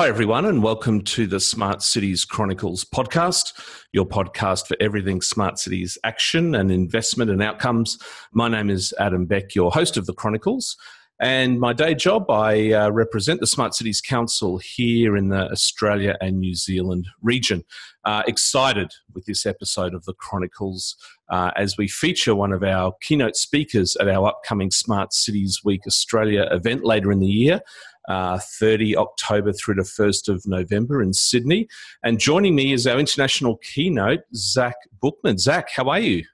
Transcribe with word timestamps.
Hi, 0.00 0.08
everyone, 0.08 0.46
and 0.46 0.62
welcome 0.62 1.02
to 1.02 1.26
the 1.26 1.40
Smart 1.40 1.82
Cities 1.82 2.24
Chronicles 2.24 2.86
podcast, 2.86 3.52
your 3.92 4.06
podcast 4.06 4.66
for 4.66 4.74
everything 4.80 5.20
smart 5.20 5.58
cities 5.58 5.98
action 6.04 6.54
and 6.54 6.72
investment 6.72 7.30
and 7.30 7.42
outcomes. 7.42 7.98
My 8.32 8.48
name 8.48 8.70
is 8.70 8.94
Adam 8.98 9.26
Beck, 9.26 9.54
your 9.54 9.70
host 9.70 9.98
of 9.98 10.06
the 10.06 10.14
Chronicles. 10.14 10.78
And 11.20 11.60
my 11.60 11.74
day 11.74 11.94
job, 11.94 12.30
I 12.30 12.72
uh, 12.72 12.90
represent 12.90 13.40
the 13.40 13.46
Smart 13.46 13.74
Cities 13.74 14.00
Council 14.00 14.56
here 14.56 15.18
in 15.18 15.28
the 15.28 15.50
Australia 15.50 16.16
and 16.22 16.40
New 16.40 16.54
Zealand 16.54 17.06
region. 17.20 17.62
Uh, 18.06 18.22
excited 18.26 18.90
with 19.12 19.26
this 19.26 19.44
episode 19.44 19.92
of 19.92 20.06
the 20.06 20.14
Chronicles 20.14 20.96
uh, 21.28 21.50
as 21.56 21.76
we 21.76 21.88
feature 21.88 22.34
one 22.34 22.54
of 22.54 22.62
our 22.62 22.94
keynote 23.02 23.36
speakers 23.36 23.96
at 23.96 24.08
our 24.08 24.28
upcoming 24.28 24.70
Smart 24.70 25.12
Cities 25.12 25.60
Week 25.62 25.82
Australia 25.86 26.48
event 26.50 26.84
later 26.84 27.12
in 27.12 27.20
the 27.20 27.26
year. 27.26 27.60
Uh, 28.08 28.38
30 28.58 28.96
October 28.96 29.52
through 29.52 29.74
to 29.74 29.82
1st 29.82 30.28
of 30.28 30.42
November 30.46 31.02
in 31.02 31.12
Sydney. 31.12 31.68
And 32.02 32.18
joining 32.18 32.54
me 32.54 32.72
is 32.72 32.86
our 32.86 32.98
international 32.98 33.58
keynote, 33.58 34.20
Zach 34.34 34.74
Bookman. 35.00 35.38
Zach, 35.38 35.68
how 35.70 35.88
are 35.90 36.00
you? 36.00 36.24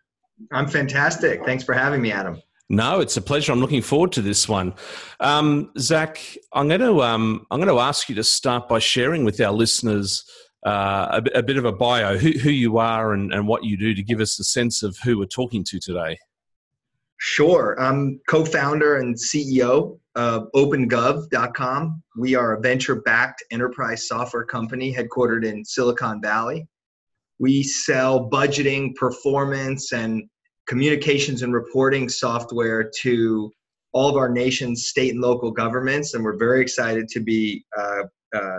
I'm 0.52 0.68
fantastic. 0.68 1.44
Thanks 1.44 1.64
for 1.64 1.74
having 1.74 2.00
me, 2.00 2.12
Adam. 2.12 2.40
No, 2.68 3.00
it's 3.00 3.16
a 3.16 3.22
pleasure. 3.22 3.52
I'm 3.52 3.60
looking 3.60 3.82
forward 3.82 4.12
to 4.12 4.22
this 4.22 4.48
one. 4.48 4.74
Um, 5.20 5.70
Zach, 5.78 6.18
I'm 6.52 6.68
going 6.68 6.80
to 6.80 7.02
um, 7.02 7.46
I'm 7.50 7.60
going 7.60 7.74
to 7.74 7.80
ask 7.80 8.08
you 8.08 8.14
to 8.16 8.24
start 8.24 8.68
by 8.68 8.80
sharing 8.80 9.24
with 9.24 9.40
our 9.40 9.52
listeners 9.52 10.24
uh, 10.66 11.20
a, 11.34 11.38
a, 11.38 11.42
bit 11.44 11.58
of 11.58 11.64
a 11.64 11.70
bio, 11.70 12.18
who, 12.18 12.30
who 12.32 12.50
you 12.50 12.78
are 12.78 13.12
and, 13.12 13.32
and 13.32 13.46
what 13.46 13.62
you 13.62 13.76
do, 13.76 13.94
to 13.94 14.02
give 14.02 14.20
us 14.20 14.40
a 14.40 14.44
sense 14.44 14.82
of 14.82 14.96
who 15.04 15.16
we're 15.16 15.26
talking 15.26 15.62
to 15.62 15.78
today. 15.78 16.18
Sure. 17.18 17.76
I'm 17.80 18.20
co-founder 18.28 18.96
and 18.96 19.14
CEO 19.14 19.98
of 20.14 20.48
OpenGov.com. 20.54 22.02
We 22.16 22.34
are 22.34 22.54
a 22.54 22.60
venture-backed 22.60 23.44
enterprise 23.50 24.06
software 24.06 24.44
company 24.44 24.94
headquartered 24.94 25.44
in 25.44 25.64
Silicon 25.64 26.20
Valley. 26.20 26.66
We 27.38 27.62
sell 27.62 28.28
budgeting, 28.30 28.94
performance, 28.94 29.92
and 29.92 30.24
communications 30.66 31.42
and 31.42 31.52
reporting 31.52 32.08
software 32.08 32.90
to 33.02 33.50
all 33.92 34.10
of 34.10 34.16
our 34.16 34.28
nation's 34.28 34.88
state 34.88 35.12
and 35.12 35.20
local 35.20 35.50
governments, 35.50 36.14
and 36.14 36.22
we're 36.22 36.36
very 36.36 36.60
excited 36.60 37.08
to 37.08 37.20
be 37.20 37.64
uh, 37.78 38.02
uh, 38.34 38.58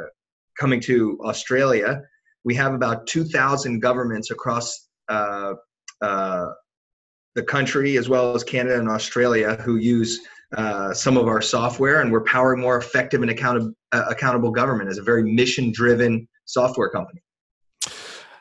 coming 0.60 0.80
to 0.82 1.20
Australia. 1.24 2.02
We 2.44 2.56
have 2.56 2.74
about 2.74 3.06
2,000 3.08 3.80
governments 3.80 4.32
across 4.32 4.88
uh, 5.10 5.54
uh, 6.02 6.48
the 7.38 7.44
country, 7.44 7.98
as 7.98 8.10
well 8.10 8.36
as 8.36 8.44
Canada 8.44 8.80
and 8.80 8.90
Australia, 8.90 9.56
who 9.62 9.78
use 9.78 10.20
uh, 10.58 10.92
some 10.94 11.18
of 11.18 11.28
our 11.28 11.42
software, 11.42 12.02
and 12.02 12.12
we're 12.12 12.24
powering 12.24 12.60
more 12.60 12.78
effective 12.78 13.22
and 13.22 13.30
account- 13.30 13.76
uh, 13.92 14.06
accountable 14.10 14.52
government 14.52 14.90
as 14.90 14.98
a 14.98 15.04
very 15.04 15.24
mission-driven 15.24 16.28
software 16.46 16.90
company. 16.90 17.22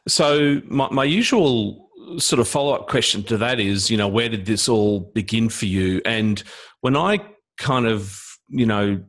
So, 0.08 0.62
my, 0.64 0.88
my 0.90 1.04
usual 1.04 1.88
sort 2.18 2.40
of 2.40 2.48
follow 2.48 2.72
up 2.74 2.88
question 2.88 3.22
to 3.24 3.36
that 3.36 3.60
is, 3.60 3.90
you 3.90 3.98
know, 3.98 4.08
where 4.08 4.28
did 4.28 4.46
this 4.46 4.68
all 4.68 5.00
begin 5.14 5.48
for 5.50 5.66
you? 5.66 6.00
And 6.04 6.42
when 6.80 6.96
I 6.96 7.20
kind 7.58 7.86
of, 7.86 8.18
you 8.48 8.64
know, 8.64 9.02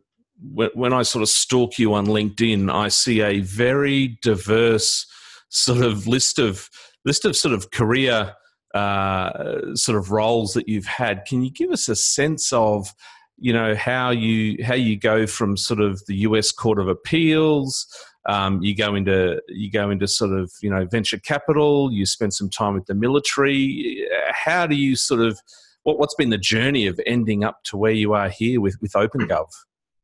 when 0.53 0.93
I 0.93 1.03
sort 1.03 1.21
of 1.23 1.29
stalk 1.29 1.79
you 1.79 1.93
on 1.93 2.07
LinkedIn, 2.07 2.71
I 2.73 2.89
see 2.89 3.21
a 3.21 3.39
very 3.39 4.19
diverse 4.21 5.05
sort 5.49 5.81
of 5.81 6.07
list 6.07 6.39
of 6.39 6.69
list 7.05 7.25
of 7.25 7.35
sort 7.37 7.53
of 7.53 7.71
career 7.71 8.33
uh, 8.77 9.75
sort 9.75 9.97
of 9.97 10.11
roles 10.11 10.53
that 10.53 10.67
you've 10.67 10.85
had. 10.85 11.25
Can 11.25 11.41
you 11.41 11.51
give 11.51 11.71
us 11.71 11.89
a 11.89 11.95
sense 11.95 12.51
of, 12.53 12.93
you 13.37 13.53
know, 13.53 13.75
how 13.75 14.09
you 14.09 14.63
how 14.63 14.75
you 14.75 14.97
go 14.97 15.27
from 15.27 15.57
sort 15.57 15.79
of 15.79 16.05
the 16.07 16.15
U.S. 16.15 16.51
Court 16.51 16.79
of 16.79 16.87
Appeals 16.87 17.87
um, 18.27 18.61
you 18.61 18.75
go 18.75 18.93
into 18.93 19.41
you 19.47 19.71
go 19.71 19.89
into 19.89 20.07
sort 20.07 20.37
of 20.37 20.51
you 20.61 20.69
know 20.69 20.85
venture 20.85 21.17
capital. 21.17 21.91
You 21.91 22.05
spend 22.05 22.33
some 22.33 22.49
time 22.49 22.73
with 22.73 22.85
the 22.85 22.93
military. 22.93 24.05
How 24.31 24.67
do 24.67 24.75
you 24.75 24.95
sort 24.95 25.21
of 25.21 25.39
what, 25.83 25.97
what's 25.97 26.15
been 26.15 26.29
the 26.29 26.37
journey 26.37 26.87
of 26.87 26.99
ending 27.05 27.45
up 27.45 27.63
to 27.65 27.77
where 27.77 27.93
you 27.93 28.13
are 28.13 28.29
here 28.29 28.59
with 28.59 28.77
with 28.81 28.91
OpenGov? 28.91 29.47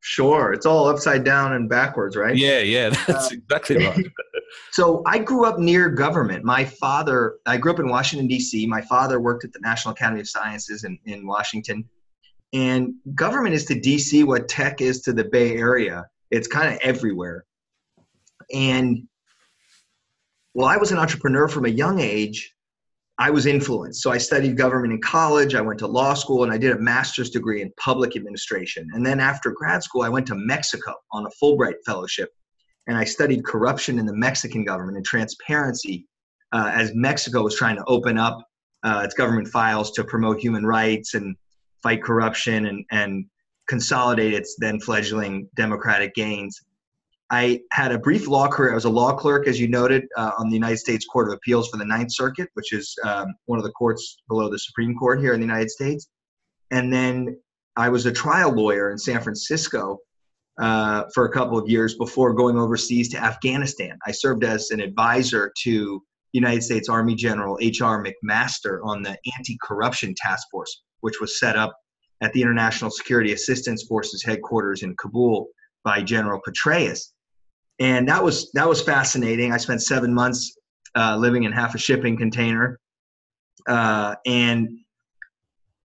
Sure, 0.05 0.51
it's 0.51 0.65
all 0.65 0.89
upside 0.89 1.23
down 1.23 1.53
and 1.53 1.69
backwards, 1.69 2.17
right? 2.17 2.35
Yeah, 2.35 2.59
yeah, 2.59 2.89
that's 3.07 3.31
uh, 3.31 3.35
exactly 3.35 3.77
right. 3.77 4.05
so 4.71 5.01
I 5.07 5.17
grew 5.17 5.45
up 5.45 5.59
near 5.59 5.89
government. 5.89 6.43
My 6.43 6.65
father, 6.65 7.37
I 7.45 7.55
grew 7.55 7.71
up 7.71 7.79
in 7.79 7.87
Washington 7.87 8.27
D.C. 8.27 8.67
My 8.67 8.81
father 8.81 9.21
worked 9.21 9.45
at 9.45 9.53
the 9.53 9.61
National 9.61 9.93
Academy 9.93 10.19
of 10.19 10.27
Sciences 10.27 10.83
in, 10.83 10.99
in 11.05 11.25
Washington, 11.25 11.87
and 12.51 12.93
government 13.15 13.55
is 13.55 13.63
to 13.65 13.79
D.C. 13.79 14.25
what 14.25 14.49
tech 14.49 14.81
is 14.81 15.01
to 15.03 15.13
the 15.13 15.23
Bay 15.23 15.55
Area. 15.55 16.05
It's 16.31 16.49
kind 16.49 16.73
of 16.73 16.81
everywhere. 16.81 17.45
And 18.53 19.07
while 20.51 20.67
I 20.67 20.75
was 20.75 20.91
an 20.91 20.97
entrepreneur 20.97 21.47
from 21.47 21.63
a 21.63 21.69
young 21.69 22.01
age, 22.01 22.53
I 23.19 23.29
was 23.29 23.45
influenced. 23.45 24.01
So 24.01 24.11
I 24.11 24.17
studied 24.17 24.57
government 24.57 24.93
in 24.93 25.01
college, 25.01 25.53
I 25.53 25.61
went 25.61 25.79
to 25.79 25.87
law 25.87 26.13
school, 26.15 26.43
and 26.43 26.51
I 26.51 26.57
did 26.57 26.71
a 26.71 26.79
master's 26.79 27.29
degree 27.29 27.61
in 27.61 27.71
public 27.79 28.15
administration. 28.15 28.89
And 28.93 29.05
then 29.05 29.19
after 29.19 29.51
grad 29.51 29.83
school, 29.83 30.01
I 30.01 30.09
went 30.09 30.25
to 30.27 30.35
Mexico 30.35 30.95
on 31.11 31.25
a 31.25 31.29
Fulbright 31.41 31.75
fellowship. 31.85 32.29
And 32.87 32.97
I 32.97 33.03
studied 33.03 33.45
corruption 33.45 33.99
in 33.99 34.05
the 34.05 34.15
Mexican 34.15 34.65
government 34.65 34.97
and 34.97 35.05
transparency 35.05 36.07
uh, 36.51 36.71
as 36.73 36.91
Mexico 36.95 37.43
was 37.43 37.55
trying 37.55 37.75
to 37.75 37.83
open 37.85 38.17
up 38.17 38.39
uh, 38.83 39.01
its 39.05 39.13
government 39.13 39.47
files 39.47 39.91
to 39.91 40.03
promote 40.03 40.39
human 40.39 40.65
rights 40.65 41.13
and 41.13 41.35
fight 41.81 42.03
corruption 42.03 42.65
and, 42.65 42.83
and 42.91 43.25
consolidate 43.67 44.33
its 44.33 44.55
then 44.59 44.79
fledgling 44.79 45.47
democratic 45.55 46.13
gains. 46.15 46.59
I 47.33 47.61
had 47.71 47.91
a 47.91 47.97
brief 47.97 48.27
law 48.27 48.47
career. 48.47 48.73
I 48.73 48.75
was 48.75 48.85
a 48.85 48.91
law 48.91 49.15
clerk, 49.15 49.47
as 49.47 49.59
you 49.59 49.67
noted, 49.67 50.03
uh, 50.15 50.33
on 50.37 50.49
the 50.49 50.53
United 50.53 50.77
States 50.77 51.03
Court 51.03 51.29
of 51.29 51.33
Appeals 51.33 51.67
for 51.67 51.77
the 51.77 51.85
Ninth 51.85 52.13
Circuit, 52.13 52.47
which 52.53 52.71
is 52.71 52.95
um, 53.03 53.33
one 53.45 53.57
of 53.57 53.65
the 53.65 53.71
courts 53.71 54.17
below 54.29 54.51
the 54.51 54.59
Supreme 54.59 54.95
Court 54.95 55.19
here 55.19 55.33
in 55.33 55.39
the 55.39 55.45
United 55.47 55.71
States. 55.71 56.09
And 56.69 56.93
then 56.93 57.35
I 57.75 57.89
was 57.89 58.05
a 58.05 58.11
trial 58.11 58.51
lawyer 58.51 58.91
in 58.91 58.99
San 58.99 59.19
Francisco 59.19 59.97
uh, 60.61 61.05
for 61.15 61.25
a 61.25 61.31
couple 61.31 61.57
of 61.57 61.67
years 61.67 61.95
before 61.95 62.35
going 62.35 62.55
overseas 62.55 63.09
to 63.09 63.17
Afghanistan. 63.17 63.97
I 64.05 64.11
served 64.11 64.43
as 64.43 64.69
an 64.69 64.79
advisor 64.79 65.51
to 65.63 66.03
United 66.33 66.61
States 66.61 66.87
Army 66.87 67.15
General 67.15 67.57
H.R. 67.59 68.05
McMaster 68.05 68.77
on 68.83 69.01
the 69.01 69.17
Anti 69.35 69.57
Corruption 69.63 70.13
Task 70.15 70.47
Force, 70.51 70.83
which 71.01 71.19
was 71.19 71.39
set 71.39 71.55
up 71.55 71.75
at 72.21 72.31
the 72.33 72.43
International 72.43 72.91
Security 72.91 73.33
Assistance 73.33 73.85
Forces 73.89 74.23
headquarters 74.23 74.83
in 74.83 74.95
Kabul 74.97 75.47
by 75.83 76.03
General 76.03 76.39
Petraeus. 76.47 77.12
And 77.83 78.07
that 78.07 78.23
was 78.23 78.49
that 78.53 78.67
was 78.67 78.81
fascinating. 78.81 79.51
I 79.51 79.57
spent 79.57 79.83
seven 79.83 80.13
months 80.13 80.57
uh, 80.95 81.17
living 81.17 81.43
in 81.43 81.51
half 81.51 81.75
a 81.75 81.77
shipping 81.77 82.15
container, 82.15 82.79
uh, 83.67 84.15
and 84.25 84.69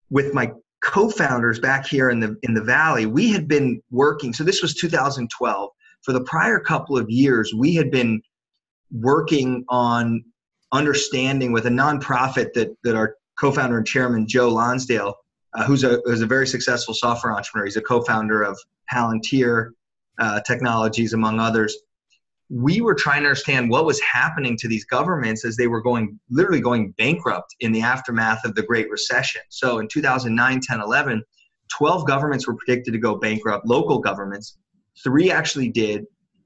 with 0.10 0.34
my 0.34 0.52
co-founders 0.84 1.60
back 1.60 1.86
here 1.86 2.10
in 2.10 2.20
the 2.20 2.36
in 2.42 2.56
the 2.56 2.64
valley, 2.64 3.06
we 3.06 3.32
had 3.32 3.48
been 3.48 3.80
working. 3.92 4.34
So 4.34 4.44
this 4.44 4.64
was 4.64 4.74
2012. 4.74 5.70
For 6.02 6.14
the 6.14 6.24
prior 6.24 6.60
couple 6.60 6.98
of 6.98 7.12
years, 7.12 7.54
we 7.54 7.76
had 7.76 7.92
been 7.92 8.24
working 8.92 9.64
on 9.70 10.26
understanding 10.72 11.52
with 11.52 11.68
a 11.68 11.70
nonprofit 11.70 12.54
that 12.54 12.76
that 12.84 12.96
our 12.96 13.18
co-founder 13.40 13.78
and 13.78 13.86
chairman 13.86 14.28
Joe 14.28 14.50
Lonsdale, 14.50 15.14
uh, 15.54 15.64
who's 15.64 15.84
a 15.84 16.02
who's 16.06 16.22
a 16.22 16.26
very 16.26 16.48
successful 16.48 16.96
software 16.96 17.34
entrepreneur. 17.34 17.66
He's 17.66 17.78
a 17.78 17.82
co-founder 17.82 18.42
of 18.42 18.58
Palantir 18.92 19.74
uh, 20.20 20.42
technologies, 20.42 21.14
among 21.14 21.40
others. 21.40 21.76
We 22.50 22.82
were 22.82 22.94
trying 22.94 23.22
to 23.22 23.30
understand 23.30 23.70
what 23.70 23.86
was 23.86 24.00
happening 24.02 24.58
to 24.58 24.68
these 24.68 24.86
governments 24.86 25.46
as 25.46 25.56
they 25.56 25.68
were 25.68 25.82
going, 25.82 26.20
literally 26.30 26.60
going 26.60 26.92
bankrupt 26.98 27.56
in 27.62 27.72
the 27.72 27.82
aftermath 27.82 28.46
of 28.46 28.54
the 28.54 28.64
Great 28.64 28.90
Recession. 28.90 29.42
So 29.50 29.80
in 29.80 29.88
2009, 29.88 30.60
10, 30.62 30.82
11, 30.82 31.24
12 31.76 32.06
governments 32.06 32.48
were 32.48 32.56
predicted 32.56 32.94
to 32.94 33.00
go 33.00 33.16
bankrupt, 33.16 33.66
local 33.66 34.00
governments. 34.00 34.58
Three 35.04 35.32
actually 35.32 35.70
did. 35.70 36.06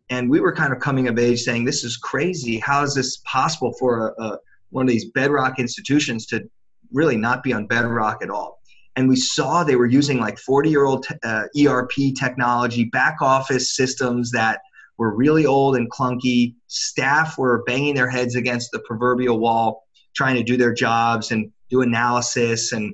And 0.10 0.30
we 0.30 0.40
were 0.40 0.54
kind 0.54 0.72
of 0.72 0.80
coming 0.80 1.10
of 1.10 1.20
age 1.20 1.42
saying, 1.42 1.66
this 1.66 1.84
is 1.84 1.98
crazy. 1.98 2.60
How 2.60 2.84
is 2.84 2.96
this 2.96 3.18
possible 3.26 3.74
for 3.78 4.08
a, 4.18 4.24
a, 4.24 4.38
one 4.70 4.86
of 4.86 4.90
these 4.90 5.12
bedrock 5.12 5.60
institutions 5.60 6.26
to 6.28 6.50
really 6.94 7.18
not 7.18 7.44
be 7.44 7.52
on 7.52 7.68
bedrock 7.68 8.24
at 8.24 8.30
all? 8.30 8.57
And 8.98 9.08
we 9.08 9.16
saw 9.16 9.64
they 9.64 9.76
were 9.76 9.86
using 9.86 10.20
like 10.20 10.40
40 10.40 10.70
year 10.70 10.86
old 10.86 11.06
uh, 11.24 11.44
ERP 11.58 12.16
technology, 12.20 12.86
back 12.86 13.22
office 13.22 13.76
systems 13.76 14.32
that 14.32 14.62
were 14.98 15.16
really 15.16 15.46
old 15.46 15.76
and 15.78 15.90
clunky. 15.92 16.56
Staff 16.66 17.38
were 17.38 17.64
banging 17.68 17.94
their 17.94 18.10
heads 18.10 18.36
against 18.36 18.72
the 18.72 18.80
proverbial 18.80 19.40
wall, 19.40 19.84
trying 20.16 20.36
to 20.36 20.44
do 20.44 20.58
their 20.58 20.74
jobs 20.74 21.32
and 21.32 21.52
do 21.70 21.84
analysis 21.84 22.72
and 22.72 22.92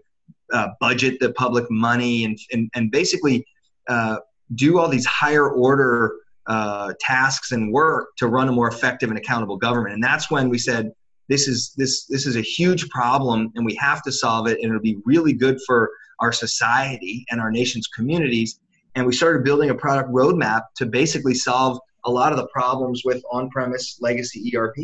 uh, 0.52 0.68
budget 0.82 1.20
the 1.22 1.32
public 1.32 1.72
money 1.72 2.26
and, 2.26 2.38
and, 2.52 2.70
and 2.76 2.92
basically 2.92 3.46
uh, 3.88 4.18
do 4.56 4.80
all 4.80 4.90
these 4.90 5.06
higher 5.06 5.50
order 5.50 6.16
uh, 6.48 6.92
tasks 7.00 7.54
and 7.54 7.72
work 7.72 8.10
to 8.18 8.28
run 8.28 8.50
a 8.50 8.52
more 8.52 8.68
effective 8.68 9.10
and 9.10 9.18
accountable 9.18 9.56
government. 9.56 9.94
And 9.94 10.04
that's 10.04 10.30
when 10.30 10.50
we 10.50 10.58
said, 10.58 10.92
this 11.30 11.48
is 11.48 11.74
this 11.78 12.06
this 12.06 12.26
is 12.26 12.36
a 12.36 12.42
huge 12.42 12.90
problem 12.90 13.52
and 13.56 13.66
we 13.66 13.76
have 13.76 14.02
to 14.04 14.12
solve 14.12 14.48
it 14.48 14.58
and 14.62 14.70
it'll 14.70 14.82
be 14.82 14.98
really 15.06 15.34
good 15.34 15.58
for 15.66 15.90
our 16.20 16.32
society 16.32 17.26
and 17.32 17.40
our 17.40 17.52
nation's 17.52 17.88
communities 17.88 18.60
and 18.96 19.06
we 19.06 19.14
started 19.14 19.44
building 19.44 19.70
a 19.70 19.76
product 19.76 20.12
roadmap 20.12 20.64
to 20.76 20.86
basically 20.86 21.34
solve 21.34 21.80
a 22.06 22.12
lot 22.12 22.32
of 22.32 22.38
the 22.38 22.48
problems 22.48 23.02
with 23.04 23.24
on-premise 23.32 23.98
legacy 24.02 24.52
ERP. 24.56 24.76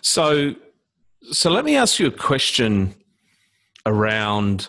So, 0.00 0.54
so 1.30 1.50
let 1.50 1.64
me 1.64 1.76
ask 1.76 1.98
you 1.98 2.08
a 2.08 2.10
question 2.10 2.94
around 3.86 4.68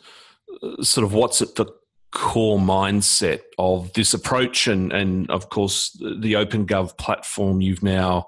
uh, 0.62 0.84
sort 0.84 1.04
of 1.04 1.14
what's 1.14 1.42
at 1.42 1.56
the 1.56 1.66
core 2.12 2.60
mindset 2.60 3.42
of 3.58 3.92
this 3.94 4.14
approach 4.14 4.68
and, 4.68 4.94
and 4.94 5.30
of 5.32 5.50
course 5.50 5.90
the 6.00 6.34
OpenGov 6.34 6.96
platform 6.98 7.60
you've 7.60 7.82
now 7.82 8.28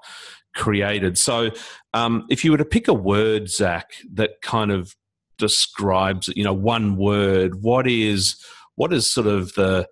created. 0.56 1.16
So 1.18 1.50
um, 1.94 2.26
if 2.28 2.44
you 2.44 2.50
were 2.50 2.58
to 2.58 2.64
pick 2.64 2.88
a 2.88 2.94
word, 2.94 3.48
Zach, 3.48 3.92
that 4.14 4.42
kind 4.42 4.72
of 4.72 4.96
describes, 5.38 6.28
you 6.28 6.42
know, 6.42 6.54
one 6.54 6.96
word, 6.96 7.62
what 7.62 7.86
is 7.86 8.36
what 8.74 8.92
is 8.92 9.10
sort 9.10 9.26
of 9.26 9.54
the 9.54 9.86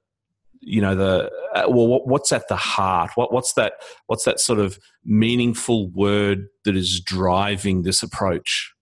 you 0.66 0.80
know 0.80 0.94
the 0.94 1.30
uh, 1.54 1.64
well 1.68 2.04
what's 2.06 2.32
at 2.32 2.48
the 2.48 2.56
heart? 2.56 3.10
What 3.14 3.32
what's 3.32 3.52
that 3.54 3.74
what's 4.06 4.24
that 4.24 4.40
sort 4.40 4.58
of 4.58 4.78
meaningful 5.04 5.88
word 5.90 6.46
that 6.64 6.76
is 6.76 7.00
driving 7.00 7.82
this 7.82 8.02
approach? 8.02 8.72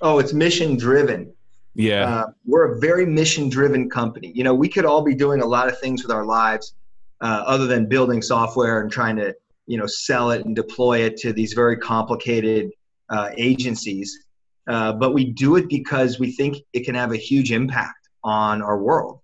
Oh 0.00 0.18
it's 0.18 0.32
mission 0.32 0.76
driven. 0.76 1.32
Yeah. 1.74 2.08
Uh, 2.08 2.26
we're 2.46 2.76
a 2.76 2.80
very 2.80 3.06
mission 3.06 3.48
driven 3.48 3.90
company. 3.90 4.30
You 4.34 4.44
know 4.44 4.54
we 4.54 4.68
could 4.68 4.84
all 4.84 5.02
be 5.02 5.14
doing 5.14 5.40
a 5.40 5.46
lot 5.46 5.68
of 5.68 5.78
things 5.80 6.02
with 6.02 6.12
our 6.12 6.24
lives 6.24 6.74
uh, 7.20 7.42
other 7.46 7.66
than 7.66 7.86
building 7.86 8.22
software 8.22 8.80
and 8.80 8.90
trying 8.90 9.16
to 9.16 9.34
you 9.66 9.78
know 9.78 9.86
sell 9.86 10.30
it 10.30 10.44
and 10.44 10.54
deploy 10.54 11.00
it 11.00 11.16
to 11.18 11.32
these 11.32 11.52
very 11.52 11.76
complicated 11.76 12.70
uh, 13.10 13.30
agencies. 13.36 14.24
Uh, 14.66 14.92
but 14.92 15.12
we 15.12 15.24
do 15.24 15.56
it 15.56 15.68
because 15.68 16.18
we 16.18 16.32
think 16.32 16.56
it 16.72 16.84
can 16.84 16.94
have 16.94 17.12
a 17.12 17.16
huge 17.16 17.52
impact 17.52 18.08
on 18.22 18.62
our 18.62 18.78
world 18.78 19.20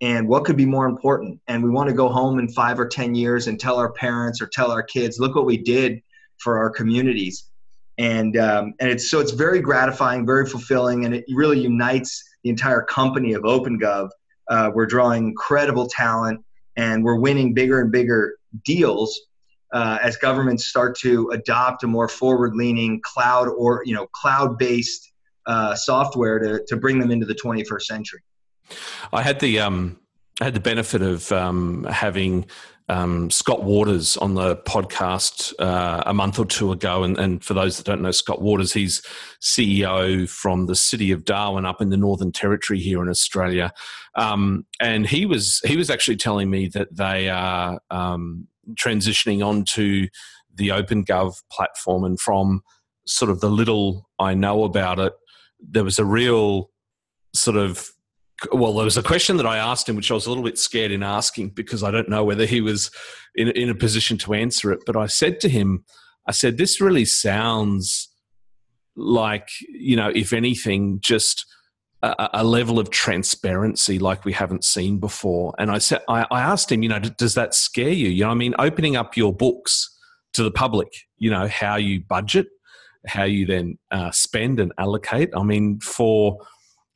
and 0.00 0.28
what 0.28 0.44
could 0.44 0.56
be 0.56 0.66
more 0.66 0.86
important. 0.86 1.40
And 1.48 1.62
we 1.62 1.70
want 1.70 1.88
to 1.88 1.94
go 1.94 2.08
home 2.08 2.38
in 2.38 2.48
five 2.48 2.78
or 2.78 2.86
ten 2.86 3.14
years 3.14 3.48
and 3.48 3.58
tell 3.58 3.76
our 3.76 3.92
parents 3.92 4.40
or 4.40 4.46
tell 4.46 4.70
our 4.70 4.82
kids 4.82 5.18
look 5.18 5.34
what 5.34 5.46
we 5.46 5.56
did 5.56 6.00
for 6.38 6.58
our 6.58 6.70
communities. 6.70 7.50
And 7.98 8.36
um, 8.36 8.74
and 8.80 8.90
it's 8.90 9.10
so 9.10 9.20
it's 9.20 9.30
very 9.30 9.60
gratifying 9.60 10.26
very 10.26 10.46
fulfilling 10.46 11.04
and 11.04 11.14
it 11.14 11.24
really 11.32 11.60
unites 11.60 12.22
the 12.42 12.50
entire 12.50 12.82
company 12.82 13.32
of 13.32 13.42
opengov. 13.42 14.10
Uh, 14.48 14.70
we're 14.74 14.86
drawing 14.86 15.28
incredible 15.28 15.86
talent 15.86 16.44
and 16.76 17.04
we're 17.04 17.18
winning 17.18 17.54
bigger 17.54 17.80
and 17.80 17.90
bigger 17.90 18.36
deals 18.64 19.18
uh, 19.74 19.98
as 20.00 20.16
governments 20.16 20.66
start 20.66 20.96
to 21.00 21.28
adopt 21.30 21.82
a 21.82 21.86
more 21.86 22.08
forward-leaning 22.08 23.00
cloud 23.02 23.48
or 23.48 23.82
you 23.84 23.94
know 23.94 24.06
cloud-based 24.12 25.12
uh, 25.46 25.74
software 25.74 26.38
to, 26.38 26.64
to 26.66 26.76
bring 26.76 26.98
them 26.98 27.10
into 27.10 27.26
the 27.26 27.34
21st 27.34 27.82
century 27.82 28.20
I 29.12 29.22
had 29.22 29.40
the 29.40 29.60
um, 29.60 29.98
I 30.40 30.44
had 30.44 30.54
the 30.54 30.60
benefit 30.60 31.02
of 31.02 31.30
um, 31.32 31.84
having 31.84 32.46
um, 32.88 33.30
Scott 33.30 33.62
Waters 33.62 34.16
on 34.16 34.34
the 34.34 34.56
podcast 34.56 35.54
uh, 35.58 36.02
a 36.06 36.12
month 36.12 36.38
or 36.38 36.44
two 36.44 36.70
ago. 36.72 37.02
And, 37.02 37.18
and, 37.18 37.42
for 37.42 37.54
those 37.54 37.78
that 37.78 37.86
don't 37.86 38.02
know 38.02 38.10
Scott 38.10 38.42
Waters, 38.42 38.74
he's 38.74 39.00
CEO 39.40 40.28
from 40.28 40.66
the 40.66 40.74
city 40.74 41.10
of 41.10 41.24
Darwin 41.24 41.64
up 41.64 41.80
in 41.80 41.88
the 41.88 41.96
Northern 41.96 42.30
Territory 42.30 42.78
here 42.78 43.02
in 43.02 43.08
Australia. 43.08 43.72
Um, 44.16 44.66
and 44.80 45.06
he 45.06 45.24
was 45.24 45.60
he 45.64 45.76
was 45.76 45.88
actually 45.88 46.16
telling 46.16 46.50
me 46.50 46.68
that 46.68 46.94
they 46.94 47.30
are 47.30 47.80
um, 47.90 48.48
transitioning 48.74 49.44
onto 49.44 50.08
the 50.54 50.68
OpenGov 50.68 51.34
platform, 51.50 52.04
and 52.04 52.18
from 52.18 52.62
sort 53.06 53.30
of 53.30 53.40
the 53.40 53.50
little 53.50 54.08
I 54.18 54.34
know 54.34 54.64
about 54.64 54.98
it, 54.98 55.12
there 55.60 55.84
was 55.84 55.98
a 55.98 56.04
real 56.04 56.70
sort 57.34 57.56
of 57.56 57.88
well, 58.52 58.74
there 58.74 58.84
was 58.84 58.96
a 58.96 59.02
question 59.02 59.36
that 59.36 59.46
I 59.46 59.58
asked 59.58 59.88
him, 59.88 59.96
which 59.96 60.10
I 60.10 60.14
was 60.14 60.26
a 60.26 60.28
little 60.28 60.44
bit 60.44 60.58
scared 60.58 60.90
in 60.90 61.02
asking 61.02 61.50
because 61.50 61.82
I 61.82 61.90
don't 61.90 62.08
know 62.08 62.24
whether 62.24 62.46
he 62.46 62.60
was 62.60 62.90
in, 63.34 63.48
in 63.48 63.70
a 63.70 63.74
position 63.74 64.18
to 64.18 64.34
answer 64.34 64.72
it. 64.72 64.80
But 64.86 64.96
I 64.96 65.06
said 65.06 65.40
to 65.40 65.48
him, 65.48 65.84
I 66.26 66.32
said, 66.32 66.58
this 66.58 66.80
really 66.80 67.04
sounds 67.04 68.10
like, 68.96 69.48
you 69.68 69.96
know, 69.96 70.10
if 70.14 70.32
anything, 70.32 70.98
just 71.00 71.46
a, 72.04 72.30
a 72.34 72.44
level 72.44 72.78
of 72.78 72.90
transparency 72.90 73.98
like 73.98 74.24
we 74.24 74.32
haven't 74.32 74.64
seen 74.64 74.98
before. 74.98 75.54
And 75.58 75.70
I 75.70 75.78
said, 75.78 76.02
I, 76.08 76.26
I 76.30 76.42
asked 76.42 76.70
him, 76.70 76.82
you 76.82 76.88
know, 76.88 76.98
does 76.98 77.34
that 77.34 77.54
scare 77.54 77.90
you? 77.90 78.08
You 78.08 78.24
know, 78.24 78.30
I 78.30 78.34
mean, 78.34 78.54
opening 78.58 78.96
up 78.96 79.16
your 79.16 79.32
books 79.32 79.90
to 80.34 80.42
the 80.42 80.50
public, 80.50 80.88
you 81.16 81.30
know, 81.30 81.48
how 81.48 81.76
you 81.76 82.02
budget, 82.02 82.48
how 83.06 83.24
you 83.24 83.46
then 83.46 83.78
uh, 83.90 84.10
spend 84.10 84.60
and 84.60 84.72
allocate. 84.78 85.30
I 85.34 85.42
mean, 85.42 85.80
for 85.80 86.38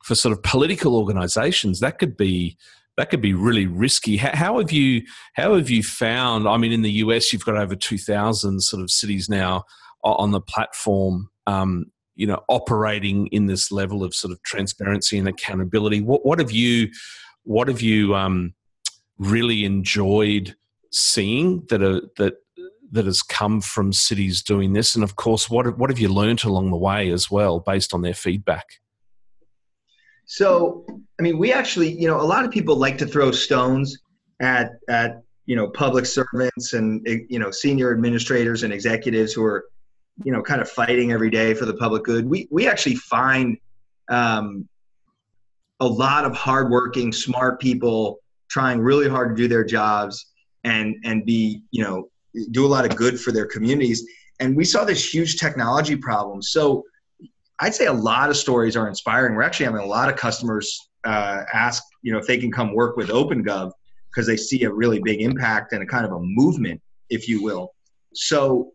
for 0.03 0.15
sort 0.15 0.31
of 0.31 0.43
political 0.43 0.95
organisations, 0.95 1.79
that 1.79 1.99
could 1.99 2.15
be 2.15 2.57
that 2.97 3.09
could 3.09 3.21
be 3.21 3.33
really 3.33 3.65
risky. 3.65 4.17
How, 4.17 4.35
how, 4.35 4.59
have 4.59 4.71
you 4.71 5.03
how 5.33 5.55
have 5.55 5.69
you 5.69 5.83
found? 5.83 6.47
I 6.47 6.57
mean, 6.57 6.71
in 6.71 6.81
the 6.81 6.91
US, 7.03 7.31
you've 7.31 7.45
got 7.45 7.57
over 7.57 7.75
two 7.75 7.97
thousand 7.97 8.61
sort 8.61 8.83
of 8.83 8.91
cities 8.91 9.29
now 9.29 9.63
on 10.03 10.31
the 10.31 10.41
platform. 10.41 11.29
Um, 11.47 11.91
you 12.19 12.27
know, 12.27 12.43
operating 12.49 13.27
in 13.27 13.45
this 13.45 13.71
level 13.71 14.03
of 14.03 14.13
sort 14.13 14.33
of 14.33 14.43
transparency 14.43 15.17
and 15.17 15.29
accountability. 15.29 16.01
What, 16.01 16.25
what 16.25 16.37
have 16.39 16.51
you 16.51 16.89
what 17.43 17.69
have 17.69 17.81
you 17.81 18.13
um, 18.13 18.53
really 19.17 19.63
enjoyed 19.63 20.53
seeing 20.91 21.65
that 21.69 21.81
are, 21.81 22.01
that 22.17 22.33
that 22.91 23.05
has 23.05 23.21
come 23.21 23.61
from 23.61 23.93
cities 23.93 24.43
doing 24.43 24.73
this? 24.73 24.95
And 24.95 25.03
of 25.03 25.15
course, 25.15 25.49
what 25.49 25.77
what 25.77 25.89
have 25.89 25.97
you 25.97 26.09
learned 26.09 26.43
along 26.43 26.71
the 26.71 26.77
way 26.77 27.09
as 27.09 27.31
well, 27.31 27.61
based 27.61 27.93
on 27.93 28.01
their 28.01 28.13
feedback? 28.13 28.65
So, 30.25 30.85
I 31.19 31.23
mean, 31.23 31.39
we 31.39 31.53
actually, 31.53 31.89
you 31.89 32.07
know, 32.07 32.19
a 32.19 32.27
lot 32.33 32.43
of 32.43 32.51
people 32.51 32.75
like 32.75 32.97
to 32.97 33.07
throw 33.07 33.31
stones 33.31 33.97
at 34.41 34.71
at 34.89 35.23
you 35.45 35.55
know 35.55 35.69
public 35.69 36.05
servants 36.05 36.73
and 36.73 37.07
you 37.29 37.39
know 37.39 37.49
senior 37.49 37.93
administrators 37.93 38.63
and 38.63 38.73
executives 38.73 39.31
who 39.31 39.45
are 39.45 39.63
you 40.23 40.31
know 40.31 40.41
kind 40.41 40.61
of 40.61 40.69
fighting 40.69 41.11
every 41.11 41.29
day 41.29 41.53
for 41.53 41.65
the 41.65 41.73
public 41.73 42.03
good. 42.03 42.27
We 42.27 42.47
we 42.51 42.67
actually 42.67 42.95
find 42.95 43.57
um, 44.09 44.67
a 45.79 45.87
lot 45.87 46.25
of 46.25 46.35
hardworking, 46.35 47.11
smart 47.11 47.59
people 47.59 48.19
trying 48.49 48.79
really 48.79 49.07
hard 49.07 49.35
to 49.35 49.41
do 49.41 49.47
their 49.47 49.63
jobs 49.63 50.27
and 50.63 50.95
and 51.03 51.25
be 51.25 51.63
you 51.71 51.83
know 51.83 52.09
do 52.51 52.65
a 52.65 52.67
lot 52.67 52.85
of 52.85 52.95
good 52.95 53.19
for 53.19 53.31
their 53.31 53.45
communities. 53.45 54.05
And 54.39 54.55
we 54.55 54.63
saw 54.63 54.85
this 54.85 55.13
huge 55.13 55.37
technology 55.37 55.95
problem. 55.95 56.41
So 56.41 56.85
I'd 57.59 57.75
say 57.75 57.87
a 57.87 57.93
lot 57.93 58.29
of 58.29 58.37
stories 58.37 58.77
are 58.77 58.87
inspiring. 58.87 59.35
We're 59.35 59.41
actually 59.41 59.65
having 59.65 59.81
a 59.81 59.85
lot 59.85 60.09
of 60.09 60.15
customers 60.15 60.89
uh, 61.05 61.43
ask, 61.53 61.83
you 62.01 62.11
know, 62.11 62.19
if 62.19 62.27
they 62.27 62.37
can 62.37 62.51
come 62.51 62.73
work 62.73 62.95
with 62.95 63.09
OpenGov 63.09 63.71
because 64.09 64.25
they 64.25 64.37
see 64.37 64.63
a 64.63 64.71
really 64.71 64.99
big 65.03 65.21
impact 65.21 65.73
and 65.73 65.83
a 65.83 65.85
kind 65.85 66.05
of 66.05 66.13
a 66.13 66.19
movement, 66.19 66.81
if 67.09 67.27
you 67.27 67.43
will. 67.43 67.73
So, 68.13 68.71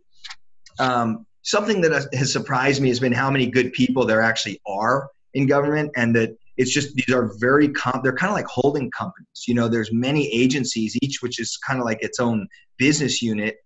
um, 0.78 1.26
something 1.44 1.80
that 1.82 2.08
has 2.12 2.32
surprised 2.32 2.82
me 2.82 2.88
has 2.88 2.98
been 2.98 3.12
how 3.12 3.30
many 3.30 3.46
good 3.46 3.72
people 3.72 4.04
there 4.04 4.20
actually 4.20 4.60
are 4.66 5.08
in 5.34 5.46
government, 5.46 5.92
and 5.96 6.14
that 6.16 6.36
it's 6.56 6.72
just 6.72 6.94
these 6.94 7.14
are 7.14 7.32
very 7.38 7.68
comp. 7.68 8.02
They're 8.02 8.16
kind 8.16 8.30
of 8.30 8.34
like 8.34 8.46
holding 8.46 8.90
companies. 8.90 9.44
You 9.46 9.54
know, 9.54 9.68
there's 9.68 9.92
many 9.92 10.26
agencies, 10.32 10.96
each 11.02 11.22
which 11.22 11.38
is 11.38 11.56
kind 11.56 11.78
of 11.78 11.84
like 11.84 12.02
its 12.02 12.18
own 12.18 12.48
business 12.78 13.22
unit, 13.22 13.56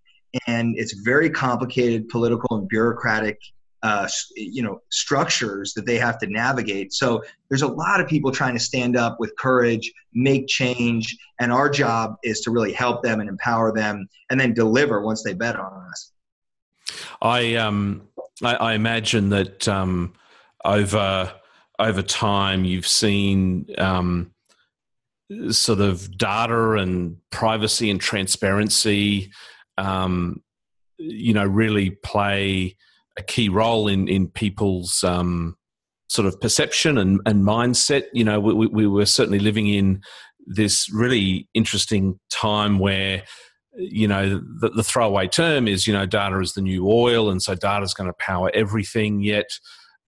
and 0.47 0.75
it's 0.77 0.93
very 1.05 1.31
complicated 1.31 2.09
political 2.09 2.59
and 2.59 2.69
bureaucratic 2.69 3.39
uh, 3.83 4.09
you 4.35 4.63
know 4.63 4.81
structures 4.91 5.73
that 5.75 5.87
they 5.87 5.97
have 5.97 6.19
to 6.19 6.27
navigate 6.27 6.93
so 6.93 7.23
there's 7.49 7.63
a 7.63 7.69
lot 7.69 8.01
of 8.01 8.09
people 8.09 8.33
trying 8.33 8.55
to 8.55 8.61
stand 8.61 8.97
up 8.97 9.21
with 9.21 9.33
courage 9.39 9.93
make 10.13 10.49
change 10.49 11.17
and 11.39 11.53
our 11.53 11.71
job 11.71 12.17
is 12.25 12.41
to 12.41 12.51
really 12.51 12.73
help 12.73 13.05
them 13.05 13.21
and 13.21 13.29
empower 13.29 13.73
them 13.73 14.09
and 14.31 14.41
then 14.41 14.53
deliver 14.53 15.01
once 15.01 15.23
they 15.23 15.33
bet 15.33 15.55
on 15.55 15.73
us 15.91 16.13
i 17.23 17.55
um 17.57 18.03
i, 18.43 18.55
I 18.55 18.75
imagine 18.75 19.31
that 19.31 19.69
um 19.69 20.15
over 20.65 21.33
over 21.79 22.03
time 22.03 22.65
you've 22.65 22.87
seen 22.87 23.67
um 23.79 24.33
sort 25.51 25.81
of 25.81 26.17
data 26.17 26.73
and 26.73 27.17
privacy 27.31 27.91
and 27.91 28.01
transparency 28.01 29.31
um 29.77 30.43
you 30.99 31.33
know 31.33 31.45
really 31.45 31.91
play 31.91 32.77
a 33.19 33.23
key 33.23 33.49
role 33.49 33.89
in 33.89 34.09
in 34.09 34.29
people's 34.29 35.03
um, 35.05 35.57
sort 36.09 36.27
of 36.27 36.41
perception 36.41 36.97
and, 36.97 37.21
and 37.27 37.45
mindset. 37.45 38.05
You 38.13 38.25
know, 38.25 38.41
we, 38.41 38.67
we 38.69 38.87
were 38.87 39.05
certainly 39.05 39.41
living 39.41 39.67
in 39.67 40.01
this 40.47 40.89
really 40.91 41.49
interesting 41.53 42.19
time 42.31 42.79
where 42.79 43.25
you 43.79 44.09
know 44.09 44.41
the, 44.61 44.71
the, 44.71 44.83
throwaway 44.83 45.29
term 45.29 45.69
is 45.69 45.87
you 45.87 45.93
know 45.93 46.05
data 46.05 46.39
is 46.41 46.55
the 46.55 46.61
new 46.61 46.89
oil 46.89 47.31
and 47.31 47.43
so 47.43 47.55
data 47.55 47.85
is 47.85 47.95
going 47.95 48.09
to 48.09 48.17
power 48.19 48.51
everything 48.53 49.21
yet 49.21 49.49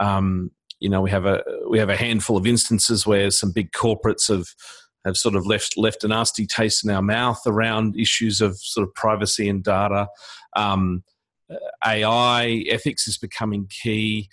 um, 0.01 0.51
you 0.81 0.89
know 0.89 1.01
we 1.01 1.11
have 1.11 1.25
a 1.25 1.43
we 1.69 1.79
have 1.79 1.89
a 1.89 1.97
handful 1.97 2.37
of 2.37 2.47
instances 2.47 3.07
where 3.07 3.31
some 3.31 3.53
big 3.53 3.71
corporates 3.73 4.29
have 4.29 4.49
have 5.05 5.17
sort 5.17 5.35
of 5.35 5.47
left 5.47 5.77
left 5.77 6.05
a 6.05 6.09
nasty 6.09 6.47
taste 6.47 6.85
in 6.85 6.91
our 6.91 7.03
mouth 7.03 7.41
around 7.47 7.97
issues 7.97 8.41
of 8.41 8.59
sort 8.59 8.87
of 8.87 8.93
privacy 8.95 9.49
and 9.49 9.63
data 9.63 10.09
um, 10.57 11.05
AI 11.85 12.65
ethics 12.69 13.07
is 13.07 13.19
becoming 13.19 13.67
key. 13.69 14.29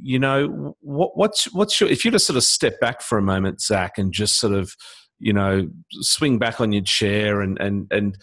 You 0.00 0.18
know, 0.18 0.74
what, 0.80 1.16
what's 1.16 1.52
what's 1.52 1.80
your 1.80 1.90
if 1.90 2.04
you 2.04 2.10
just 2.10 2.26
sort 2.26 2.36
of 2.36 2.44
step 2.44 2.80
back 2.80 3.02
for 3.02 3.18
a 3.18 3.22
moment, 3.22 3.60
Zach, 3.60 3.98
and 3.98 4.12
just 4.12 4.38
sort 4.38 4.54
of 4.54 4.74
you 5.22 5.32
know, 5.32 5.68
swing 5.92 6.38
back 6.38 6.60
on 6.60 6.72
your 6.72 6.82
chair 6.82 7.40
and 7.40 7.58
and 7.60 7.86
and 7.92 8.18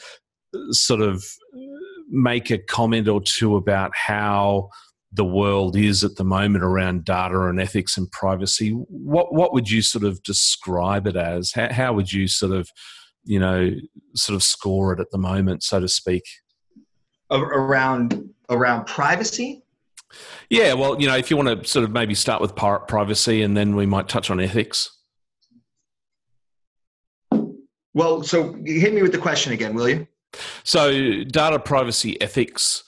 sort 0.72 1.01
of 1.01 1.24
make 2.10 2.50
a 2.50 2.58
comment 2.58 3.08
or 3.08 3.22
two 3.22 3.56
about 3.56 3.91
how 3.96 4.70
the 5.12 5.25
world 5.25 5.75
is 5.75 6.03
at 6.03 6.15
the 6.15 6.24
moment 6.24 6.63
around 6.63 7.03
data 7.03 7.41
and 7.46 7.60
ethics 7.60 7.98
and 7.98 8.12
privacy, 8.12 8.72
what 8.72 9.34
what 9.34 9.53
would 9.53 9.70
you 9.70 9.82
sort 9.82 10.03
of 10.03 10.22
describe 10.24 11.08
it 11.08 11.15
as? 11.15 11.51
How, 11.51 11.72
how 11.72 11.94
would 11.94 12.12
you 12.12 12.27
sort 12.27 12.51
of, 12.51 12.70
you 13.24 13.39
know, 13.39 13.72
sort 14.15 14.36
of 14.36 14.44
score 14.44 14.94
it 14.94 15.00
at 15.00 15.10
the 15.12 15.18
moment, 15.18 15.63
so 15.63 15.79
to 15.79 15.88
speak? 15.88 16.24
Around 17.32 18.29
around 18.50 18.86
privacy. 18.86 19.63
Yeah, 20.50 20.74
well, 20.74 21.00
you 21.00 21.08
know, 21.08 21.15
if 21.15 21.29
you 21.29 21.38
want 21.38 21.63
to 21.63 21.68
sort 21.68 21.84
of 21.84 21.91
maybe 21.91 22.15
start 22.15 22.41
with 22.41 22.56
privacy, 22.56 23.44
and 23.44 23.56
then 23.56 23.75
we 23.75 23.86
might 23.86 24.08
touch 24.08 24.32
on 24.32 24.39
ethics. 24.39 24.89
Well, 27.94 28.24
so 28.24 28.53
hit 28.65 28.94
me 28.94 29.01
with 29.01 29.12
the 29.12 29.18
question 29.18 29.53
again, 29.53 29.74
will 29.74 29.89
you? 29.89 30.08
So, 30.64 31.24
data 31.24 31.60
privacy 31.60 32.20
ethics. 32.22 32.84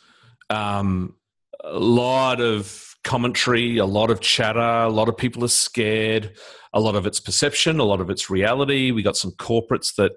Um, 0.50 1.16
a 1.64 1.80
lot 1.80 2.42
of 2.42 2.96
commentary, 3.04 3.78
a 3.78 3.86
lot 3.86 4.12
of 4.12 4.20
chatter, 4.20 4.60
a 4.60 4.90
lot 4.90 5.10
of 5.10 5.18
people 5.18 5.44
are 5.44 5.50
scared. 5.50 6.34
A 6.74 6.80
lot 6.80 6.96
of 6.96 7.06
it's 7.06 7.20
perception, 7.20 7.80
a 7.80 7.84
lot 7.84 8.00
of 8.00 8.10
it's 8.10 8.30
reality. 8.30 8.92
We 8.92 9.04
got 9.04 9.18
some 9.18 9.32
corporates 9.32 9.96
that 9.96 10.14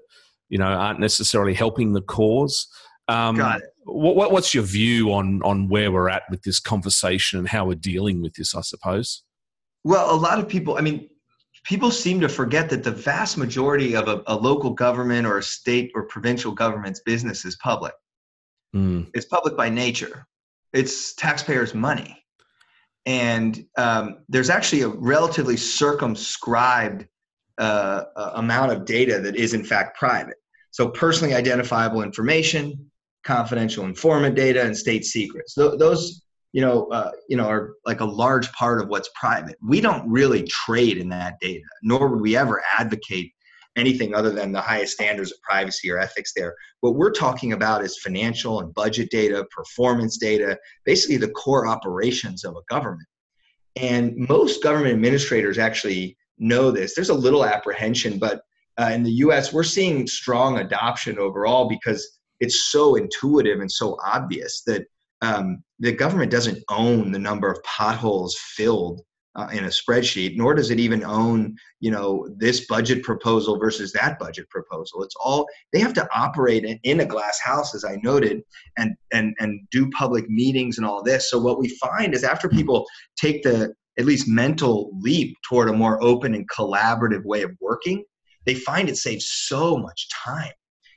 you 0.49 0.59
know 0.59 0.67
aren't 0.67 1.01
necessarily 1.01 1.55
helping 1.55 1.93
the 1.93 2.03
cause. 2.03 2.69
Um, 3.09 3.37
got 3.37 3.61
it. 3.61 3.67
What, 3.87 4.33
what's 4.33 4.55
your 4.55 4.63
view 4.63 5.13
on 5.13 5.43
on 5.43 5.69
where 5.69 5.91
we're 5.91 6.09
at 6.09 6.23
with 6.31 6.43
this 6.43 6.61
conversation 6.61 7.39
and 7.39 7.49
how 7.49 7.67
we're 7.67 7.75
dealing 7.75 8.23
with 8.23 8.35
this? 8.35 8.55
I 8.55 8.61
suppose. 8.61 9.25
Well, 9.83 10.15
a 10.15 10.17
lot 10.17 10.39
of 10.39 10.49
people. 10.49 10.79
I 10.79 10.81
mean, 10.81 11.09
people 11.65 11.91
seem 11.91 12.21
to 12.21 12.29
forget 12.29 12.71
that 12.71 12.85
the 12.85 12.91
vast 12.91 13.37
majority 13.37 13.97
of 13.97 14.09
a, 14.09 14.23
a 14.27 14.37
local 14.37 14.71
government 14.71 15.27
or 15.27 15.39
a 15.39 15.43
state 15.43 15.91
or 15.95 16.05
provincial 16.05 16.53
government's 16.53 17.01
business 17.01 17.45
is 17.45 17.57
public. 17.57 17.95
Mm. 18.75 19.11
It's 19.15 19.27
public 19.27 19.57
by 19.57 19.69
nature 19.69 20.27
it's 20.75 21.15
taxpayers' 21.15 21.73
money. 21.73 22.23
And 23.07 23.65
um, 23.79 24.25
there's 24.29 24.51
actually 24.51 24.83
a 24.83 24.89
relatively 24.89 25.57
circumscribed 25.57 27.07
uh, 27.57 28.05
amount 28.35 28.73
of 28.73 28.85
data 28.85 29.21
that 29.21 29.37
is 29.37 29.55
in 29.55 29.65
fact 29.65 29.97
private. 29.97 30.37
So 30.73 30.89
personally 30.89 31.35
identifiable 31.35 32.03
information, 32.03 32.91
confidential 33.23 33.85
informant 33.85 34.35
data, 34.35 34.63
and 34.65 34.77
state 34.77 35.05
secrets. 35.05 35.55
Th- 35.55 35.79
those, 35.79 36.23
you 36.55 36.61
know, 36.61 36.87
uh, 36.93 37.11
you 37.29 37.37
know, 37.37 37.49
are 37.49 37.75
like 37.85 37.99
a 37.99 38.05
large 38.05 38.51
part 38.53 38.81
of 38.81 38.87
what's 38.87 39.11
private. 39.19 39.57
We 39.61 39.81
don't 39.81 40.09
really 40.09 40.45
trade 40.45 40.99
in 40.99 41.09
that 41.09 41.35
data, 41.41 41.65
nor 41.83 42.07
would 42.07 42.21
we 42.21 42.37
ever 42.37 42.63
advocate 42.79 43.33
anything 43.75 44.15
other 44.15 44.31
than 44.31 44.53
the 44.53 44.61
highest 44.61 44.93
standards 44.93 45.33
of 45.33 45.43
privacy 45.43 45.91
or 45.91 45.99
ethics 45.99 46.33
there. 46.37 46.55
What 46.79 46.95
we're 46.95 47.11
talking 47.11 47.55
about 47.55 47.85
is 47.85 47.99
financial 47.99 48.61
and 48.61 48.73
budget 48.73 49.11
data, 49.11 49.45
performance 49.51 50.17
data, 50.17 50.57
basically 50.85 51.17
the 51.17 51.33
core 51.33 51.67
operations 51.67 52.45
of 52.45 52.55
a 52.55 52.63
government. 52.73 53.09
And 53.75 54.15
most 54.17 54.63
government 54.63 54.95
administrators 54.95 55.59
actually 55.59 56.17
know 56.39 56.71
this. 56.71 56.95
There's 56.95 57.09
a 57.09 57.15
little 57.15 57.45
apprehension, 57.45 58.21
but 58.21 58.43
uh, 58.79 58.91
in 58.93 59.03
the 59.03 59.11
US, 59.11 59.53
we're 59.53 59.65
seeing 59.65 60.07
strong 60.07 60.59
adoption 60.59 61.19
overall 61.19 61.69
because 61.69 62.21
it's 62.39 62.71
so 62.71 62.95
intuitive 62.95 63.59
and 63.59 63.71
so 63.71 63.99
obvious 64.07 64.63
that 64.69 64.87
um, 65.25 65.63
the 65.79 65.93
government 65.93 66.31
doesn't 66.31 66.63
own 66.69 67.13
the 67.13 67.19
number 67.19 67.51
of 67.51 67.63
potholes 67.63 68.37
filled 68.39 69.01
uh, 69.37 69.49
in 69.53 69.65
a 69.65 69.69
spreadsheet 69.69 70.37
nor 70.37 70.55
does 70.55 70.71
it 70.71 70.79
even 70.79 71.03
own 71.03 71.57
you 71.81 71.91
know 71.91 72.29
this 72.37 72.67
budget 72.67 73.03
proposal 73.03 73.59
versus 73.59 73.93
that 73.93 74.19
budget 74.19 74.49
proposal. 74.49 75.03
It's 75.03 75.17
all 75.19 75.47
they 75.73 75.81
have 75.81 75.95
to 75.95 76.09
operate 76.15 76.65
in, 76.65 76.79
in 76.85 77.01
a 77.01 77.05
glass 77.05 77.41
house 77.41 77.75
as 77.75 77.85
i 77.85 77.97
noted 78.03 78.43
and 78.79 78.95
and 79.13 79.35
and 79.41 79.61
do 79.73 79.91
public 79.91 80.29
meetings 80.29 80.79
and 80.79 80.87
all 80.87 81.03
this. 81.03 81.31
So 81.31 81.41
what 81.41 81.59
we 81.59 81.69
find 81.81 82.15
is 82.15 82.23
after 82.23 82.49
people 82.49 82.87
take 83.17 83.43
the 83.43 83.75
at 83.99 84.05
least 84.05 84.29
mental 84.29 84.91
leap 85.01 85.37
toward 85.49 85.69
a 85.69 85.73
more 85.73 86.03
open 86.03 86.35
and 86.35 86.49
collaborative 86.49 87.25
way 87.25 87.43
of 87.43 87.51
working 87.61 88.05
they 88.47 88.55
find 88.55 88.89
it 88.89 88.97
saves 88.97 89.31
so 89.47 89.77
much 89.77 90.09
time. 90.11 90.53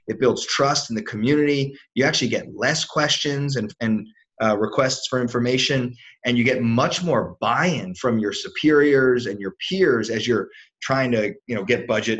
It 0.07 0.19
builds 0.19 0.45
trust 0.45 0.89
in 0.89 0.95
the 0.95 1.01
community. 1.03 1.77
You 1.95 2.05
actually 2.05 2.29
get 2.29 2.55
less 2.55 2.85
questions 2.85 3.55
and 3.55 3.73
and 3.81 4.07
uh, 4.43 4.57
requests 4.57 5.07
for 5.07 5.21
information, 5.21 5.95
and 6.25 6.37
you 6.37 6.43
get 6.43 6.61
much 6.61 7.03
more 7.03 7.35
buy-in 7.41 7.95
from 7.95 8.19
your 8.19 8.33
superiors 8.33 9.25
and 9.25 9.39
your 9.39 9.55
peers 9.67 10.09
as 10.09 10.27
you're 10.27 10.49
trying 10.81 11.11
to, 11.11 11.33
you 11.47 11.55
know, 11.55 11.63
get 11.63 11.87
budget 11.87 12.19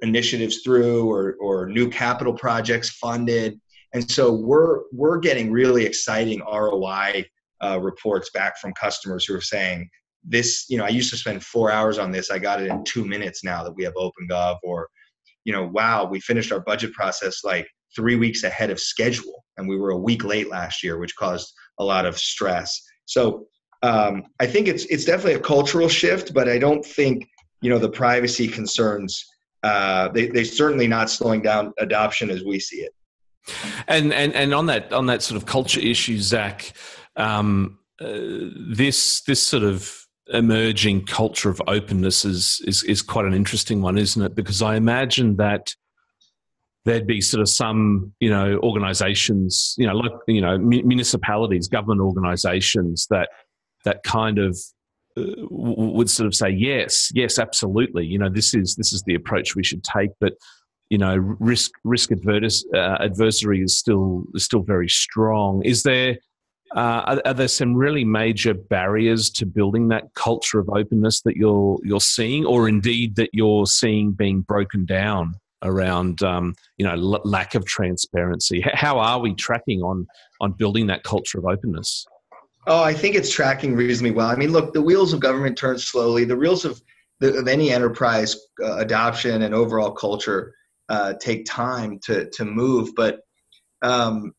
initiatives 0.00 0.60
through 0.62 1.10
or 1.10 1.36
or 1.40 1.66
new 1.66 1.88
capital 1.88 2.32
projects 2.32 2.90
funded. 2.90 3.58
And 3.94 4.08
so 4.10 4.32
we're 4.32 4.82
we're 4.92 5.18
getting 5.18 5.50
really 5.50 5.84
exciting 5.84 6.40
ROI 6.40 7.24
uh, 7.64 7.80
reports 7.80 8.30
back 8.30 8.58
from 8.58 8.72
customers 8.74 9.24
who 9.24 9.34
are 9.34 9.40
saying 9.40 9.88
this. 10.22 10.66
You 10.68 10.78
know, 10.78 10.84
I 10.84 10.90
used 10.90 11.10
to 11.10 11.16
spend 11.16 11.44
four 11.44 11.70
hours 11.70 11.98
on 11.98 12.10
this. 12.10 12.30
I 12.30 12.38
got 12.38 12.60
it 12.60 12.68
in 12.68 12.84
two 12.84 13.04
minutes 13.04 13.42
now 13.42 13.64
that 13.64 13.74
we 13.74 13.84
have 13.84 13.94
OpenGov. 13.94 14.58
Or, 14.62 14.88
you 15.44 15.52
know, 15.52 15.66
wow, 15.66 16.04
we 16.04 16.20
finished 16.20 16.52
our 16.52 16.60
budget 16.60 16.92
process 16.92 17.42
like 17.42 17.66
three 17.94 18.16
weeks 18.16 18.44
ahead 18.44 18.70
of 18.70 18.80
schedule, 18.80 19.44
and 19.56 19.68
we 19.68 19.76
were 19.76 19.90
a 19.90 19.98
week 19.98 20.24
late 20.24 20.48
last 20.48 20.82
year, 20.82 20.98
which 20.98 21.16
caused 21.16 21.52
a 21.78 21.84
lot 21.84 22.06
of 22.06 22.18
stress. 22.18 22.80
So 23.04 23.46
um, 23.82 24.24
I 24.40 24.46
think 24.46 24.68
it's 24.68 24.84
it's 24.86 25.04
definitely 25.04 25.34
a 25.34 25.40
cultural 25.40 25.88
shift, 25.88 26.34
but 26.34 26.48
I 26.48 26.58
don't 26.58 26.84
think 26.84 27.28
you 27.60 27.70
know 27.70 27.78
the 27.78 27.90
privacy 27.90 28.48
concerns. 28.48 29.24
Uh, 29.62 30.08
they 30.08 30.28
they 30.28 30.44
certainly 30.44 30.86
not 30.86 31.10
slowing 31.10 31.42
down 31.42 31.72
adoption 31.78 32.30
as 32.30 32.44
we 32.44 32.58
see 32.58 32.78
it. 32.78 32.92
And 33.86 34.12
and 34.12 34.34
and 34.34 34.54
on 34.54 34.66
that 34.66 34.92
on 34.92 35.06
that 35.06 35.22
sort 35.22 35.36
of 35.36 35.46
culture 35.46 35.80
issue, 35.80 36.18
Zach, 36.18 36.72
um, 37.16 37.78
uh, 38.00 38.06
this 38.68 39.22
this 39.22 39.42
sort 39.42 39.62
of 39.62 40.06
emerging 40.32 41.06
culture 41.06 41.48
of 41.48 41.62
openness 41.66 42.24
is, 42.24 42.60
is 42.66 42.82
is 42.82 43.02
quite 43.02 43.24
an 43.24 43.34
interesting 43.34 43.80
one, 43.80 43.96
isn't 43.96 44.22
it? 44.22 44.34
Because 44.34 44.62
I 44.62 44.76
imagine 44.76 45.36
that 45.36 45.74
there'd 46.86 47.06
be 47.06 47.20
sort 47.20 47.42
of 47.42 47.48
some 47.48 48.12
you 48.20 48.30
know 48.30 48.58
organizations 48.62 49.74
you 49.76 49.86
know 49.86 49.94
like 49.94 50.12
you 50.26 50.40
know 50.40 50.56
municipalities 50.56 51.68
government 51.68 52.00
organizations 52.00 53.06
that 53.10 53.28
that 53.84 54.02
kind 54.02 54.38
of 54.38 54.58
uh, 55.18 55.22
would 55.50 56.08
sort 56.08 56.26
of 56.26 56.34
say 56.34 56.48
yes 56.48 57.10
yes 57.14 57.38
absolutely 57.38 58.06
you 58.06 58.18
know 58.18 58.30
this 58.30 58.54
is 58.54 58.76
this 58.76 58.92
is 58.92 59.02
the 59.02 59.14
approach 59.14 59.54
we 59.54 59.64
should 59.64 59.84
take 59.84 60.10
but 60.20 60.32
you 60.90 60.98
know 60.98 61.16
risk 61.16 61.72
risk 61.84 62.10
adverse, 62.10 62.64
uh, 62.74 62.96
adversary 63.00 63.60
is 63.60 63.76
still 63.76 64.24
is 64.34 64.44
still 64.44 64.62
very 64.62 64.88
strong. 64.88 65.62
Is 65.64 65.82
there 65.82 66.18
uh, 66.74 67.02
are, 67.06 67.22
are, 67.24 67.34
there 67.34 67.48
some 67.48 67.74
really 67.74 68.04
major 68.04 68.52
barriers 68.52 69.30
to 69.30 69.46
building 69.46 69.88
that 69.88 70.12
culture 70.14 70.58
of 70.58 70.68
openness 70.68 71.22
that 71.22 71.36
you're 71.36 71.78
you're 71.82 72.00
seeing 72.00 72.44
or 72.44 72.68
indeed 72.68 73.16
that 73.16 73.30
you're 73.32 73.66
seeing 73.66 74.12
being 74.12 74.40
broken 74.42 74.84
down 74.84 75.34
around 75.62 76.22
um, 76.22 76.54
you 76.76 76.86
know 76.86 76.92
l- 76.92 77.22
lack 77.24 77.54
of 77.54 77.64
transparency. 77.64 78.64
How 78.74 78.98
are 78.98 79.20
we 79.20 79.34
tracking 79.34 79.82
on 79.82 80.06
on 80.40 80.52
building 80.52 80.86
that 80.88 81.02
culture 81.02 81.38
of 81.38 81.46
openness? 81.46 82.06
Oh, 82.66 82.82
I 82.82 82.94
think 82.94 83.14
it's 83.14 83.30
tracking 83.30 83.76
reasonably 83.76 84.10
well. 84.10 84.26
I 84.26 84.34
mean, 84.34 84.50
look, 84.50 84.72
the 84.72 84.82
wheels 84.82 85.12
of 85.12 85.20
government 85.20 85.56
turn 85.56 85.78
slowly. 85.78 86.24
The 86.24 86.36
wheels 86.36 86.64
of 86.64 86.82
the, 87.20 87.38
of 87.38 87.46
any 87.48 87.70
enterprise 87.70 88.36
uh, 88.62 88.78
adoption 88.78 89.42
and 89.42 89.54
overall 89.54 89.92
culture 89.92 90.54
uh, 90.88 91.14
take 91.20 91.46
time 91.46 91.98
to 92.04 92.28
to 92.30 92.44
move. 92.44 92.94
But 92.94 93.20
um, 93.82 94.34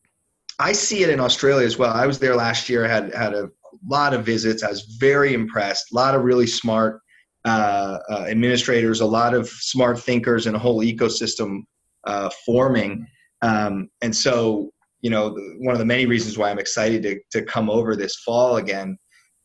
I 0.58 0.72
see 0.72 1.02
it 1.02 1.10
in 1.10 1.20
Australia 1.20 1.66
as 1.66 1.78
well. 1.78 1.92
I 1.92 2.06
was 2.06 2.18
there 2.18 2.36
last 2.36 2.68
year. 2.68 2.84
I 2.84 2.88
had 2.88 3.14
had 3.14 3.34
a 3.34 3.48
lot 3.86 4.12
of 4.12 4.24
visits. 4.24 4.62
I 4.62 4.70
was 4.70 4.82
very 4.98 5.34
impressed. 5.34 5.92
A 5.92 5.94
lot 5.94 6.14
of 6.14 6.22
really 6.24 6.46
smart 6.46 7.00
uh, 7.44 7.98
uh, 8.10 8.24
administrators, 8.28 9.00
a 9.00 9.06
lot 9.06 9.34
of 9.34 9.48
smart 9.48 9.98
thinkers, 9.98 10.46
and 10.46 10.56
a 10.56 10.58
whole 10.58 10.80
ecosystem 10.82 11.60
uh, 12.06 12.30
forming. 12.44 13.06
Um, 13.42 13.88
and 14.02 14.14
so, 14.14 14.70
you 15.00 15.10
know, 15.10 15.36
one 15.58 15.74
of 15.74 15.78
the 15.78 15.84
many 15.84 16.06
reasons 16.06 16.36
why 16.36 16.50
I'm 16.50 16.58
excited 16.58 17.02
to, 17.04 17.20
to 17.32 17.44
come 17.44 17.70
over 17.70 17.94
this 17.94 18.16
fall 18.16 18.56
again. 18.56 18.98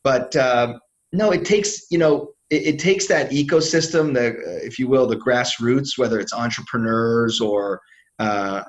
But 0.04 0.36
uh, 0.36 0.80
no, 1.12 1.32
it 1.32 1.46
takes, 1.46 1.92
you 1.92 1.98
know, 1.98 2.30
it, 2.50 2.64
it 2.64 2.80
takes 2.80 3.08
that 3.08 3.32
ecosystem, 3.32 4.14
the, 4.14 4.36
if 4.66 4.80
you 4.80 4.88
will, 4.88 5.08
the 5.08 5.16
grassroots, 5.16 5.98
whether 5.98 6.20
it's 6.20 6.34
entrepreneurs 6.34 7.40
or, 7.40 7.80
uh, 8.20 8.64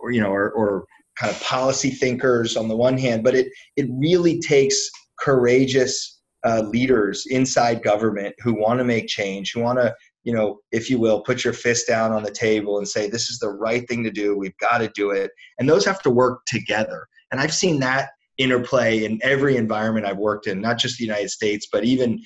or 0.00 0.10
you 0.12 0.20
know, 0.20 0.30
or, 0.30 0.50
or 0.52 0.84
kind 1.18 1.34
of 1.34 1.42
policy 1.42 1.90
thinkers 1.90 2.56
on 2.56 2.68
the 2.68 2.76
one 2.76 2.96
hand, 2.96 3.24
but 3.24 3.34
it, 3.34 3.48
it 3.76 3.86
really 3.90 4.40
takes 4.40 4.88
courageous 5.18 6.17
uh, 6.44 6.62
leaders 6.62 7.26
inside 7.30 7.82
government 7.82 8.34
who 8.40 8.54
want 8.54 8.78
to 8.78 8.84
make 8.84 9.08
change, 9.08 9.52
who 9.52 9.60
want 9.60 9.78
to, 9.78 9.94
you 10.22 10.32
know, 10.32 10.58
if 10.72 10.88
you 10.88 10.98
will, 10.98 11.20
put 11.20 11.44
your 11.44 11.52
fist 11.52 11.86
down 11.86 12.12
on 12.12 12.22
the 12.22 12.30
table 12.30 12.78
and 12.78 12.88
say, 12.88 13.08
this 13.08 13.30
is 13.30 13.38
the 13.38 13.50
right 13.50 13.88
thing 13.88 14.04
to 14.04 14.10
do. 14.10 14.36
We've 14.36 14.56
got 14.58 14.78
to 14.78 14.88
do 14.94 15.10
it. 15.10 15.30
And 15.58 15.68
those 15.68 15.84
have 15.84 16.02
to 16.02 16.10
work 16.10 16.40
together. 16.46 17.06
And 17.32 17.40
I've 17.40 17.54
seen 17.54 17.80
that 17.80 18.10
interplay 18.38 19.04
in 19.04 19.18
every 19.22 19.56
environment 19.56 20.06
I've 20.06 20.18
worked 20.18 20.46
in, 20.46 20.60
not 20.60 20.78
just 20.78 20.98
the 20.98 21.04
United 21.04 21.30
States, 21.30 21.68
but 21.70 21.84
even 21.84 22.20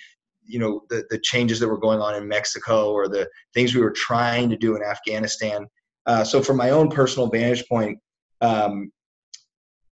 you 0.44 0.58
know 0.58 0.82
the, 0.90 1.04
the 1.10 1.20
changes 1.20 1.60
that 1.60 1.68
were 1.68 1.78
going 1.78 2.00
on 2.00 2.14
in 2.16 2.26
mexico 2.26 2.90
or 2.90 3.08
the 3.08 3.28
things 3.54 3.74
we 3.74 3.80
were 3.80 3.92
trying 3.92 4.50
to 4.50 4.56
do 4.56 4.74
in 4.74 4.82
afghanistan 4.82 5.66
uh, 6.06 6.24
so 6.24 6.42
from 6.42 6.56
my 6.56 6.70
own 6.70 6.88
personal 6.88 7.28
vantage 7.28 7.64
point 7.68 7.96
um, 8.40 8.90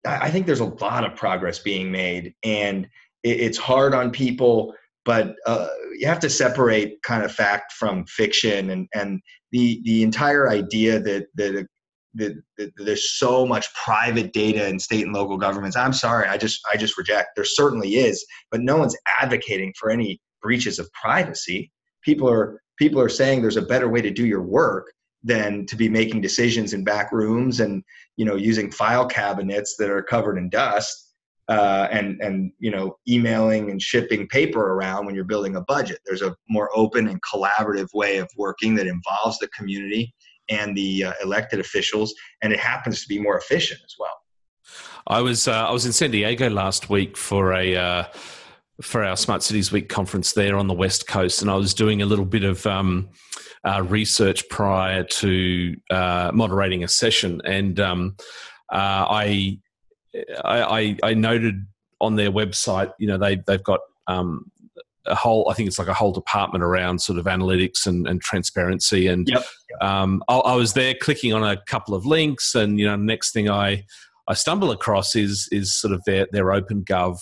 I, 0.04 0.26
I 0.26 0.30
think 0.30 0.46
there's 0.46 0.60
a 0.60 0.64
lot 0.64 1.04
of 1.04 1.14
progress 1.14 1.60
being 1.60 1.90
made 1.90 2.34
and 2.42 2.88
it, 3.22 3.40
it's 3.40 3.58
hard 3.58 3.94
on 3.94 4.10
people 4.10 4.74
but 5.04 5.34
uh, 5.46 5.68
you 5.98 6.06
have 6.06 6.20
to 6.20 6.30
separate 6.30 7.02
kind 7.02 7.24
of 7.24 7.32
fact 7.32 7.72
from 7.72 8.04
fiction 8.06 8.70
and 8.70 8.86
and 8.94 9.20
the 9.52 9.80
the 9.84 10.02
entire 10.02 10.48
idea 10.48 11.00
that 11.00 11.26
that 11.34 11.66
that, 12.14 12.42
that, 12.58 12.72
there's 12.76 13.18
so 13.18 13.46
much 13.46 13.72
private 13.74 14.32
data 14.32 14.68
in 14.68 14.80
state 14.80 15.04
and 15.04 15.14
local 15.14 15.36
governments. 15.36 15.76
I'm 15.76 15.92
sorry, 15.92 16.26
I 16.26 16.36
just 16.36 16.60
I 16.72 16.76
just 16.76 16.98
reject. 16.98 17.30
There 17.36 17.44
certainly 17.44 17.96
is, 17.96 18.24
but 18.50 18.60
no 18.60 18.76
one's 18.76 18.96
advocating 19.20 19.72
for 19.78 19.90
any 19.90 20.20
breaches 20.42 20.78
of 20.78 20.92
privacy. 20.92 21.70
People 22.04 22.28
are 22.28 22.60
people 22.78 23.00
are 23.00 23.08
saying 23.08 23.42
there's 23.42 23.56
a 23.56 23.62
better 23.62 23.88
way 23.88 24.00
to 24.02 24.10
do 24.10 24.26
your 24.26 24.42
work 24.42 24.92
than 25.22 25.66
to 25.66 25.76
be 25.76 25.88
making 25.88 26.20
decisions 26.20 26.72
in 26.72 26.82
back 26.82 27.12
rooms 27.12 27.60
and 27.60 27.82
you 28.16 28.24
know 28.24 28.36
using 28.36 28.70
file 28.70 29.06
cabinets 29.06 29.76
that 29.78 29.90
are 29.90 30.02
covered 30.02 30.38
in 30.38 30.48
dust 30.48 31.09
uh, 31.50 31.88
and 31.90 32.20
and 32.22 32.52
you 32.60 32.70
know 32.70 32.96
emailing 33.08 33.70
and 33.70 33.82
shipping 33.82 34.26
paper 34.28 34.72
around 34.74 35.04
when 35.04 35.14
you're 35.14 35.24
building 35.24 35.56
a 35.56 35.60
budget. 35.62 35.98
There's 36.06 36.22
a 36.22 36.34
more 36.48 36.70
open 36.74 37.08
and 37.08 37.20
collaborative 37.22 37.88
way 37.92 38.18
of 38.18 38.30
working 38.36 38.76
that 38.76 38.86
involves 38.86 39.38
the 39.38 39.48
community 39.48 40.14
and 40.48 40.76
the 40.76 41.04
uh, 41.04 41.12
elected 41.22 41.58
officials, 41.58 42.14
and 42.42 42.52
it 42.52 42.60
happens 42.60 43.02
to 43.02 43.08
be 43.08 43.20
more 43.20 43.36
efficient 43.36 43.80
as 43.84 43.94
well. 43.98 44.16
I 45.08 45.20
was 45.20 45.48
uh, 45.48 45.66
I 45.68 45.72
was 45.72 45.86
in 45.86 45.92
San 45.92 46.12
Diego 46.12 46.48
last 46.48 46.88
week 46.88 47.16
for 47.16 47.52
a 47.52 47.76
uh, 47.76 48.04
for 48.80 49.02
our 49.02 49.16
Smart 49.16 49.42
Cities 49.42 49.72
Week 49.72 49.88
conference 49.88 50.32
there 50.32 50.56
on 50.56 50.68
the 50.68 50.74
West 50.74 51.08
Coast, 51.08 51.42
and 51.42 51.50
I 51.50 51.56
was 51.56 51.74
doing 51.74 52.00
a 52.00 52.06
little 52.06 52.24
bit 52.24 52.44
of 52.44 52.64
um, 52.64 53.08
uh, 53.66 53.82
research 53.82 54.48
prior 54.48 55.02
to 55.02 55.76
uh, 55.90 56.30
moderating 56.32 56.84
a 56.84 56.88
session, 56.88 57.40
and 57.44 57.80
um, 57.80 58.16
uh, 58.72 59.04
I 59.10 59.58
I, 60.44 60.96
I, 61.02 61.14
noted 61.14 61.66
on 62.00 62.16
their 62.16 62.32
website, 62.32 62.92
you 62.98 63.06
know, 63.06 63.18
they 63.18 63.36
they've 63.46 63.62
got 63.62 63.80
um, 64.06 64.50
a 65.06 65.14
whole. 65.14 65.48
I 65.50 65.54
think 65.54 65.68
it's 65.68 65.78
like 65.78 65.88
a 65.88 65.94
whole 65.94 66.12
department 66.12 66.64
around 66.64 67.00
sort 67.00 67.18
of 67.18 67.26
analytics 67.26 67.86
and, 67.86 68.06
and 68.08 68.20
transparency. 68.20 69.06
And 69.06 69.28
yep. 69.28 69.44
um, 69.80 70.22
I, 70.28 70.36
I, 70.38 70.54
was 70.56 70.72
there 70.72 70.94
clicking 70.94 71.32
on 71.32 71.44
a 71.44 71.60
couple 71.66 71.94
of 71.94 72.06
links, 72.06 72.54
and 72.54 72.78
you 72.78 72.86
know, 72.86 72.96
next 72.96 73.32
thing 73.32 73.48
I 73.48 73.84
I 74.28 74.34
stumble 74.34 74.70
across 74.70 75.14
is 75.14 75.48
is 75.52 75.78
sort 75.78 75.92
of 75.92 76.02
their 76.04 76.26
their 76.32 76.52
Open 76.52 76.84
Gov 76.84 77.20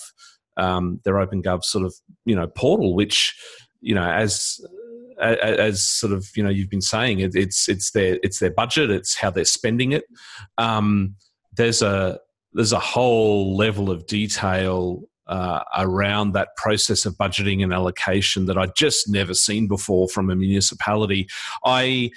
um, 0.59 0.99
their 1.03 1.19
Open 1.19 1.41
Gov 1.41 1.63
sort 1.63 1.85
of 1.85 1.93
you 2.25 2.35
know 2.35 2.47
portal, 2.47 2.93
which 2.93 3.35
you 3.81 3.95
know 3.95 4.09
as 4.09 4.59
as 5.19 5.83
sort 5.83 6.13
of 6.13 6.27
you 6.35 6.43
know 6.43 6.49
you've 6.49 6.69
been 6.69 6.81
saying 6.81 7.19
it, 7.19 7.35
it's 7.35 7.67
it's 7.67 7.91
their 7.91 8.19
it's 8.23 8.39
their 8.39 8.51
budget, 8.51 8.91
it's 8.91 9.17
how 9.17 9.29
they're 9.29 9.45
spending 9.45 9.91
it. 9.91 10.03
Um, 10.57 11.15
there's 11.55 11.81
a 11.81 12.19
there's 12.53 12.73
a 12.73 12.79
whole 12.79 13.55
level 13.55 13.91
of 13.91 14.07
detail 14.07 15.03
uh, 15.27 15.63
around 15.77 16.33
that 16.33 16.55
process 16.57 17.05
of 17.05 17.13
budgeting 17.13 17.63
and 17.63 17.71
allocation 17.71 18.45
that 18.47 18.57
I'd 18.57 18.75
just 18.75 19.07
never 19.07 19.33
seen 19.35 19.67
before 19.67 20.07
from 20.09 20.29
a 20.29 20.35
municipality. 20.35 21.27
I 21.63 22.09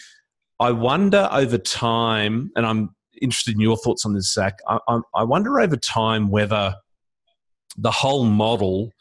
I 0.59 0.71
wonder 0.71 1.29
over 1.31 1.59
time, 1.59 2.51
and 2.57 2.65
I'm 2.65 2.95
interested 3.21 3.55
in 3.55 3.61
your 3.61 3.77
thoughts 3.77 4.07
on 4.07 4.15
this, 4.15 4.33
Zach. 4.33 4.59
I, 4.67 5.01
I, 5.15 5.25
wonder 5.25 5.61
over 5.61 5.77
time 5.77 6.31
whether 6.31 6.75
the 7.77 7.91
whole 7.91 8.25
model 8.25 8.93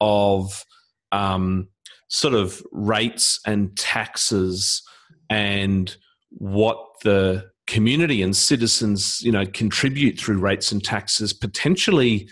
of 0.00 0.64
um, 1.12 1.68
sort 2.08 2.34
of 2.34 2.62
rates 2.72 3.38
and 3.46 3.76
taxes 3.76 4.82
and 5.28 5.94
what 6.30 6.78
the 7.04 7.50
community 7.70 8.20
and 8.20 8.36
citizens, 8.36 9.22
you 9.22 9.30
know, 9.30 9.46
contribute 9.46 10.18
through 10.18 10.38
rates 10.38 10.72
and 10.72 10.82
taxes 10.82 11.32
potentially 11.32 12.28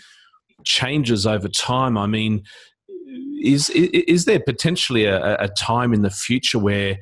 changes 0.65 1.25
over 1.25 1.47
time. 1.47 1.97
I 1.97 2.05
mean, 2.05 2.43
is 3.41 3.69
is 3.69 4.25
there 4.25 4.39
potentially 4.39 5.05
a, 5.05 5.35
a 5.37 5.47
time 5.47 5.93
in 5.93 6.01
the 6.01 6.09
future 6.09 6.59
where 6.59 6.97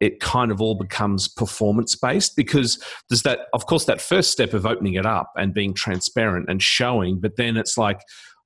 it 0.00 0.18
kind 0.18 0.50
of 0.50 0.60
all 0.60 0.74
becomes 0.74 1.28
performance 1.28 1.94
based 1.94 2.34
because 2.34 2.82
there's 3.08 3.22
that 3.22 3.46
of 3.54 3.66
course 3.66 3.84
that 3.84 4.00
first 4.00 4.32
step 4.32 4.52
of 4.52 4.66
opening 4.66 4.94
it 4.94 5.06
up 5.06 5.30
and 5.36 5.54
being 5.54 5.72
transparent 5.72 6.46
and 6.48 6.60
showing 6.60 7.20
but 7.20 7.36
then 7.36 7.56
it's 7.56 7.78
like 7.78 8.00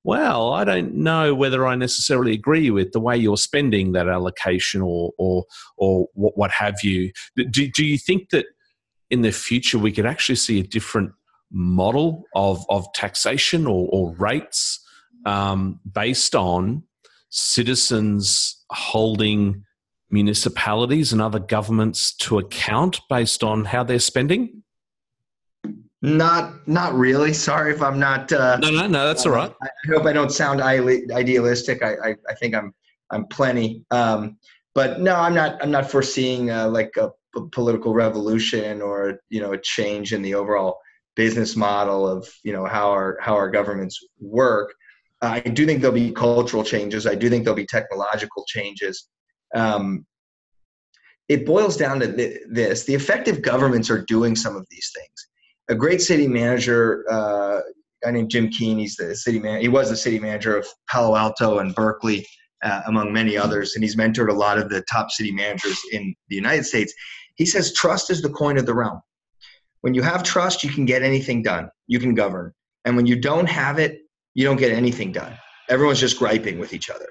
well 0.05 0.52
i 0.52 0.64
don't 0.64 0.94
know 0.94 1.35
whether 1.35 1.66
i 1.66 1.74
necessarily 1.74 2.35
agree 2.35 2.70
with 2.70 2.92
the 2.92 3.00
way 3.00 3.16
you're 3.16 3.38
spending 3.38 3.92
that 3.92 4.07
allocation 4.07 4.83
or 4.83 5.12
or 5.16 5.44
or 5.79 6.07
what, 6.12 6.37
what 6.37 6.50
have 6.50 6.76
you 6.83 7.11
do, 7.50 7.68
do 7.68 7.87
you 7.87 7.96
think 7.96 8.29
that 8.29 8.44
in 9.11 9.23
the 9.23 9.33
future 9.33 9.79
we 9.79 9.92
could 9.92 10.07
actually 10.07 10.37
see 10.37 10.61
a 10.61 10.62
different 10.62 11.12
model 11.51 12.25
of, 12.35 12.64
of 12.69 12.92
taxation 12.92 13.66
or, 13.66 13.88
or 13.90 14.14
rates 14.16 14.85
um, 15.25 15.81
based 15.92 16.35
on 16.35 16.83
citizens 17.31 18.64
holding 18.71 19.64
municipalities 20.11 21.12
and 21.12 21.21
other 21.21 21.38
governments 21.38 22.14
to 22.14 22.38
account 22.38 23.01
based 23.09 23.42
on 23.42 23.64
how 23.64 23.83
they're 23.83 23.99
spending? 23.99 24.62
Not, 26.03 26.69
not 26.69 26.95
really. 26.95 27.33
Sorry 27.33 27.73
if 27.73 27.83
I'm 27.83 27.99
not. 27.99 28.33
Uh, 28.33 28.59
no, 28.59 28.71
no, 28.71 28.87
no. 28.87 29.07
That's 29.07 29.27
all 29.27 29.33
right. 29.33 29.53
I 29.62 29.69
hope 29.88 30.07
I 30.07 30.12
don't 30.12 30.31
sound 30.31 30.61
idealistic. 30.61 31.83
I, 31.83 31.95
I, 31.95 32.14
I 32.29 32.35
think 32.35 32.55
I'm, 32.55 32.73
I'm 33.11 33.27
plenty. 33.27 33.85
Um, 33.90 34.38
but 34.75 35.01
no, 35.01 35.16
I'm 35.16 35.35
not. 35.35 35.61
I'm 35.62 35.71
not 35.71 35.90
foreseeing 35.90 36.51
uh, 36.51 36.69
like 36.69 36.92
a 36.99 37.11
political 37.53 37.94
revolution 37.94 38.83
or 38.83 39.20
you 39.29 39.40
know 39.40 39.53
a 39.53 39.61
change 39.61 40.12
in 40.12 40.22
the 40.22 40.35
overall 40.35 40.79
business 41.14 41.57
model 41.57 42.07
of 42.07 42.29
you 42.44 42.53
know 42.53 42.66
how 42.66 42.90
our 42.90 43.18
how 43.20 43.35
our 43.35 43.51
governments 43.51 43.99
work. 44.20 44.72
I 45.22 45.40
do 45.40 45.64
think 45.64 45.81
there'll 45.81 45.94
be 45.94 46.12
cultural 46.12 46.62
changes. 46.62 47.07
I 47.07 47.14
do 47.14 47.31
think 47.31 47.44
there'll 47.44 47.57
be 47.57 47.66
technological 47.66 48.44
changes. 48.46 49.09
Um, 49.55 50.05
it 51.29 51.46
boils 51.46 51.77
down 51.77 52.01
to 52.01 52.14
th- 52.14 52.40
this: 52.51 52.85
the 52.85 52.94
effective 52.94 53.42
governments 53.42 53.90
are 53.90 54.05
doing 54.05 54.37
some 54.37 54.57
of 54.57 54.66
these 54.70 54.90
things. 54.94 55.29
A 55.68 55.75
great 55.75 56.01
city 56.01 56.29
manager, 56.29 57.05
uh, 57.11 57.61
guy 58.05 58.11
named 58.12 58.31
Jim 58.31 58.49
Keene, 58.51 58.79
he's 58.79 58.96
the 58.96 59.16
city 59.16 59.40
man. 59.40 59.61
He 59.61 59.68
was 59.68 59.88
the 59.88 59.96
city 59.96 60.18
manager 60.18 60.57
of 60.57 60.66
Palo 60.88 61.16
Alto 61.16 61.59
and 61.59 61.75
Berkeley, 61.75 62.25
uh, 62.62 62.83
among 62.87 63.12
many 63.12 63.37
others, 63.37 63.75
and 63.75 63.83
he's 63.83 63.96
mentored 63.96 64.29
a 64.29 64.35
lot 64.35 64.59
of 64.59 64.68
the 64.68 64.83
top 64.90 65.11
city 65.11 65.33
managers 65.33 65.81
in 65.92 66.14
the 66.29 66.37
United 66.37 66.64
States. 66.64 66.92
He 67.37 67.46
says 67.46 67.72
trust 67.72 68.11
is 68.11 68.22
the 68.22 68.31
coin 68.31 68.59
of 68.59 68.66
the 68.66 68.75
realm. 68.75 69.01
When 69.83 69.94
you 69.94 70.03
have 70.03 70.22
trust, 70.22 70.64
you 70.64 70.70
can 70.70 70.85
get 70.85 71.03
anything 71.03 71.42
done. 71.42 71.70
You 71.87 72.01
can 72.01 72.14
govern. 72.14 72.53
And 72.85 72.96
when 72.96 73.07
you 73.07 73.20
don't 73.20 73.49
have 73.49 73.79
it, 73.79 74.01
you 74.35 74.44
don't 74.44 74.57
get 74.57 74.72
anything 74.72 75.12
done. 75.12 75.35
Everyone's 75.68 76.01
just 76.01 76.18
griping 76.18 76.59
with 76.59 76.72
each 76.72 76.90
other. 76.90 77.09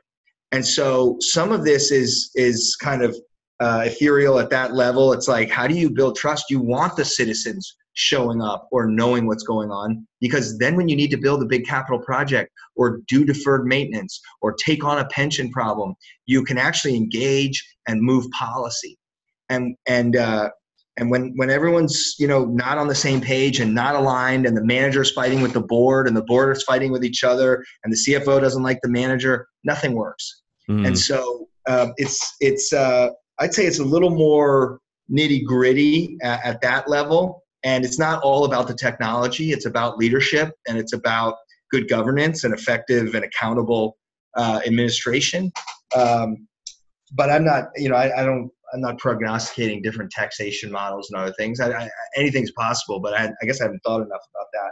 And 0.51 0.65
so 0.65 1.17
some 1.19 1.51
of 1.51 1.63
this 1.63 1.91
is 1.91 2.31
is 2.35 2.75
kind 2.81 3.01
of 3.01 3.15
uh, 3.59 3.83
ethereal 3.85 4.39
at 4.39 4.49
that 4.49 4.73
level. 4.73 5.13
It's 5.13 5.27
like, 5.27 5.49
how 5.49 5.67
do 5.67 5.75
you 5.75 5.89
build 5.89 6.17
trust? 6.17 6.49
You 6.49 6.59
want 6.59 6.95
the 6.95 7.05
citizens 7.05 7.75
showing 7.93 8.41
up 8.41 8.67
or 8.71 8.88
knowing 8.88 9.25
what's 9.25 9.43
going 9.43 9.71
on 9.71 10.05
because 10.19 10.57
then 10.57 10.75
when 10.75 10.89
you 10.89 10.97
need 10.97 11.11
to 11.11 11.17
build 11.17 11.41
a 11.41 11.45
big 11.45 11.65
capital 11.65 11.99
project 11.99 12.51
or 12.75 12.99
do 13.07 13.23
deferred 13.23 13.65
maintenance 13.65 14.19
or 14.41 14.53
take 14.53 14.83
on 14.83 14.99
a 14.99 15.05
pension 15.05 15.49
problem, 15.49 15.95
you 16.25 16.43
can 16.43 16.57
actually 16.57 16.95
engage 16.95 17.65
and 17.88 18.01
move 18.01 18.29
policy 18.31 18.97
and 19.49 19.75
and 19.88 20.15
uh, 20.15 20.49
and 20.97 21.10
when 21.10 21.34
when 21.36 21.49
everyone's 21.49 22.15
you 22.19 22.27
know 22.27 22.45
not 22.45 22.77
on 22.77 22.88
the 22.88 22.95
same 22.95 23.21
page 23.21 23.60
and 23.60 23.73
not 23.73 23.95
aligned 23.95 24.45
and 24.45 24.55
the 24.55 24.63
manager's 24.63 25.12
fighting 25.12 25.41
with 25.41 25.53
the 25.53 25.62
board 25.62 26.08
and 26.08 26.15
the 26.15 26.23
board 26.23 26.55
is 26.55 26.63
fighting 26.63 26.91
with 26.91 27.03
each 27.03 27.23
other 27.23 27.63
and 27.84 27.91
the 27.91 27.97
cfo 27.97 28.39
doesn't 28.39 28.63
like 28.63 28.79
the 28.81 28.89
manager 28.89 29.47
nothing 29.63 29.93
works. 29.93 30.41
Mm. 30.69 30.88
and 30.88 30.97
so 30.97 31.47
uh, 31.67 31.88
it's 31.97 32.36
it's 32.39 32.73
uh, 32.73 33.10
i'd 33.39 33.53
say 33.53 33.65
it's 33.65 33.79
a 33.79 33.84
little 33.84 34.10
more 34.10 34.79
nitty 35.12 35.43
gritty 35.43 36.17
at, 36.23 36.43
at, 36.43 36.62
that 36.62 36.89
level. 36.89 37.43
And 37.63 37.86
it's 37.86 37.99
not 37.99 38.23
all 38.23 38.45
about 38.45 38.67
the 38.67 38.73
technology. 38.73 39.51
It's 39.51 39.67
about 39.67 39.99
leadership 39.99 40.51
and 40.67 40.79
it's 40.79 40.93
about 40.93 41.36
good 41.71 41.88
governance 41.88 42.43
and 42.43 42.53
effective 42.55 43.13
and 43.13 43.23
accountable 43.23 43.97
uh, 44.36 44.62
administration. 44.65 45.51
Um, 45.95 46.47
but 47.13 47.29
i'm 47.29 47.45
not 47.45 47.65
you 47.75 47.89
know 47.89 47.95
I, 47.95 48.21
I 48.21 48.25
don't 48.25 48.49
I'm 48.75 48.81
not 48.81 48.97
prognosticating 48.97 49.81
different 49.81 50.11
taxation 50.11 50.71
models 50.71 51.09
and 51.09 51.19
other 51.19 51.33
things. 51.33 51.59
I, 51.59 51.71
I, 51.71 51.89
anything's 52.17 52.51
possible, 52.51 52.99
but 52.99 53.13
I, 53.13 53.25
I, 53.41 53.45
guess 53.45 53.61
I 53.61 53.65
haven't 53.65 53.79
thought 53.79 54.01
enough 54.01 54.21
about 54.35 54.47
that. 54.53 54.71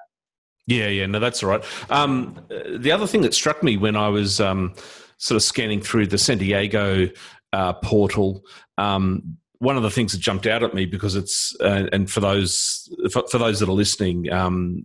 Yeah, 0.67 0.87
yeah, 0.87 1.05
no, 1.05 1.19
that's 1.19 1.41
all 1.41 1.49
right. 1.49 1.63
Um, 1.89 2.37
the 2.77 2.91
other 2.91 3.07
thing 3.07 3.21
that 3.21 3.33
struck 3.33 3.63
me 3.63 3.77
when 3.77 3.95
I 3.95 4.09
was 4.09 4.39
um, 4.41 4.75
sort 5.17 5.37
of 5.37 5.43
scanning 5.43 5.81
through 5.81 6.07
the 6.07 6.17
San 6.17 6.37
Diego 6.37 7.09
uh, 7.53 7.73
portal, 7.73 8.43
um, 8.77 9.37
one 9.59 9.77
of 9.77 9.83
the 9.83 9.89
things 9.89 10.11
that 10.11 10.19
jumped 10.19 10.45
out 10.45 10.63
at 10.63 10.73
me 10.73 10.85
because 10.85 11.15
it's 11.15 11.55
uh, 11.61 11.87
and 11.93 12.11
for 12.11 12.19
those 12.19 12.89
for, 13.11 13.23
for, 13.29 13.37
those 13.37 13.61
that 13.61 13.69
are 13.69 13.73
listening, 13.73 14.29
um, 14.31 14.83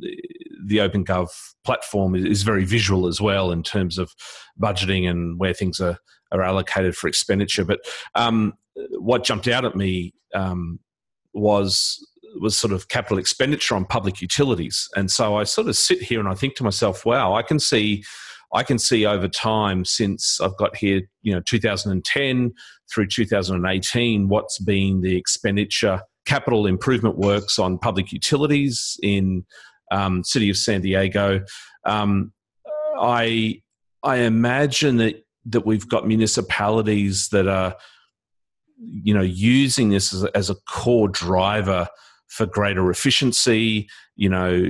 the 0.64 0.76
OpenGov 0.76 1.28
platform 1.64 2.14
is, 2.14 2.24
is 2.24 2.42
very 2.44 2.64
visual 2.64 3.08
as 3.08 3.20
well 3.20 3.50
in 3.50 3.64
terms 3.64 3.98
of 3.98 4.12
budgeting 4.60 5.08
and 5.08 5.38
where 5.38 5.52
things 5.52 5.80
are 5.80 5.98
are 6.32 6.42
allocated 6.42 6.96
for 6.96 7.08
expenditure. 7.08 7.64
But 7.64 7.80
um, 8.14 8.54
what 8.98 9.24
jumped 9.24 9.48
out 9.48 9.64
at 9.64 9.76
me 9.76 10.14
um, 10.34 10.78
was 11.32 12.04
was 12.40 12.58
sort 12.58 12.72
of 12.72 12.88
capital 12.88 13.18
expenditure 13.18 13.74
on 13.74 13.84
public 13.84 14.20
utilities, 14.20 14.88
and 14.96 15.10
so 15.10 15.36
I 15.36 15.44
sort 15.44 15.68
of 15.68 15.76
sit 15.76 16.02
here 16.02 16.20
and 16.20 16.28
I 16.28 16.34
think 16.34 16.56
to 16.56 16.64
myself, 16.64 17.04
wow, 17.04 17.34
I 17.34 17.42
can 17.42 17.58
see. 17.58 18.04
I 18.54 18.62
can 18.62 18.78
see 18.78 19.04
over 19.04 19.28
time 19.28 19.84
since 19.84 20.40
I've 20.40 20.56
got 20.56 20.74
here, 20.74 21.02
you 21.20 21.34
know, 21.34 21.42
2010 21.44 22.54
through 22.90 23.06
2018, 23.08 24.28
what's 24.30 24.58
been 24.58 25.02
the 25.02 25.18
expenditure, 25.18 26.00
capital 26.24 26.66
improvement 26.66 27.18
works 27.18 27.58
on 27.58 27.78
public 27.78 28.10
utilities 28.10 28.98
in 29.02 29.44
um, 29.90 30.24
city 30.24 30.48
of 30.50 30.56
San 30.56 30.80
Diego. 30.80 31.44
Um, 31.84 32.32
I 32.98 33.60
I 34.02 34.16
imagine 34.18 34.98
that 34.98 35.24
that 35.48 35.66
we've 35.66 35.88
got 35.88 36.06
municipalities 36.06 37.28
that 37.28 37.46
are 37.46 37.74
you 38.80 39.12
know 39.12 39.22
using 39.22 39.88
this 39.90 40.12
as 40.12 40.22
a, 40.24 40.36
as 40.36 40.50
a 40.50 40.54
core 40.66 41.08
driver 41.08 41.88
for 42.28 42.46
greater 42.46 42.90
efficiency 42.90 43.88
you 44.16 44.28
know 44.28 44.66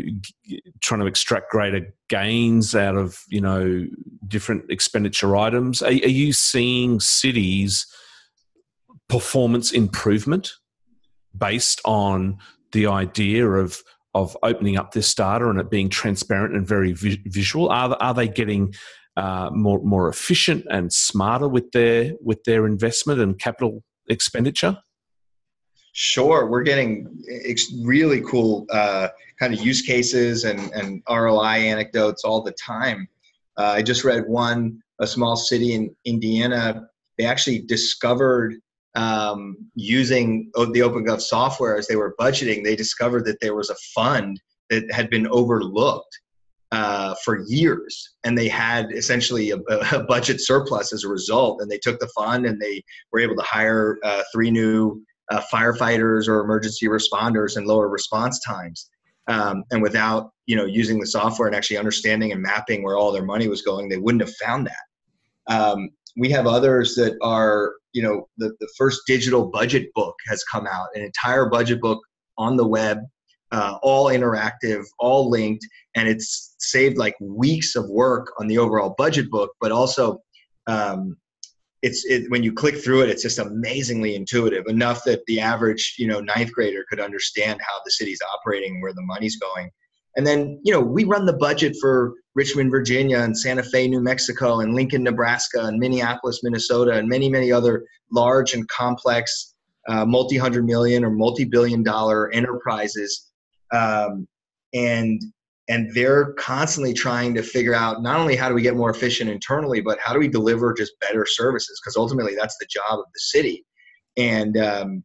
trying 0.81 1.01
to 1.01 1.07
extract 1.07 1.51
greater 1.51 1.95
gains 2.09 2.75
out 2.75 2.97
of 2.97 3.23
you 3.29 3.41
know 3.41 3.87
different 4.27 4.65
expenditure 4.71 5.37
items 5.37 5.83
are, 5.83 5.89
are 5.89 5.91
you 5.91 6.33
seeing 6.33 7.01
cities 7.01 7.87
performance 9.09 9.73
improvement 9.73 10.53
based 11.37 11.81
on 11.85 12.39
the 12.73 12.87
idea 12.87 13.47
of 13.47 13.83
of 14.15 14.37
opening 14.43 14.77
up 14.77 14.93
this 14.93 15.15
data 15.15 15.49
and 15.49 15.61
it 15.61 15.71
being 15.71 15.89
transparent 15.89 16.55
and 16.55 16.67
very 16.67 16.93
vi- 16.93 17.23
visual? 17.27 17.69
Are, 17.69 17.97
are 18.01 18.15
they 18.15 18.29
getting 18.29 18.75
uh, 19.19 19.51
more 19.53 19.81
more 19.83 20.09
efficient 20.09 20.65
and 20.71 20.93
smarter 20.93 21.49
with 21.49 21.71
their 21.73 22.13
with 22.23 22.45
their 22.45 22.67
investment 22.67 23.21
and 23.21 23.39
capital 23.39 23.83
expenditure? 24.09 24.79
Sure, 25.93 26.47
we're 26.47 26.63
getting 26.63 26.93
really 27.83 28.21
cool 28.21 28.65
uh, 28.71 29.09
kind 29.41 29.53
of 29.53 29.61
use 29.61 29.83
cases 29.83 30.45
and, 30.45 30.61
and 30.73 31.03
ROI 31.11 31.57
anecdotes 31.73 32.23
all 32.23 32.43
the 32.43 32.53
time. 32.53 33.09
Uh, 33.57 33.73
I 33.79 33.83
just 33.83 34.05
read 34.05 34.23
one, 34.29 34.81
a 35.01 35.07
small 35.07 35.35
city 35.35 35.75
in 35.75 35.95
Indiana. 36.05 36.89
They 37.17 37.25
actually 37.25 37.63
discovered 37.63 38.55
um, 38.95 39.57
using 39.75 40.51
the 40.55 40.81
OpenGov 40.81 41.21
software 41.21 41.77
as 41.77 41.89
they 41.89 41.97
were 41.97 42.15
budgeting, 42.21 42.63
they 42.63 42.77
discovered 42.77 43.25
that 43.27 43.41
there 43.41 43.57
was 43.57 43.71
a 43.71 43.77
fund 43.95 44.41
that 44.71 44.91
had 44.93 45.11
been 45.11 45.27
overlooked 45.29 46.21
uh, 46.71 47.15
for 47.25 47.45
years, 47.47 48.15
and 48.25 48.37
they 48.37 48.49
had 48.49 48.93
essentially 48.93 49.51
a, 49.51 49.59
a, 49.93 50.05
budget 50.05 50.41
surplus 50.41 50.93
as 50.93 51.05
a 51.05 51.09
result. 51.09 51.63
And 51.63 51.71
they 51.71 51.79
took 51.79 51.99
the 51.99 52.09
fund 52.09 52.47
and 52.47 52.61
they 52.61 52.83
were 53.13 53.21
able 53.21 53.37
to 53.37 53.43
hire 53.43 53.99
uh, 54.05 54.23
three 54.33 54.51
new 54.51 55.03
uh, 55.31 55.43
firefighters 55.53 56.29
or 56.29 56.41
emergency 56.41 56.87
responders 56.87 57.57
and 57.57 57.67
lower 57.67 57.89
response 57.89 58.41
times. 58.41 58.91
Um, 59.29 59.65
and 59.71 59.83
without 59.83 60.31
you 60.47 60.57
know 60.57 60.65
using 60.65 60.99
the 60.99 61.07
software 61.07 61.49
and 61.49 61.57
actually 61.57 61.77
understanding 61.77 62.33
and 62.33 62.43
mapping 62.43 62.83
where 62.83 62.97
all 62.97 63.13
their 63.13 63.25
money 63.25 63.49
was 63.49 63.63
going, 63.63 63.89
they 63.89 63.99
wouldn't 63.99 64.23
have 64.23 64.35
found 64.37 64.67
that. 64.67 65.55
Um, 65.55 65.91
we 66.17 66.31
have 66.31 66.47
others 66.47 66.95
that 66.97 67.17
are 67.23 67.75
you 67.93 68.03
know 68.03 68.29
the, 68.37 68.55
the 68.61 68.69
first 68.77 69.03
digital 69.07 69.47
budget 69.47 69.89
book 69.95 70.15
has 70.29 70.45
come 70.45 70.67
out 70.67 70.89
an 70.95 71.03
entire 71.03 71.47
budget 71.47 71.81
book 71.81 72.01
on 72.37 72.57
the 72.57 72.67
web 72.67 72.99
uh, 73.53 73.79
all 73.83 74.07
interactive 74.07 74.85
all 74.99 75.31
linked 75.31 75.67
and 75.95 76.09
it's 76.09 76.55
saved 76.59 76.97
like 76.99 77.15
weeks 77.21 77.77
of 77.77 77.89
work 77.89 78.33
on 78.39 78.47
the 78.47 78.59
overall 78.59 78.95
budget 78.99 79.31
book 79.31 79.51
but 79.61 79.73
also 79.73 80.21
um, 80.67 81.17
it's 81.83 82.05
it, 82.05 82.31
when 82.31 82.43
you 82.43 82.53
click 82.53 82.77
through 82.77 83.03
it 83.03 83.09
it's 83.09 83.23
just 83.23 83.39
amazingly 83.39 84.15
intuitive 84.15 84.67
enough 84.67 85.03
that 85.05 85.23
the 85.27 85.41
average 85.41 85.95
you 85.99 86.07
know 86.07 86.21
ninth 86.21 86.53
grader 86.53 86.85
could 86.89 87.01
understand 87.01 87.61
how 87.67 87.81
the 87.85 87.91
city's 87.91 88.21
operating 88.35 88.81
where 88.81 88.93
the 88.93 89.03
money's 89.03 89.39
going 89.39 89.71
and 90.19 90.27
then, 90.27 90.61
you 90.65 90.73
know, 90.73 90.81
we 90.81 91.05
run 91.05 91.27
the 91.27 91.33
budget 91.33 91.77
for 91.81 92.13
Richmond, 92.35 92.73
Virginia, 92.73 93.21
and 93.21 93.39
Santa 93.39 93.63
Fe, 93.63 93.87
New 93.87 94.01
Mexico, 94.01 94.59
and 94.59 94.75
Lincoln, 94.75 95.05
Nebraska, 95.05 95.67
and 95.67 95.79
Minneapolis, 95.79 96.41
Minnesota, 96.43 96.93
and 96.95 97.09
many, 97.09 97.29
many 97.29 97.53
other 97.53 97.85
large 98.11 98.53
and 98.53 98.69
complex 98.69 99.55
uh, 99.89 100.05
multi 100.05 100.37
hundred 100.37 100.67
million 100.67 101.05
or 101.05 101.11
multi 101.11 101.45
billion 101.45 101.85
dollar 101.85 102.33
enterprises. 102.33 103.28
Um, 103.73 104.27
and 104.75 105.21
and 105.71 105.91
they're 105.95 106.33
constantly 106.35 106.95
trying 106.95 107.35
to 107.35 107.43
figure 107.43 107.75
out 107.75 108.03
not 108.03 108.19
only 108.19 108.37
how 108.37 108.49
do 108.49 108.55
we 108.55 108.63
get 108.63 108.75
more 108.75 108.89
efficient 108.89 109.29
internally, 109.29 109.83
but 109.83 109.99
how 110.03 110.15
do 110.15 110.19
we 110.19 110.29
deliver 110.29 110.73
just 110.73 110.99
better 111.01 111.27
services? 111.27 111.79
Because 111.83 111.97
ultimately, 111.97 112.35
that's 112.35 112.57
the 112.59 112.67
job 112.67 112.99
of 112.99 113.05
the 113.13 113.21
city. 113.21 113.65
And 114.17 114.57
um, 114.57 115.05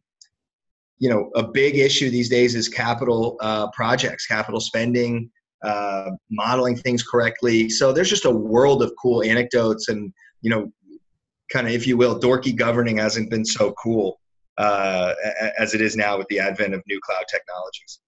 you 0.98 1.10
know, 1.10 1.30
a 1.34 1.46
big 1.46 1.76
issue 1.76 2.08
these 2.10 2.30
days 2.30 2.54
is 2.54 2.68
capital 2.68 3.36
uh, 3.40 3.70
projects, 3.72 4.26
capital 4.26 4.60
spending, 4.60 5.30
uh, 5.62 6.10
modeling 6.30 6.76
things 6.76 7.02
correctly. 7.02 7.68
So 7.68 7.92
there's 7.92 8.08
just 8.08 8.24
a 8.24 8.30
world 8.30 8.82
of 8.82 8.92
cool 9.00 9.22
anecdotes, 9.22 9.88
and 9.88 10.12
you 10.40 10.50
know, 10.50 10.72
kind 11.52 11.66
of, 11.66 11.72
if 11.74 11.86
you 11.86 11.96
will, 11.96 12.18
dorky 12.18 12.56
governing 12.56 12.96
hasn't 12.96 13.30
been 13.30 13.44
so 13.44 13.72
cool 13.72 14.18
uh, 14.56 15.12
as 15.58 15.74
it 15.74 15.80
is 15.80 15.96
now 15.96 16.16
with 16.16 16.28
the 16.28 16.38
advent 16.38 16.74
of 16.74 16.82
new 16.86 17.00
cloud 17.02 17.24
technologies. 17.30 18.00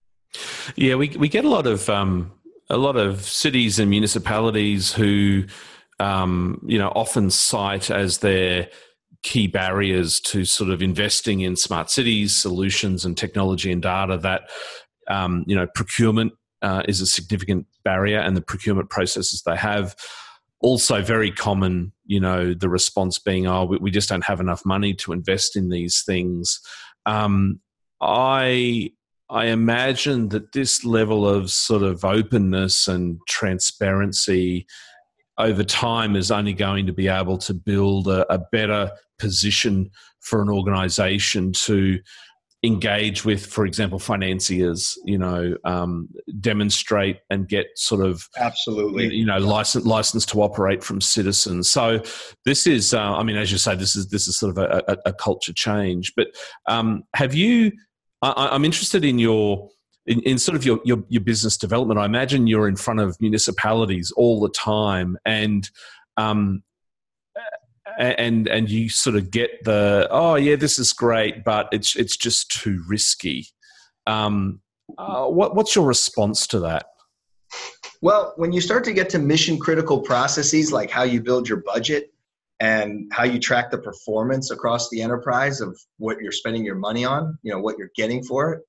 Yeah, 0.77 0.97
we 0.97 1.09
we 1.19 1.29
get 1.29 1.45
a 1.45 1.49
lot 1.49 1.67
of 1.67 1.89
um, 1.89 2.33
a 2.69 2.77
lot 2.77 2.97
of 2.97 3.23
cities 3.23 3.79
and 3.79 3.91
municipalities 3.91 4.93
who, 4.93 5.45
um, 6.01 6.61
you 6.67 6.79
know, 6.79 6.89
often 6.95 7.31
cite 7.31 7.91
as 7.91 8.19
their 8.19 8.69
key 9.23 9.47
barriers 9.47 10.21
to 10.21 10.45
sort 10.45 10.71
of 10.71 10.83
investing 10.83 11.41
in 11.41 11.57
smart 11.57 11.91
cities 11.91 12.35
solutions 12.35 13.05
and 13.05 13.17
technology 13.17 13.73
and 13.73 13.83
data 13.83 14.17
that 14.17 14.43
um, 15.09 15.45
you 15.47 15.57
know 15.57 15.67
procurement 15.75 16.33
uh, 16.63 16.83
is 16.87 17.01
a 17.01 17.07
significant 17.07 17.67
barrier 17.85 18.19
and 18.19 18.37
the 18.37 18.43
procurement 18.43 18.91
processes 18.91 19.43
they 19.45 19.57
have. 19.57 19.97
Also 20.61 21.03
very 21.03 21.31
common 21.31 21.93
you 22.05 22.21
know 22.21 22.55
the 22.55 22.69
response 22.69 23.19
being 23.19 23.47
oh 23.47 23.65
we, 23.65 23.79
we 23.79 23.91
just 23.91 24.09
don't 24.09 24.25
have 24.25 24.41
enough 24.41 24.65
money 24.65 24.95
to 24.95 25.13
invest 25.13 25.57
in 25.57 25.71
these 25.71 26.03
things. 26.05 26.61
Um, 27.05 27.61
i 28.01 28.91
i 29.31 29.47
imagine 29.47 30.29
that 30.29 30.53
this 30.53 30.85
level 30.85 31.29
of 31.29 31.51
sort 31.51 31.83
of 31.83 32.05
openness 32.05 32.89
and 32.89 33.19
transparency 33.29 34.67
over 35.39 35.65
time 35.65 36.17
is 36.17 36.31
only 36.31 36.55
going 36.55 36.87
to 36.87 36.93
be 36.93 37.09
able 37.09 37.37
to 37.37 37.53
build 37.53 38.09
a, 38.09 38.33
a 38.33 38.39
better 38.53 38.91
position 39.19 39.91
for 40.21 40.43
an 40.43 40.49
organization 40.49 41.53
to 41.53 41.99
engage 42.63 43.25
with, 43.25 43.47
for 43.47 43.65
example, 43.67 43.99
financiers, 43.99 44.99
you 45.05 45.19
know, 45.19 45.57
um, 45.65 46.09
demonstrate 46.41 47.19
and 47.31 47.49
get 47.49 47.67
sort 47.77 48.05
of 48.05 48.29
absolutely, 48.39 49.15
you 49.15 49.25
know, 49.25 49.39
license 49.39 49.85
license 49.85 50.27
to 50.27 50.43
operate 50.43 50.83
from 50.83 51.01
citizens. 51.01 51.71
So 51.71 52.03
this 52.45 52.67
is, 52.67 52.93
uh, 52.95 53.01
I 53.01 53.23
mean, 53.23 53.37
as 53.37 53.53
you 53.53 53.59
say, 53.59 53.77
this 53.77 53.95
is 53.95 54.09
this 54.09 54.27
is 54.27 54.39
sort 54.39 54.57
of 54.57 54.59
a, 54.59 54.83
a, 54.89 54.97
a 55.07 55.13
culture 55.13 55.53
change. 55.53 56.13
But 56.17 56.29
um, 56.67 57.05
have 57.15 57.35
you? 57.35 57.73
I, 58.23 58.49
I'm 58.53 58.65
interested 58.65 59.05
in 59.05 59.19
your 59.19 59.71
in, 60.07 60.21
in 60.23 60.39
sort 60.39 60.57
of 60.57 60.65
your, 60.65 60.81
your, 60.85 61.03
your 61.09 61.23
business 61.23 61.57
development, 61.57 61.99
I 61.99 62.05
imagine 62.05 62.47
you're 62.47 62.69
in 62.69 62.77
front 62.77 63.01
of 63.01 63.17
municipalities 63.21 64.13
all 64.17 64.41
the 64.41 64.49
time, 64.51 65.19
and 65.25 65.69
um, 66.17 66.63
and 67.99 68.47
and 68.47 68.71
you 68.71 68.89
sort 68.89 69.17
of 69.17 69.31
get 69.31 69.65
the 69.65 70.07
oh 70.11 70.37
yeah, 70.37 70.57
this 70.57 70.79
is 70.79 70.93
great, 70.93 71.45
but 71.45 71.69
it's 71.73 71.97
it's 71.97 72.17
just 72.17 72.51
too 72.51 72.83
risky. 72.89 73.49
Um, 74.07 74.61
uh, 74.97 75.27
what 75.27 75.55
what's 75.57 75.75
your 75.75 75.85
response 75.85 76.47
to 76.49 76.61
that? 76.61 76.87
Well, 78.03 78.35
when 78.37 78.53
you 78.53 78.61
start 78.61 78.85
to 78.85 78.93
get 78.93 79.09
to 79.11 79.19
mission 79.19 79.59
critical 79.59 80.01
processes 80.01 80.73
like 80.73 80.91
how 80.91 81.03
you 81.03 81.21
build 81.21 81.49
your 81.49 81.63
budget 81.63 82.13
and 82.61 83.11
how 83.13 83.25
you 83.25 83.39
track 83.39 83.71
the 83.71 83.79
performance 83.79 84.51
across 84.51 84.89
the 84.91 85.03
enterprise 85.03 85.61
of 85.61 85.79
what 85.99 86.19
you're 86.21 86.33
spending 86.33 86.65
your 86.65 86.75
money 86.75 87.05
on, 87.05 87.39
you 87.43 87.53
know, 87.53 87.61
what 87.61 87.77
you're 87.79 87.91
getting 87.97 88.23
for 88.23 88.55
it, 88.55 88.63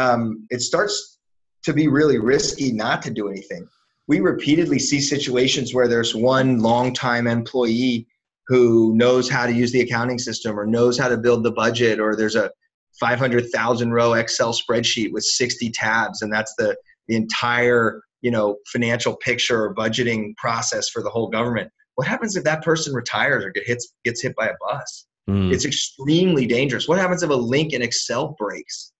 um, 0.00 0.46
it 0.50 0.60
starts 0.60 1.18
to 1.64 1.72
be 1.72 1.88
really 1.88 2.18
risky 2.18 2.72
not 2.72 3.02
to 3.02 3.10
do 3.10 3.28
anything. 3.28 3.66
We 4.06 4.20
repeatedly 4.20 4.78
see 4.78 5.00
situations 5.00 5.74
where 5.74 5.88
there's 5.88 6.14
one 6.14 6.60
longtime 6.60 7.26
employee 7.26 8.06
who 8.46 8.94
knows 8.96 9.28
how 9.28 9.44
to 9.46 9.52
use 9.52 9.72
the 9.72 9.82
accounting 9.82 10.18
system 10.18 10.58
or 10.58 10.66
knows 10.66 10.98
how 10.98 11.08
to 11.08 11.18
build 11.18 11.44
the 11.44 11.52
budget, 11.52 12.00
or 12.00 12.16
there's 12.16 12.36
a 12.36 12.50
500,000 12.98 13.92
row 13.92 14.14
Excel 14.14 14.54
spreadsheet 14.54 15.12
with 15.12 15.24
60 15.24 15.70
tabs, 15.70 16.22
and 16.22 16.32
that's 16.32 16.54
the, 16.56 16.74
the 17.08 17.16
entire 17.16 18.00
you 18.22 18.30
know 18.30 18.56
financial 18.66 19.16
picture 19.16 19.62
or 19.62 19.74
budgeting 19.74 20.34
process 20.36 20.88
for 20.88 21.02
the 21.02 21.10
whole 21.10 21.28
government. 21.28 21.70
What 21.98 22.06
happens 22.06 22.36
if 22.36 22.44
that 22.44 22.62
person 22.62 22.94
retires 22.94 23.44
or 23.44 23.50
get 23.50 23.66
hits, 23.66 23.92
gets 24.04 24.22
hit 24.22 24.36
by 24.36 24.46
a 24.46 24.54
bus? 24.60 25.08
Mm. 25.28 25.52
It's 25.52 25.64
extremely 25.64 26.46
dangerous. 26.46 26.86
What 26.86 26.96
happens 26.96 27.24
if 27.24 27.30
a 27.30 27.34
link 27.34 27.72
in 27.72 27.82
Excel 27.82 28.36
breaks? 28.38 28.92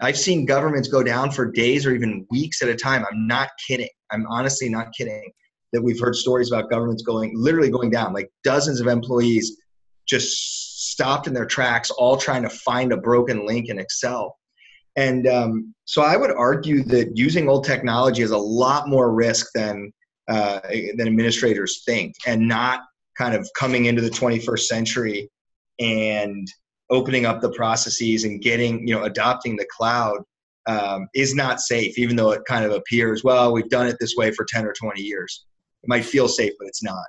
I've 0.00 0.16
seen 0.16 0.46
governments 0.46 0.86
go 0.86 1.02
down 1.02 1.32
for 1.32 1.50
days 1.50 1.84
or 1.84 1.96
even 1.96 2.24
weeks 2.30 2.62
at 2.62 2.68
a 2.68 2.76
time. 2.76 3.04
I'm 3.10 3.26
not 3.26 3.48
kidding. 3.66 3.88
I'm 4.12 4.24
honestly 4.30 4.68
not 4.68 4.92
kidding. 4.96 5.32
that 5.72 5.82
we've 5.82 5.98
heard 5.98 6.14
stories 6.14 6.52
about 6.52 6.70
governments 6.70 7.02
going 7.02 7.32
literally 7.34 7.70
going 7.70 7.90
down, 7.90 8.12
like 8.12 8.30
dozens 8.44 8.80
of 8.80 8.86
employees 8.86 9.56
just 10.06 10.92
stopped 10.92 11.26
in 11.26 11.34
their 11.34 11.44
tracks, 11.44 11.90
all 11.90 12.16
trying 12.16 12.44
to 12.44 12.50
find 12.50 12.92
a 12.92 12.96
broken 12.96 13.44
link 13.44 13.68
in 13.68 13.80
Excel. 13.80 14.36
And 14.94 15.26
um, 15.26 15.74
so 15.86 16.02
I 16.02 16.16
would 16.16 16.30
argue 16.30 16.84
that 16.84 17.16
using 17.16 17.48
old 17.48 17.64
technology 17.64 18.22
is 18.22 18.30
a 18.30 18.38
lot 18.38 18.88
more 18.88 19.12
risk 19.12 19.48
than 19.56 19.92
uh, 20.28 20.60
than 20.96 21.06
administrators 21.08 21.82
think, 21.84 22.14
and 22.26 22.46
not 22.46 22.80
kind 23.16 23.34
of 23.34 23.48
coming 23.56 23.86
into 23.86 24.02
the 24.02 24.10
21st 24.10 24.60
century 24.60 25.30
and 25.80 26.46
opening 26.90 27.26
up 27.26 27.40
the 27.40 27.50
processes 27.50 28.24
and 28.24 28.40
getting 28.40 28.86
you 28.86 28.94
know 28.94 29.04
adopting 29.04 29.56
the 29.56 29.66
cloud 29.76 30.18
um, 30.66 31.08
is 31.14 31.34
not 31.34 31.60
safe, 31.60 31.98
even 31.98 32.16
though 32.16 32.30
it 32.30 32.42
kind 32.46 32.64
of 32.64 32.72
appears 32.72 33.24
well 33.24 33.52
we've 33.52 33.68
done 33.68 33.86
it 33.86 33.96
this 34.00 34.14
way 34.16 34.30
for 34.30 34.44
10 34.48 34.66
or 34.66 34.72
20 34.72 35.00
years. 35.00 35.44
It 35.82 35.88
might 35.88 36.04
feel 36.04 36.28
safe, 36.28 36.52
but 36.58 36.68
it's 36.68 36.82
not. 36.82 37.04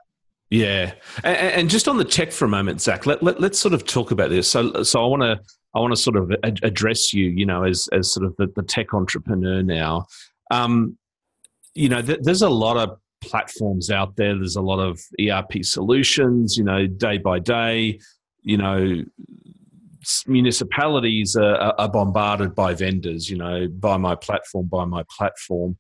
Yeah, 0.52 0.94
and, 1.24 1.38
and, 1.38 1.70
just 1.70 1.88
on 1.88 1.98
the 1.98 2.04
tech 2.04 2.32
for 2.32 2.46
a 2.46 2.50
moment, 2.50 2.82
Zach, 2.82 3.06
let, 3.06 3.22
let, 3.22 3.40
us 3.40 3.60
sort 3.60 3.76
of 3.76 3.86
talk 3.86 4.10
about 4.10 4.32
this. 4.32 4.48
So, 4.48 4.82
so 4.82 5.04
I 5.04 5.06
want 5.06 5.22
to 5.22 5.40
I 5.76 5.80
want 5.80 5.96
to 5.96 6.02
sort 6.02 6.16
of 6.16 6.32
address 6.44 7.14
you, 7.14 7.26
you 7.26 7.46
know, 7.46 7.64
as 7.64 7.88
as 7.94 8.12
sort 8.12 8.26
of 8.26 8.36
the, 8.38 8.48
the 8.56 8.64
tech 8.64 8.94
entrepreneur 8.94 9.62
now. 9.62 10.08
Um, 10.50 10.98
you 11.76 11.88
know, 11.88 12.02
th- 12.02 12.20
there's 12.24 12.42
a 12.42 12.50
lot 12.50 12.78
of 12.78 12.98
platforms 13.22 13.90
out 13.90 14.16
there. 14.16 14.36
There's 14.36 14.56
a 14.56 14.62
lot 14.62 14.80
of 14.80 15.00
ERP 15.20 15.64
solutions. 15.64 16.58
You 16.58 16.64
know, 16.64 16.88
day 16.88 17.18
by 17.18 17.40
day, 17.40 18.00
you 18.42 18.58
know, 18.58 19.04
municipalities 20.28 21.36
are, 21.36 21.74
are 21.78 21.90
bombarded 21.90 22.56
buy 22.56 22.74
vendors. 22.74 23.30
You 23.30 23.38
know, 23.38 23.68
buy 23.68 23.98
my 23.98 24.16
platform, 24.16 24.68
by 24.68 24.86
my 24.86 25.04
platform. 25.18 25.78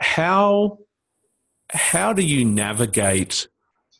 How 0.00 0.78
how 1.70 2.12
do 2.12 2.22
you 2.22 2.44
navigate? 2.44 3.48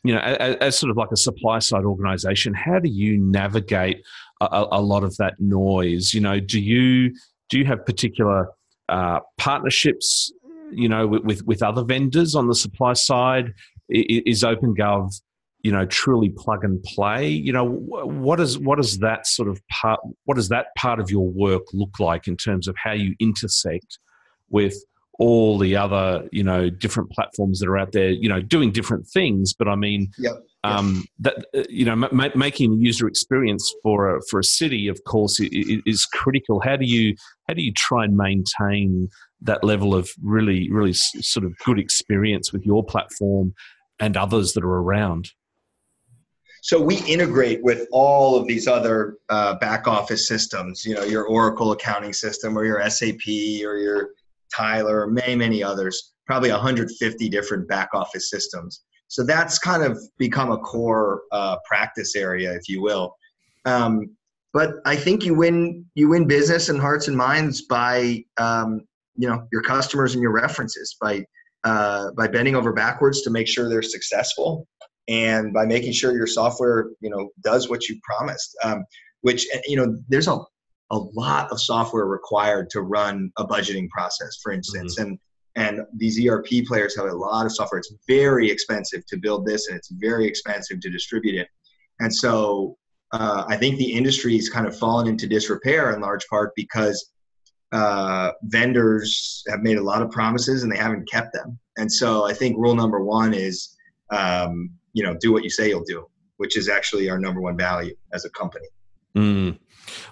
you 0.03 0.13
know, 0.13 0.19
as, 0.19 0.55
as, 0.57 0.77
sort 0.77 0.91
of 0.91 0.97
like 0.97 1.11
a 1.11 1.17
supply 1.17 1.59
side 1.59 1.85
organization, 1.85 2.53
how 2.53 2.79
do 2.79 2.89
you 2.89 3.17
navigate 3.17 4.03
a, 4.41 4.67
a, 4.71 4.81
lot 4.81 5.03
of 5.03 5.15
that 5.17 5.35
noise? 5.39 6.13
You 6.13 6.21
know, 6.21 6.39
do 6.39 6.59
you 6.59 7.15
do 7.49 7.57
you 7.57 7.65
have 7.65 7.85
particular 7.85 8.49
uh, 8.89 9.19
partnerships? 9.37 10.31
You 10.75 10.89
know, 10.89 11.07
with, 11.07 11.43
with 11.45 11.63
other 11.63 11.83
vendors 11.83 12.35
on 12.35 12.47
the 12.47 12.55
supply 12.55 12.93
side, 12.93 13.53
is 13.89 14.43
OpenGov 14.43 15.11
you 15.63 15.71
know 15.71 15.85
truly 15.85 16.29
plug 16.29 16.63
and 16.63 16.83
play? 16.83 17.27
You 17.29 17.53
know 17.53 17.65
what 17.65 18.39
is 18.39 18.59
what 18.59 18.79
is 18.79 18.99
that 18.99 19.25
sort 19.25 19.49
of 19.49 19.61
part 19.69 19.99
what 20.25 20.35
does 20.35 20.49
that 20.49 20.67
part 20.77 20.99
of 20.99 21.09
your 21.09 21.27
work 21.27 21.63
look 21.73 21.99
like 21.99 22.27
in 22.27 22.37
terms 22.37 22.67
of 22.67 22.75
how 22.77 22.91
you 22.91 23.15
intersect 23.19 23.97
with 24.49 24.75
all 25.19 25.57
the 25.57 25.75
other 25.75 26.27
you 26.31 26.43
know 26.43 26.69
different 26.69 27.09
platforms 27.11 27.59
that 27.59 27.69
are 27.69 27.77
out 27.77 27.93
there 27.93 28.09
you 28.09 28.27
know 28.27 28.41
doing 28.41 28.71
different 28.71 29.07
things? 29.07 29.53
But 29.53 29.69
i 29.69 29.75
mean 29.75 30.11
yep. 30.17 30.33
um, 30.65 31.05
that 31.19 31.45
uh, 31.55 31.63
you 31.69 31.85
know 31.85 31.95
ma- 31.95 32.29
making 32.35 32.71
the 32.71 32.85
user 32.85 33.07
experience 33.07 33.73
for 33.81 34.17
a, 34.17 34.21
for 34.29 34.39
a 34.39 34.43
city 34.43 34.89
of 34.89 35.01
course 35.05 35.39
is, 35.39 35.81
is 35.85 36.05
critical. 36.05 36.59
How 36.59 36.75
do 36.75 36.85
you 36.85 37.15
how 37.47 37.53
do 37.53 37.61
you 37.61 37.71
try 37.73 38.03
and 38.03 38.17
maintain 38.17 39.09
that 39.43 39.63
level 39.63 39.93
of 39.93 40.09
really 40.21 40.69
really 40.71 40.93
sort 40.93 41.45
of 41.45 41.53
good 41.65 41.79
experience 41.79 42.51
with 42.51 42.65
your 42.65 42.83
platform 42.83 43.53
and 43.99 44.17
others 44.17 44.53
that 44.53 44.63
are 44.63 44.79
around 44.81 45.31
so 46.61 46.81
we 46.81 46.99
integrate 47.03 47.61
with 47.61 47.85
all 47.91 48.37
of 48.37 48.47
these 48.47 48.69
other 48.69 49.17
uh, 49.29 49.55
back 49.55 49.87
office 49.87 50.27
systems 50.27 50.85
you 50.85 50.95
know 50.95 51.03
your 51.03 51.25
oracle 51.25 51.71
accounting 51.71 52.13
system 52.13 52.57
or 52.57 52.65
your 52.65 52.81
sap 52.89 53.15
or 53.27 53.77
your 53.77 54.09
Tyler, 54.55 55.01
or 55.01 55.07
many, 55.07 55.35
many 55.35 55.63
others, 55.63 56.13
probably 56.25 56.51
150 56.51 57.29
different 57.29 57.67
back 57.67 57.89
office 57.93 58.29
systems. 58.29 58.83
So 59.07 59.23
that's 59.23 59.59
kind 59.59 59.83
of 59.83 59.99
become 60.17 60.51
a 60.51 60.57
core 60.57 61.21
uh, 61.31 61.57
practice 61.65 62.15
area, 62.15 62.53
if 62.53 62.69
you 62.69 62.81
will. 62.81 63.15
Um, 63.65 64.15
but 64.53 64.75
I 64.85 64.95
think 64.95 65.25
you 65.25 65.33
win 65.33 65.85
you 65.95 66.09
win 66.09 66.27
business 66.27 66.69
and 66.69 66.79
hearts 66.79 67.07
and 67.07 67.17
minds 67.17 67.63
by 67.63 68.23
um, 68.37 68.81
you 69.15 69.27
know 69.27 69.47
your 69.51 69.61
customers 69.61 70.13
and 70.13 70.21
your 70.21 70.31
references 70.31 70.95
by 70.99 71.25
uh, 71.63 72.11
by 72.17 72.27
bending 72.27 72.55
over 72.55 72.73
backwards 72.73 73.21
to 73.21 73.29
make 73.29 73.47
sure 73.47 73.69
they're 73.69 73.81
successful 73.81 74.67
and 75.07 75.53
by 75.53 75.65
making 75.65 75.91
sure 75.91 76.13
your 76.13 76.27
software 76.27 76.89
you 77.01 77.09
know 77.09 77.29
does 77.43 77.69
what 77.69 77.87
you 77.87 77.99
promised. 78.03 78.55
Um, 78.63 78.83
which 79.21 79.47
you 79.65 79.77
know 79.77 79.97
there's 80.09 80.27
a 80.27 80.37
a 80.91 80.97
lot 81.15 81.51
of 81.51 81.59
software 81.59 82.05
required 82.05 82.69
to 82.69 82.81
run 82.81 83.31
a 83.37 83.45
budgeting 83.45 83.89
process, 83.89 84.37
for 84.43 84.51
instance. 84.51 84.99
Mm-hmm. 84.99 85.09
And 85.09 85.19
and 85.55 85.85
these 85.95 86.23
ERP 86.25 86.47
players 86.67 86.95
have 86.95 87.05
a 87.05 87.13
lot 87.13 87.45
of 87.45 87.51
software. 87.51 87.79
It's 87.79 87.93
very 88.07 88.49
expensive 88.49 89.05
to 89.07 89.17
build 89.17 89.45
this, 89.45 89.67
and 89.67 89.77
it's 89.77 89.91
very 89.91 90.27
expensive 90.27 90.79
to 90.81 90.89
distribute 90.89 91.39
it. 91.39 91.47
And 91.99 92.13
so 92.13 92.77
uh, 93.11 93.45
I 93.47 93.57
think 93.57 93.77
the 93.77 93.93
industry's 93.93 94.49
kind 94.49 94.65
of 94.65 94.77
fallen 94.77 95.07
into 95.07 95.27
disrepair 95.27 95.93
in 95.93 96.01
large 96.01 96.25
part 96.27 96.53
because 96.55 97.11
uh, 97.73 98.31
vendors 98.43 99.43
have 99.49 99.61
made 99.61 99.77
a 99.77 99.83
lot 99.83 100.01
of 100.01 100.11
promises 100.11 100.63
and 100.63 100.71
they 100.71 100.77
haven't 100.77 101.09
kept 101.11 101.33
them. 101.33 101.59
And 101.75 101.91
so 101.91 102.25
I 102.25 102.33
think 102.33 102.55
rule 102.57 102.75
number 102.75 103.03
one 103.03 103.33
is, 103.33 103.75
um, 104.11 104.69
you 104.93 105.03
know, 105.03 105.15
do 105.19 105.33
what 105.33 105.43
you 105.43 105.49
say 105.49 105.69
you'll 105.69 105.83
do, 105.83 106.05
which 106.37 106.55
is 106.55 106.69
actually 106.69 107.09
our 107.09 107.17
number 107.17 107.41
one 107.41 107.57
value 107.57 107.95
as 108.13 108.25
a 108.25 108.29
company. 108.29 108.67
Mm. 109.15 109.57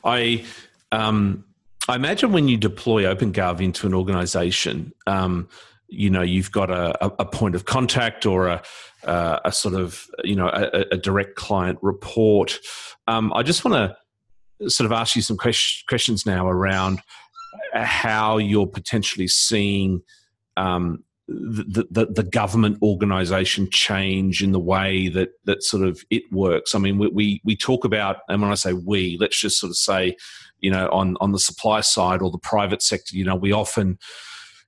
I 0.04 0.43
um, 0.91 1.45
I 1.88 1.95
imagine 1.95 2.32
when 2.32 2.47
you 2.47 2.58
deploy 2.58 3.04
OpenGov 3.04 3.62
into 3.62 3.86
an 3.86 3.93
organization, 3.93 4.93
um, 5.08 5.47
you 5.88 6.10
know, 6.10 6.21
you've 6.21 6.52
got 6.52 6.69
a, 6.69 7.06
a, 7.19 7.26
point 7.26 7.54
of 7.56 7.65
contact 7.65 8.26
or 8.26 8.47
a, 8.47 8.62
a 9.04 9.52
sort 9.52 9.74
of, 9.74 10.08
you 10.24 10.36
know, 10.36 10.47
a, 10.47 10.86
a 10.91 10.97
direct 10.97 11.36
client 11.36 11.80
report. 11.82 12.60
Um, 13.08 13.34
I 13.34 13.43
just 13.43 13.65
want 13.65 13.76
to 14.60 14.69
sort 14.69 14.86
of 14.86 14.91
ask 14.91 15.15
you 15.15 15.21
some 15.21 15.38
questions 15.38 16.26
now 16.26 16.47
around 16.47 17.02
how 17.74 18.38
you're 18.38 18.68
potentially 18.68 19.28
seeing 19.28 20.02
um, 20.58 21.04
the, 21.28 21.88
the, 21.90 22.06
the 22.08 22.24
government 22.24 22.78
organization 22.82 23.70
change 23.72 24.44
in 24.44 24.52
the 24.52 24.60
way 24.60 25.08
that 25.10 25.30
that 25.46 25.64
sort 25.64 25.84
of 25.84 26.04
it 26.10 26.24
works. 26.32 26.76
I 26.76 26.80
mean, 26.80 26.98
we, 26.98 27.08
we, 27.08 27.42
we 27.44 27.56
talk 27.56 27.86
about, 27.86 28.18
and 28.28 28.42
when 28.42 28.52
I 28.52 28.56
say 28.56 28.74
we, 28.74 29.18
let's 29.20 29.40
just 29.40 29.60
sort 29.60 29.70
of 29.70 29.78
say, 29.78 30.16
you 30.60 30.72
know, 30.72 30.90
on 30.90 31.18
on 31.22 31.32
the 31.32 31.40
supply 31.40 31.82
side 31.82 32.22
or 32.22 32.30
the 32.30 32.38
private 32.38 32.82
sector, 32.82 33.16
you 33.16 33.26
know, 33.26 33.36
we 33.36 33.52
often 33.52 33.98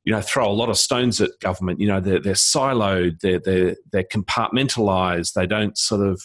you 0.05 0.11
know 0.11 0.21
throw 0.21 0.49
a 0.49 0.51
lot 0.51 0.69
of 0.69 0.77
stones 0.77 1.21
at 1.21 1.31
government. 1.39 1.79
You 1.79 1.87
know, 1.87 1.99
they're 1.99 2.19
they're 2.19 2.33
siloed, 2.33 3.19
they're 3.21 3.39
they're 3.39 3.75
they're 3.91 4.03
compartmentalized. 4.03 5.33
They 5.33 5.47
don't 5.47 5.77
sort 5.77 6.01
of 6.05 6.21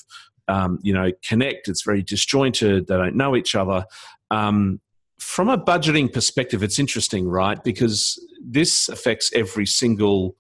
um, 0.49 0.79
you 0.83 0.93
know 0.93 1.13
connect. 1.23 1.69
It's 1.69 1.83
very 1.83 2.03
disjointed. 2.03 2.87
They 2.87 2.97
don't 2.97 3.17
know 3.17 3.37
each 3.37 3.55
other. 3.55 3.85
Um, 4.31 4.81
from 5.19 5.49
a 5.49 5.59
budgeting 5.59 6.13
perspective, 6.13 6.63
it's 6.63 6.79
interesting, 6.79 7.29
right? 7.29 7.63
Because 7.63 8.19
this 8.41 8.89
affects 8.89 9.31
every 9.35 9.67
single 9.67 10.37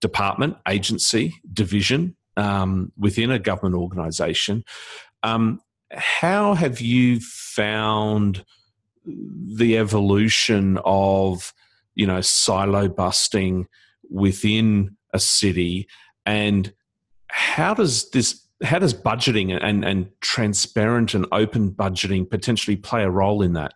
department, 0.00 0.56
agency, 0.68 1.34
division 1.52 2.16
um, 2.36 2.92
within 2.96 3.30
a 3.30 3.38
government 3.38 3.74
organization. 3.74 4.64
Um, 5.22 5.60
how 5.92 6.54
have 6.54 6.80
you 6.80 7.20
found 7.20 8.44
the 9.04 9.78
evolution 9.78 10.78
of, 10.84 11.52
you 11.94 12.06
know, 12.06 12.20
silo 12.20 12.88
busting 12.88 13.66
within 14.08 14.96
a 15.12 15.18
city, 15.18 15.88
and 16.24 16.72
how 17.28 17.74
does 17.74 18.10
this 18.10 18.46
how 18.62 18.78
does 18.78 18.94
budgeting 18.94 19.58
and, 19.60 19.84
and 19.84 20.08
transparent 20.20 21.14
and 21.14 21.26
open 21.32 21.72
budgeting 21.72 22.30
potentially 22.30 22.76
play 22.76 23.02
a 23.02 23.10
role 23.10 23.42
in 23.42 23.54
that? 23.54 23.74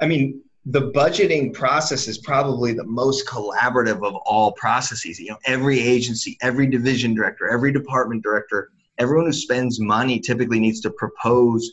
I 0.00 0.06
mean, 0.06 0.42
the 0.66 0.90
budgeting 0.92 1.54
process 1.54 2.08
is 2.08 2.18
probably 2.18 2.72
the 2.72 2.84
most 2.84 3.26
collaborative 3.26 4.06
of 4.06 4.14
all 4.26 4.52
processes. 4.52 5.18
You 5.18 5.30
know, 5.30 5.38
every 5.46 5.80
agency, 5.80 6.36
every 6.42 6.66
division 6.66 7.14
director, 7.14 7.48
every 7.48 7.72
department 7.72 8.22
director, 8.22 8.70
everyone 8.98 9.26
who 9.26 9.32
spends 9.32 9.80
money 9.80 10.20
typically 10.20 10.60
needs 10.60 10.80
to 10.80 10.90
propose 10.90 11.72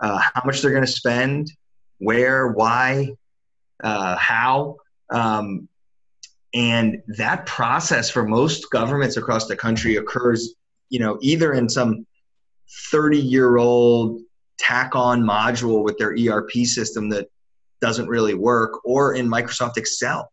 uh, 0.00 0.18
how 0.18 0.42
much 0.44 0.60
they're 0.60 0.70
going 0.70 0.84
to 0.84 0.90
spend, 0.90 1.50
where, 1.98 2.48
why, 2.48 3.10
uh, 3.82 4.16
how. 4.16 4.76
Um, 5.10 5.68
and 6.54 7.02
that 7.18 7.46
process 7.46 8.10
for 8.10 8.24
most 8.24 8.70
governments 8.70 9.16
across 9.16 9.46
the 9.46 9.56
country 9.56 9.96
occurs, 9.96 10.54
you 10.88 11.00
know, 11.00 11.18
either 11.20 11.52
in 11.52 11.68
some 11.68 12.06
30 12.90 13.18
year 13.18 13.56
old 13.56 14.20
tack 14.58 14.94
on 14.94 15.22
module 15.22 15.82
with 15.82 15.98
their 15.98 16.16
ERP 16.16 16.50
system 16.64 17.08
that 17.10 17.28
doesn't 17.80 18.08
really 18.08 18.34
work 18.34 18.80
or 18.84 19.14
in 19.14 19.28
Microsoft 19.28 19.76
Excel. 19.76 20.30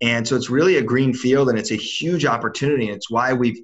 And 0.00 0.26
so 0.26 0.34
it's 0.34 0.50
really 0.50 0.76
a 0.76 0.82
green 0.82 1.14
field 1.14 1.48
and 1.48 1.58
it's 1.58 1.70
a 1.70 1.76
huge 1.76 2.24
opportunity. 2.24 2.86
And 2.88 2.96
it's 2.96 3.10
why 3.10 3.32
we've 3.32 3.60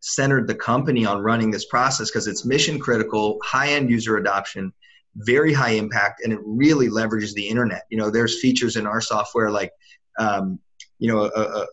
centered 0.00 0.46
the 0.46 0.54
company 0.54 1.06
on 1.06 1.22
running 1.22 1.50
this 1.50 1.66
process 1.66 2.10
because 2.10 2.26
it's 2.26 2.44
mission 2.44 2.78
critical, 2.78 3.38
high 3.44 3.68
end 3.68 3.90
user 3.90 4.16
adoption, 4.16 4.72
very 5.16 5.52
high 5.52 5.70
impact, 5.70 6.22
and 6.24 6.32
it 6.32 6.40
really 6.44 6.88
leverages 6.88 7.32
the 7.34 7.46
internet. 7.46 7.84
You 7.90 7.98
know, 7.98 8.10
there's 8.10 8.40
features 8.40 8.76
in 8.76 8.86
our 8.86 9.00
software 9.00 9.50
like 9.50 9.70
um, 10.18 10.58
you 10.98 11.12
know, 11.12 11.24
a, 11.24 11.28
a, 11.28 11.66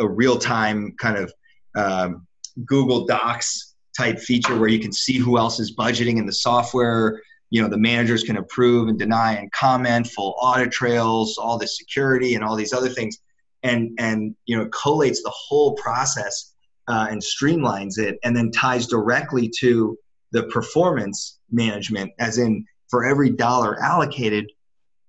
a 0.00 0.08
real 0.08 0.38
time 0.38 0.94
kind 0.98 1.16
of 1.16 1.32
um, 1.76 2.26
Google 2.64 3.06
Docs 3.06 3.74
type 3.96 4.18
feature 4.18 4.58
where 4.58 4.68
you 4.68 4.78
can 4.78 4.92
see 4.92 5.18
who 5.18 5.38
else 5.38 5.60
is 5.60 5.74
budgeting 5.74 6.18
in 6.18 6.26
the 6.26 6.32
software. 6.32 7.20
You 7.50 7.62
know, 7.62 7.68
the 7.68 7.78
managers 7.78 8.24
can 8.24 8.36
approve 8.36 8.88
and 8.88 8.98
deny 8.98 9.34
and 9.34 9.50
comment, 9.52 10.08
full 10.08 10.34
audit 10.40 10.72
trails, 10.72 11.38
all 11.38 11.58
this 11.58 11.76
security 11.78 12.34
and 12.34 12.44
all 12.44 12.56
these 12.56 12.72
other 12.72 12.88
things, 12.88 13.18
and 13.62 13.90
and 13.98 14.34
you 14.46 14.56
know, 14.56 14.66
collates 14.66 15.18
the 15.22 15.32
whole 15.34 15.74
process 15.74 16.54
uh, 16.88 17.06
and 17.10 17.22
streamlines 17.22 17.98
it, 17.98 18.18
and 18.24 18.36
then 18.36 18.50
ties 18.50 18.86
directly 18.86 19.50
to 19.60 19.96
the 20.32 20.44
performance 20.44 21.38
management, 21.50 22.12
as 22.18 22.38
in 22.38 22.64
for 22.88 23.04
every 23.04 23.30
dollar 23.30 23.80
allocated, 23.82 24.50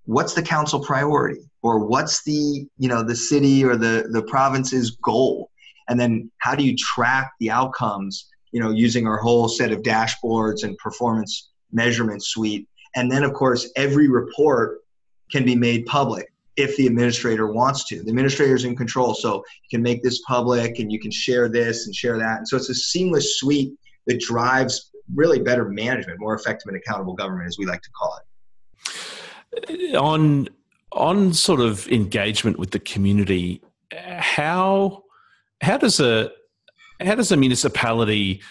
what's 0.05 0.33
the 0.33 0.41
council 0.41 0.79
priority? 0.79 1.41
Or 1.63 1.85
what's 1.85 2.23
the 2.23 2.67
you 2.77 2.87
know 2.87 3.03
the 3.03 3.15
city 3.15 3.63
or 3.63 3.75
the 3.75 4.07
the 4.11 4.21
province's 4.23 4.91
goal? 4.91 5.49
And 5.89 5.99
then 5.99 6.31
how 6.37 6.55
do 6.55 6.63
you 6.63 6.75
track 6.77 7.31
the 7.39 7.51
outcomes 7.51 8.27
you 8.51 8.61
know 8.61 8.71
using 8.71 9.07
our 9.07 9.17
whole 9.17 9.49
set 9.49 9.71
of 9.71 9.81
dashboards 9.81 10.63
and 10.63 10.77
performance 10.77 11.49
measurement 11.71 12.23
suite. 12.23 12.67
And 12.95 13.11
then 13.11 13.23
of 13.23 13.33
course 13.33 13.69
every 13.75 14.07
report 14.07 14.79
can 15.31 15.45
be 15.45 15.55
made 15.55 15.85
public 15.85 16.31
if 16.55 16.75
the 16.77 16.87
administrator 16.87 17.51
wants 17.51 17.85
to. 17.85 18.01
The 18.01 18.09
administrator 18.09 18.55
is 18.55 18.65
in 18.65 18.75
control 18.75 19.13
so 19.13 19.35
you 19.35 19.69
can 19.69 19.81
make 19.81 20.01
this 20.01 20.21
public 20.21 20.79
and 20.79 20.91
you 20.91 20.99
can 20.99 21.11
share 21.11 21.47
this 21.49 21.85
and 21.85 21.95
share 21.95 22.17
that. 22.17 22.39
And 22.39 22.47
so 22.47 22.57
it's 22.57 22.69
a 22.69 22.75
seamless 22.75 23.39
suite 23.39 23.73
that 24.07 24.19
drives 24.19 24.91
really 25.13 25.39
better 25.39 25.69
management 25.69 26.19
more 26.19 26.35
effective 26.35 26.67
and 26.67 26.77
accountable 26.77 27.13
government 27.13 27.47
as 27.47 27.57
we 27.57 27.65
like 27.65 27.81
to 27.81 27.89
call 27.91 28.19
it. 28.19 29.95
On 29.95 30.49
on 30.91 31.33
sort 31.33 31.59
of 31.59 31.87
engagement 31.89 32.57
with 32.57 32.71
the 32.71 32.79
community 32.79 33.61
how 33.91 35.03
how 35.61 35.77
does 35.77 35.99
a 35.99 36.31
how 37.01 37.15
does 37.15 37.31
a 37.31 37.37
municipality 37.37 38.41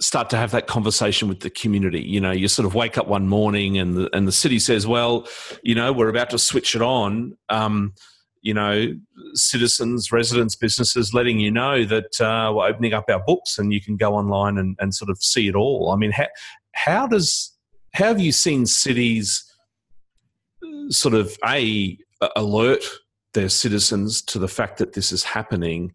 start 0.00 0.28
to 0.30 0.36
have 0.36 0.50
that 0.50 0.66
conversation 0.66 1.28
with 1.28 1.40
the 1.40 1.50
community. 1.50 2.02
You 2.02 2.20
know 2.20 2.30
you 2.30 2.48
sort 2.48 2.66
of 2.66 2.74
wake 2.74 2.98
up 2.98 3.06
one 3.06 3.28
morning 3.28 3.78
and 3.78 3.96
the, 3.96 4.16
and 4.16 4.26
the 4.26 4.32
city 4.32 4.58
says 4.58 4.86
well 4.86 5.26
you 5.62 5.74
know 5.74 5.92
we're 5.92 6.08
about 6.08 6.30
to 6.30 6.38
switch 6.38 6.74
it 6.74 6.82
on. 6.82 7.36
Um, 7.48 7.94
you 8.42 8.52
know 8.52 8.94
citizens 9.32 10.12
residents 10.12 10.54
businesses 10.54 11.14
letting 11.14 11.40
you 11.40 11.50
know 11.50 11.84
that 11.84 12.20
uh, 12.20 12.52
we're 12.54 12.68
opening 12.68 12.92
up 12.92 13.06
our 13.08 13.22
books 13.24 13.58
and 13.58 13.72
you 13.72 13.80
can 13.80 13.96
go 13.96 14.14
online 14.14 14.58
and, 14.58 14.76
and 14.80 14.94
sort 14.94 15.10
of 15.10 15.18
see 15.20 15.48
it 15.48 15.54
all. 15.54 15.90
I 15.90 15.96
mean 15.96 16.12
how, 16.12 16.26
how 16.72 17.06
does 17.06 17.52
how 17.94 18.06
have 18.06 18.20
you 18.20 18.32
seen 18.32 18.66
cities 18.66 19.44
sort 20.90 21.14
of 21.14 21.36
a 21.46 21.98
alert 22.36 22.84
their 23.32 23.48
citizens 23.48 24.22
to 24.22 24.38
the 24.38 24.48
fact 24.48 24.78
that 24.78 24.92
this 24.92 25.10
is 25.10 25.24
happening? 25.24 25.92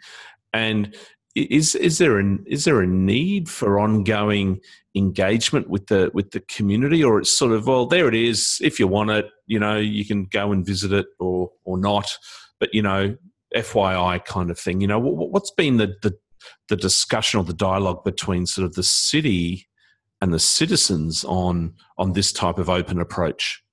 And 0.54 0.96
is 1.44 1.76
is 1.76 1.98
there 1.98 2.18
an 2.18 2.44
is 2.48 2.66
there 2.66 2.82
a 2.82 2.88
need 2.88 3.50
for 3.50 3.80
ongoing 3.80 4.60
engagement 4.96 5.70
with 5.70 5.88
the 5.88 6.10
with 6.14 6.32
the 6.32 6.40
community 6.42 7.04
or 7.04 7.20
it's 7.20 7.36
sort 7.36 7.52
of 7.52 7.68
well 7.68 7.86
there 7.86 8.08
it 8.08 8.16
is 8.16 8.58
if 8.62 8.80
you 8.80 8.88
want 8.88 9.10
it 9.10 9.26
you 9.46 9.60
know 9.60 9.78
you 9.78 10.06
can 10.06 10.26
go 10.26 10.52
and 10.52 10.66
visit 10.66 10.92
it 10.92 11.06
or 11.20 11.50
or 11.64 11.78
not 11.78 12.12
but 12.60 12.74
you 12.74 12.82
know 12.82 13.16
FYI 13.56 14.24
kind 14.26 14.50
of 14.52 14.60
thing 14.60 14.82
you 14.82 14.88
know 14.88 15.00
what's 15.00 15.52
been 15.52 15.78
the 15.78 15.96
the, 16.02 16.18
the 16.70 16.76
discussion 16.76 17.40
or 17.40 17.44
the 17.44 17.54
dialogue 17.54 18.04
between 18.04 18.46
sort 18.46 18.66
of 18.66 18.74
the 18.74 18.84
city 18.84 19.68
and 20.22 20.34
the 20.34 20.40
citizens 20.40 21.24
on 21.26 21.74
on 21.98 22.14
this 22.14 22.32
type 22.32 22.58
of 22.58 22.70
open 22.70 23.00
approach? 23.00 23.64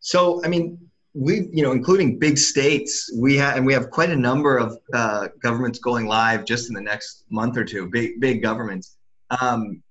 So 0.00 0.44
i 0.44 0.48
mean 0.48 0.87
we, 1.18 1.48
you 1.52 1.62
know, 1.62 1.72
including 1.72 2.18
big 2.18 2.38
states, 2.38 3.12
we 3.16 3.36
have, 3.36 3.56
and 3.56 3.66
we 3.66 3.72
have 3.72 3.90
quite 3.90 4.10
a 4.10 4.16
number 4.16 4.56
of 4.56 4.78
uh, 4.94 5.28
governments 5.42 5.80
going 5.80 6.06
live 6.06 6.44
just 6.44 6.68
in 6.68 6.74
the 6.74 6.80
next 6.80 7.24
month 7.28 7.56
or 7.56 7.64
two. 7.64 7.88
Big, 7.90 8.20
big 8.20 8.40
governments. 8.40 8.96
Um, 9.40 9.82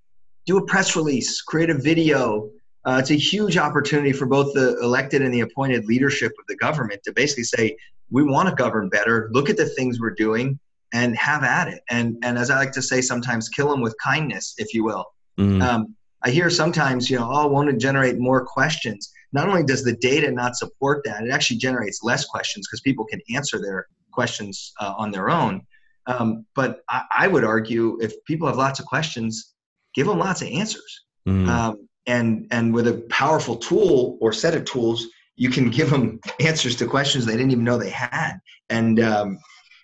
do 0.45 0.57
a 0.57 0.65
press 0.65 0.95
release, 0.95 1.41
create 1.41 1.69
a 1.69 1.77
video. 1.77 2.49
Uh, 2.85 2.97
it's 2.99 3.11
a 3.11 3.15
huge 3.15 3.57
opportunity 3.57 4.13
for 4.13 4.25
both 4.25 4.53
the 4.53 4.79
elected 4.79 5.21
and 5.21 5.33
the 5.33 5.41
appointed 5.41 5.85
leadership 5.85 6.31
of 6.39 6.45
the 6.47 6.55
government 6.55 7.01
to 7.03 7.11
basically 7.11 7.43
say, 7.43 7.75
we 8.09 8.23
want 8.23 8.47
to 8.47 8.55
govern 8.55 8.87
better. 8.87 9.29
Look 9.33 9.49
at 9.49 9.57
the 9.57 9.65
things 9.65 9.99
we're 9.99 10.11
doing 10.11 10.57
and 10.93 11.17
have 11.17 11.43
at 11.43 11.67
it. 11.67 11.81
And 11.89 12.17
and 12.23 12.37
as 12.37 12.49
I 12.49 12.55
like 12.55 12.71
to 12.71 12.81
say, 12.81 13.01
sometimes 13.01 13.49
kill 13.49 13.69
them 13.69 13.81
with 13.81 13.93
kindness, 14.01 14.55
if 14.57 14.73
you 14.73 14.85
will. 14.85 15.05
Mm. 15.37 15.61
Um, 15.61 15.95
I 16.23 16.29
hear 16.29 16.49
sometimes, 16.49 17.09
you 17.09 17.17
know, 17.17 17.29
oh, 17.29 17.43
I 17.43 17.45
want 17.45 17.69
to 17.69 17.75
generate 17.75 18.17
more 18.17 18.45
questions 18.45 19.11
not 19.37 19.47
only 19.47 19.63
does 19.63 19.83
the 19.83 19.95
data 19.95 20.31
not 20.31 20.55
support 20.55 21.03
that, 21.05 21.23
it 21.23 21.31
actually 21.31 21.57
generates 21.57 22.01
less 22.01 22.25
questions 22.25 22.67
because 22.67 22.81
people 22.81 23.05
can 23.05 23.21
answer 23.29 23.61
their 23.61 23.85
questions 24.11 24.73
uh, 24.79 24.95
on 24.97 25.11
their 25.11 25.29
own. 25.29 25.61
Um, 26.07 26.45
but 26.55 26.81
I, 26.89 27.03
I, 27.15 27.27
would 27.27 27.43
argue 27.43 27.99
if 28.01 28.13
people 28.25 28.47
have 28.47 28.57
lots 28.57 28.79
of 28.79 28.85
questions, 28.87 29.53
give 29.93 30.07
them 30.07 30.17
lots 30.17 30.41
of 30.41 30.47
answers. 30.47 31.03
Mm. 31.27 31.47
Um, 31.47 31.87
and 32.07 32.47
and 32.51 32.73
with 32.73 32.87
a 32.87 33.05
powerful 33.09 33.57
tool 33.57 34.17
or 34.21 34.33
set 34.33 34.55
of 34.55 34.65
tools, 34.65 35.05
you 35.35 35.49
can 35.49 35.69
give 35.69 35.89
them 35.91 36.19
answers 36.39 36.75
to 36.77 36.87
questions 36.87 37.25
they 37.25 37.33
didn't 37.33 37.51
even 37.51 37.63
know 37.63 37.77
they 37.77 37.89
had. 37.91 38.39
And 38.69 38.99
um, 39.01 39.37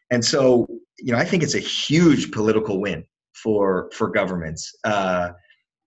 and 0.09 0.23
so 0.25 0.65
you 0.97 1.11
know, 1.11 1.19
I 1.19 1.25
think 1.25 1.43
it's 1.43 1.55
a 1.55 1.59
huge 1.59 2.31
political 2.31 2.81
win 2.81 3.03
for 3.33 3.91
for 3.93 4.09
governments, 4.09 4.73
uh, 4.83 5.31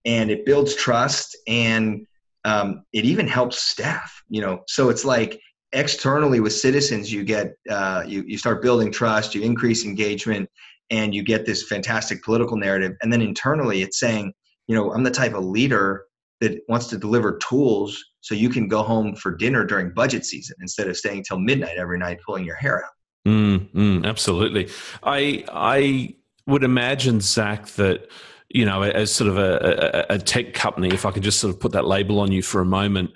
and 0.04 0.30
it 0.30 0.44
builds 0.46 0.76
trust 0.76 1.36
and 1.48 2.06
um, 2.46 2.84
it 2.92 3.04
even 3.04 3.26
helps 3.26 3.62
staff 3.62 4.22
you 4.28 4.40
know? 4.40 4.60
So 4.66 4.88
it's 4.88 5.04
like 5.04 5.40
externally 5.72 6.40
with 6.40 6.52
citizens 6.52 7.12
you 7.12 7.24
get 7.24 7.54
uh, 7.68 8.02
you, 8.06 8.22
you 8.26 8.38
start 8.38 8.62
building 8.62 8.90
trust 8.90 9.34
you 9.34 9.42
increase 9.42 9.84
engagement 9.84 10.48
and 10.90 11.14
you 11.14 11.22
get 11.22 11.44
this 11.44 11.66
fantastic 11.66 12.22
political 12.22 12.56
narrative. 12.56 12.92
And 13.02 13.12
then 13.12 13.20
internally 13.20 13.82
it's 13.82 13.98
saying 13.98 14.32
you 14.68 14.74
know 14.74 14.92
i'm 14.92 15.04
the 15.04 15.10
type 15.10 15.34
of 15.34 15.44
leader 15.44 16.06
that 16.40 16.60
wants 16.68 16.86
to 16.88 16.98
deliver 16.98 17.38
tools 17.38 18.02
so 18.20 18.34
you 18.34 18.48
can 18.48 18.68
go 18.68 18.82
home 18.82 19.14
for 19.14 19.34
dinner 19.34 19.64
during 19.64 19.92
budget 19.92 20.24
season 20.24 20.56
instead 20.60 20.88
of 20.88 20.96
staying 20.96 21.24
till 21.24 21.38
midnight 21.38 21.78
every 21.78 21.98
night 21.98 22.18
pulling 22.26 22.44
your 22.44 22.56
hair 22.56 22.84
out. 22.84 22.90
Mm, 23.26 23.70
mm, 23.70 24.06
absolutely. 24.06 24.68
I 25.02 25.44
i 25.52 26.14
would 26.46 26.62
imagine 26.62 27.20
zach 27.20 27.66
that 27.70 28.08
you 28.48 28.64
know, 28.64 28.82
as 28.82 29.12
sort 29.12 29.28
of 29.28 29.38
a, 29.38 30.06
a, 30.10 30.14
a, 30.14 30.18
tech 30.18 30.54
company, 30.54 30.88
if 30.88 31.04
I 31.04 31.10
could 31.10 31.22
just 31.22 31.40
sort 31.40 31.52
of 31.52 31.60
put 31.60 31.72
that 31.72 31.86
label 31.86 32.20
on 32.20 32.30
you 32.30 32.42
for 32.42 32.60
a 32.60 32.64
moment, 32.64 33.10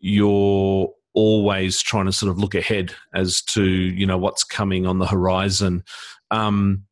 you're 0.00 0.88
always 1.14 1.82
trying 1.82 2.06
to 2.06 2.12
sort 2.12 2.30
of 2.30 2.38
look 2.38 2.54
ahead 2.54 2.94
as 3.14 3.42
to 3.42 3.64
you 3.64 4.06
know 4.06 4.18
what's 4.18 4.44
coming 4.44 4.86
on 4.86 4.98
the 4.98 5.06
horizon. 5.06 5.82
Um, 6.30 6.84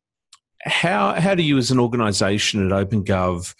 how 0.63 1.13
how 1.13 1.35
do 1.35 1.43
you, 1.43 1.57
as 1.57 1.71
an 1.71 1.79
organisation 1.79 2.65
at 2.65 2.89
OpenGov, 2.89 3.55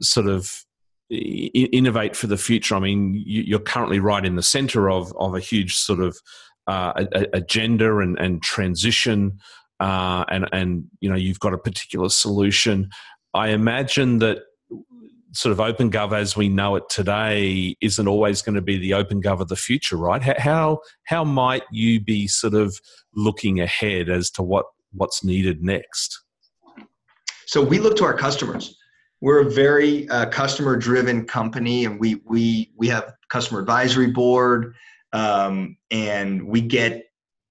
sort 0.00 0.26
of 0.26 0.64
innovate 1.10 2.16
for 2.16 2.26
the 2.26 2.36
future? 2.36 2.74
I 2.74 2.80
mean, 2.80 3.22
you're 3.26 3.60
currently 3.60 4.00
right 4.00 4.24
in 4.24 4.36
the 4.36 4.42
centre 4.42 4.90
of 4.90 5.14
of 5.16 5.34
a 5.34 5.40
huge 5.40 5.76
sort 5.76 6.00
of 6.00 6.18
uh, 6.66 7.04
agenda 7.32 7.98
and, 7.98 8.18
and 8.18 8.42
transition. 8.42 9.38
Uh, 9.80 10.24
and 10.28 10.48
and 10.52 10.84
you 11.00 11.08
know 11.08 11.16
you've 11.16 11.40
got 11.40 11.54
a 11.54 11.58
particular 11.58 12.08
solution. 12.08 12.88
I 13.34 13.48
imagine 13.48 14.18
that 14.18 14.38
sort 15.32 15.52
of 15.52 15.58
OpenGov 15.58 16.12
as 16.12 16.36
we 16.36 16.48
know 16.48 16.76
it 16.76 16.84
today 16.90 17.74
isn't 17.80 18.06
always 18.06 18.42
going 18.42 18.54
to 18.54 18.62
be 18.62 18.76
the 18.76 18.90
OpenGov 18.90 19.40
of 19.40 19.48
the 19.48 19.56
future, 19.56 19.96
right? 19.96 20.22
How 20.22 20.80
how 21.04 21.24
might 21.24 21.62
you 21.70 22.00
be 22.00 22.28
sort 22.28 22.54
of 22.54 22.78
looking 23.14 23.60
ahead 23.60 24.08
as 24.08 24.30
to 24.32 24.42
what 24.42 24.66
what's 24.92 25.24
needed 25.24 25.62
next? 25.62 26.22
So 27.46 27.62
we 27.62 27.78
look 27.78 27.96
to 27.96 28.04
our 28.04 28.16
customers. 28.16 28.76
We're 29.20 29.40
a 29.40 29.50
very 29.50 30.08
uh, 30.08 30.26
customer 30.26 30.76
driven 30.76 31.26
company, 31.26 31.84
and 31.86 31.98
we 31.98 32.16
we 32.26 32.72
we 32.76 32.88
have 32.88 33.14
customer 33.30 33.60
advisory 33.60 34.08
board, 34.08 34.74
um, 35.12 35.76
and 35.90 36.46
we 36.46 36.60
get 36.60 37.04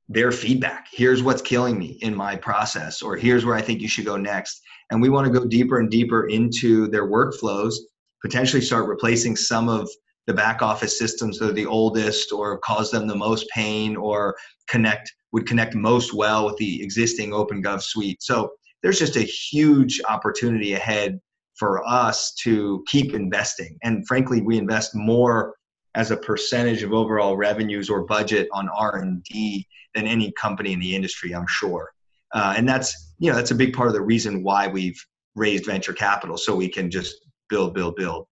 their 0.09 0.31
feedback. 0.31 0.87
Here's 0.91 1.23
what's 1.23 1.41
killing 1.41 1.79
me 1.79 1.97
in 2.01 2.13
my 2.13 2.35
process, 2.35 3.01
or 3.01 3.15
here's 3.15 3.45
where 3.45 3.55
I 3.55 3.61
think 3.61 3.81
you 3.81 3.87
should 3.87 4.05
go 4.05 4.17
next 4.17 4.61
and 4.91 5.01
we 5.01 5.09
want 5.09 5.25
to 5.25 5.39
go 5.39 5.45
deeper 5.45 5.79
and 5.79 5.89
deeper 5.89 6.27
into 6.27 6.87
their 6.87 7.07
workflows 7.07 7.75
potentially 8.21 8.61
start 8.61 8.87
replacing 8.87 9.35
some 9.35 9.67
of 9.67 9.89
the 10.27 10.33
back 10.33 10.61
office 10.61 10.97
systems 10.97 11.39
that 11.39 11.49
are 11.49 11.53
the 11.53 11.65
oldest 11.65 12.31
or 12.31 12.59
cause 12.59 12.91
them 12.91 13.07
the 13.07 13.15
most 13.15 13.49
pain 13.49 13.95
or 13.95 14.35
connect 14.67 15.11
would 15.31 15.47
connect 15.47 15.75
most 15.75 16.13
well 16.13 16.45
with 16.45 16.57
the 16.57 16.83
existing 16.83 17.31
OpenGov 17.31 17.81
suite. 17.81 18.21
So 18.21 18.51
there's 18.83 18.99
just 18.99 19.15
a 19.15 19.21
huge 19.21 20.01
opportunity 20.07 20.73
ahead 20.73 21.19
for 21.55 21.87
us 21.87 22.33
to 22.43 22.83
keep 22.87 23.13
investing. 23.13 23.77
And 23.83 24.05
frankly, 24.07 24.41
we 24.41 24.57
invest 24.57 24.93
more 24.93 25.55
as 25.95 26.11
a 26.11 26.17
percentage 26.17 26.83
of 26.83 26.93
overall 26.93 27.35
revenues 27.35 27.89
or 27.89 28.05
budget 28.05 28.47
on 28.53 28.69
R&D 28.69 29.67
than 29.93 30.07
any 30.07 30.31
company 30.33 30.73
in 30.73 30.79
the 30.79 30.95
industry, 30.95 31.33
I'm 31.33 31.47
sure. 31.47 31.91
Uh, 32.33 32.53
and 32.55 32.67
that's 32.67 33.10
you 33.21 33.29
know 33.29 33.35
that's 33.35 33.51
a 33.51 33.55
big 33.55 33.71
part 33.73 33.87
of 33.87 33.93
the 33.93 34.01
reason 34.01 34.43
why 34.43 34.67
we've 34.67 34.99
raised 35.35 35.65
venture 35.65 35.93
capital 35.93 36.37
so 36.37 36.53
we 36.55 36.67
can 36.67 36.89
just 36.89 37.15
build 37.49 37.73
build 37.73 37.95
build 37.95 38.27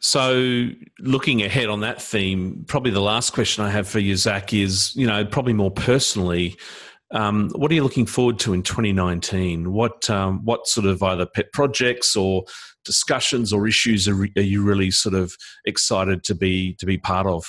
So, 0.00 0.68
looking 0.98 1.42
ahead 1.42 1.68
on 1.68 1.80
that 1.80 2.02
theme, 2.02 2.64
probably 2.66 2.90
the 2.90 3.00
last 3.00 3.32
question 3.32 3.64
I 3.64 3.70
have 3.70 3.88
for 3.88 4.00
you, 4.00 4.16
Zach, 4.16 4.52
is 4.52 4.94
you 4.96 5.06
know 5.06 5.24
probably 5.24 5.54
more 5.54 5.70
personally. 5.70 6.56
Um, 7.12 7.50
what 7.54 7.70
are 7.70 7.74
you 7.74 7.84
looking 7.84 8.06
forward 8.06 8.40
to 8.40 8.54
in 8.54 8.62
2019? 8.62 9.72
What 9.72 10.10
um, 10.10 10.44
what 10.44 10.66
sort 10.66 10.86
of 10.86 11.02
either 11.02 11.26
pet 11.26 11.52
projects 11.52 12.16
or 12.16 12.44
discussions 12.84 13.52
or 13.52 13.66
issues 13.66 14.08
are, 14.08 14.20
are 14.36 14.42
you 14.42 14.62
really 14.62 14.90
sort 14.90 15.14
of 15.14 15.36
excited 15.64 16.24
to 16.24 16.34
be 16.34 16.74
to 16.80 16.86
be 16.86 16.98
part 16.98 17.26
of? 17.26 17.44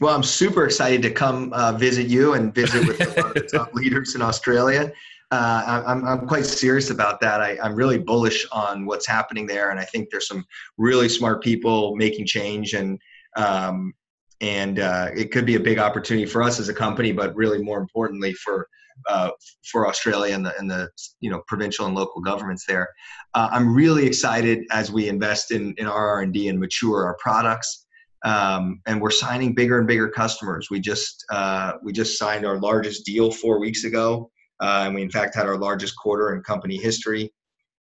Well, 0.00 0.14
I'm 0.14 0.22
super 0.22 0.64
excited 0.64 1.02
to 1.02 1.10
come 1.10 1.52
uh, 1.52 1.72
visit 1.72 2.08
you 2.08 2.32
and 2.32 2.54
visit 2.54 2.88
with 2.88 2.98
the 2.98 3.48
top 3.52 3.74
leaders 3.74 4.14
in 4.14 4.22
Australia. 4.22 4.92
Uh, 5.32 5.82
I'm, 5.86 6.04
I'm 6.04 6.26
quite 6.26 6.44
serious 6.44 6.90
about 6.90 7.20
that. 7.20 7.40
I, 7.40 7.56
am 7.62 7.76
really 7.76 7.98
bullish 7.98 8.44
on 8.50 8.84
what's 8.84 9.06
happening 9.06 9.46
there, 9.46 9.70
and 9.70 9.78
I 9.78 9.84
think 9.84 10.10
there's 10.10 10.26
some 10.26 10.44
really 10.76 11.08
smart 11.08 11.40
people 11.42 11.94
making 11.94 12.26
change, 12.26 12.74
and 12.74 12.98
um, 13.36 13.94
and 14.40 14.80
uh, 14.80 15.10
it 15.14 15.30
could 15.30 15.46
be 15.46 15.54
a 15.54 15.60
big 15.60 15.78
opportunity 15.78 16.26
for 16.26 16.42
us 16.42 16.58
as 16.58 16.68
a 16.68 16.74
company, 16.74 17.12
but 17.12 17.34
really 17.36 17.62
more 17.62 17.78
importantly 17.78 18.32
for 18.32 18.66
uh, 19.08 19.30
for 19.70 19.86
Australia 19.86 20.34
and 20.34 20.44
the, 20.44 20.58
and 20.58 20.68
the 20.68 20.88
you 21.20 21.30
know 21.30 21.42
provincial 21.46 21.86
and 21.86 21.94
local 21.94 22.20
governments 22.20 22.64
there. 22.66 22.88
Uh, 23.34 23.48
I'm 23.52 23.72
really 23.72 24.06
excited 24.06 24.64
as 24.72 24.90
we 24.90 25.08
invest 25.08 25.52
in 25.52 25.74
in 25.78 25.86
our 25.86 26.08
R&D 26.08 26.48
and 26.48 26.58
mature 26.58 27.04
our 27.04 27.16
products. 27.20 27.86
Um, 28.22 28.82
and 28.86 29.00
we're 29.00 29.10
signing 29.10 29.54
bigger 29.54 29.78
and 29.78 29.86
bigger 29.86 30.08
customers. 30.08 30.68
We 30.70 30.80
just 30.80 31.24
uh, 31.30 31.74
we 31.82 31.92
just 31.92 32.18
signed 32.18 32.44
our 32.44 32.58
largest 32.58 33.06
deal 33.06 33.30
four 33.30 33.60
weeks 33.60 33.84
ago, 33.84 34.30
uh, 34.60 34.84
and 34.86 34.94
we 34.94 35.02
in 35.02 35.10
fact 35.10 35.34
had 35.34 35.46
our 35.46 35.58
largest 35.58 35.96
quarter 35.96 36.34
in 36.34 36.42
company 36.42 36.76
history. 36.76 37.32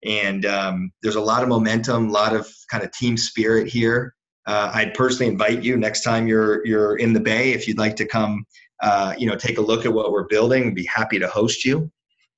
And 0.04 0.46
um, 0.46 0.92
there's 1.02 1.16
a 1.16 1.20
lot 1.20 1.42
of 1.42 1.48
momentum, 1.48 2.08
a 2.08 2.12
lot 2.12 2.34
of 2.34 2.48
kind 2.70 2.84
of 2.84 2.92
team 2.92 3.16
spirit 3.16 3.68
here. 3.68 4.14
Uh, 4.46 4.70
I'd 4.72 4.94
personally 4.94 5.30
invite 5.30 5.62
you 5.62 5.76
next 5.76 6.02
time 6.02 6.26
you're 6.26 6.64
you're 6.66 6.96
in 6.96 7.12
the 7.12 7.20
Bay 7.20 7.52
if 7.52 7.66
you'd 7.68 7.78
like 7.78 7.96
to 7.96 8.06
come 8.06 8.44
uh, 8.80 9.14
you 9.18 9.26
know, 9.26 9.36
take 9.36 9.58
a 9.58 9.62
look 9.62 9.84
at 9.84 9.92
what 9.92 10.12
we're 10.12 10.26
building. 10.26 10.66
We'd 10.66 10.74
be 10.74 10.86
happy 10.86 11.18
to 11.18 11.28
host 11.28 11.64
you, 11.64 11.90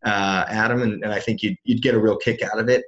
uh, 0.05 0.45
Adam, 0.49 0.83
and, 0.83 1.03
and, 1.05 1.13
I 1.13 1.21
think 1.21 1.43
you'd, 1.43 1.57
you'd 1.65 1.83
get 1.83 1.95
a 1.95 1.99
real 1.99 2.17
kick 2.17 2.43
out 2.43 2.59
of 2.59 2.69
it. 2.69 2.85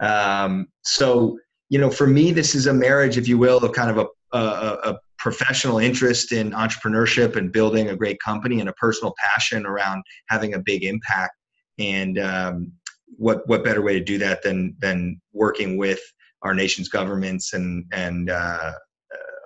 Um, 0.00 0.66
so, 0.82 1.38
you 1.68 1.78
know, 1.78 1.90
for 1.90 2.06
me, 2.06 2.32
this 2.32 2.54
is 2.54 2.66
a 2.66 2.72
marriage, 2.72 3.16
if 3.16 3.28
you 3.28 3.38
will, 3.38 3.58
of 3.58 3.72
kind 3.72 3.90
of 3.90 3.98
a, 3.98 4.36
a, 4.36 4.90
a 4.90 4.98
professional 5.18 5.78
interest 5.78 6.32
in 6.32 6.52
entrepreneurship 6.52 7.36
and 7.36 7.52
building 7.52 7.88
a 7.88 7.96
great 7.96 8.18
company 8.20 8.60
and 8.60 8.68
a 8.68 8.72
personal 8.74 9.14
passion 9.18 9.66
around 9.66 10.02
having 10.28 10.54
a 10.54 10.58
big 10.58 10.84
impact. 10.84 11.34
And 11.78 12.18
um, 12.18 12.72
what 13.16 13.46
what 13.48 13.64
better 13.64 13.82
way 13.82 13.94
to 13.94 14.04
do 14.04 14.18
that 14.18 14.42
than 14.42 14.76
than 14.80 15.20
working 15.32 15.76
with 15.76 16.00
our 16.42 16.54
nation's 16.54 16.88
governments 16.88 17.52
and 17.52 17.84
and 17.92 18.30
uh, 18.30 18.72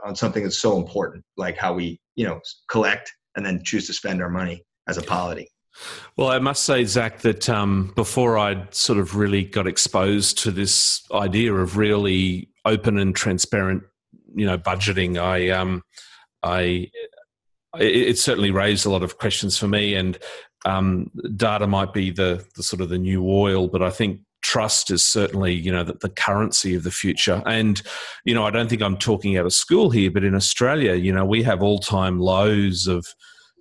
on 0.04 0.16
something 0.16 0.42
that's 0.42 0.60
so 0.60 0.76
important, 0.76 1.24
like 1.36 1.56
how 1.56 1.72
we 1.72 2.00
you 2.16 2.26
know 2.26 2.40
collect 2.68 3.12
and 3.36 3.46
then 3.46 3.62
choose 3.64 3.86
to 3.86 3.92
spend 3.92 4.20
our 4.22 4.28
money 4.28 4.64
as 4.88 4.98
a 4.98 5.02
polity. 5.02 5.48
Well, 6.16 6.28
I 6.28 6.38
must 6.38 6.64
say, 6.64 6.84
Zach, 6.84 7.20
that 7.20 7.48
um, 7.48 7.92
before 7.96 8.36
I'd 8.36 8.74
sort 8.74 8.98
of 8.98 9.16
really 9.16 9.44
got 9.44 9.66
exposed 9.66 10.36
to 10.38 10.50
this 10.50 11.02
idea 11.10 11.54
of 11.54 11.78
really 11.78 12.50
open 12.66 12.98
and 12.98 13.16
transparent, 13.16 13.82
you 14.34 14.46
know, 14.46 14.58
budgeting, 14.58 15.20
I, 15.20 15.50
um, 15.50 15.82
I, 16.42 16.90
it, 17.78 17.96
it 17.96 18.18
certainly 18.18 18.50
raised 18.50 18.86
a 18.86 18.90
lot 18.90 19.02
of 19.02 19.18
questions 19.18 19.58
for 19.58 19.68
me. 19.68 19.94
And 19.94 20.18
um, 20.64 21.10
data 21.36 21.66
might 21.66 21.92
be 21.92 22.10
the, 22.10 22.44
the 22.56 22.62
sort 22.62 22.80
of 22.80 22.88
the 22.88 22.98
new 22.98 23.28
oil, 23.28 23.68
but 23.68 23.82
I 23.82 23.90
think 23.90 24.20
trust 24.42 24.90
is 24.90 25.04
certainly 25.04 25.52
you 25.54 25.72
know 25.72 25.84
the, 25.84 25.94
the, 25.94 26.08
currency 26.08 26.74
of 26.74 26.82
the 26.82 26.90
future 26.90 27.40
and 27.46 27.80
you 28.24 28.34
know 28.34 28.44
i 28.44 28.50
don't 28.50 28.68
think 28.68 28.82
i'm 28.82 28.96
talking 28.96 29.38
out 29.38 29.46
of 29.46 29.52
school 29.52 29.88
here 29.88 30.10
but 30.10 30.24
in 30.24 30.34
australia 30.34 30.94
you 30.94 31.12
know 31.12 31.24
we 31.24 31.44
have 31.44 31.62
all-time 31.62 32.18
lows 32.18 32.88
of 32.88 33.06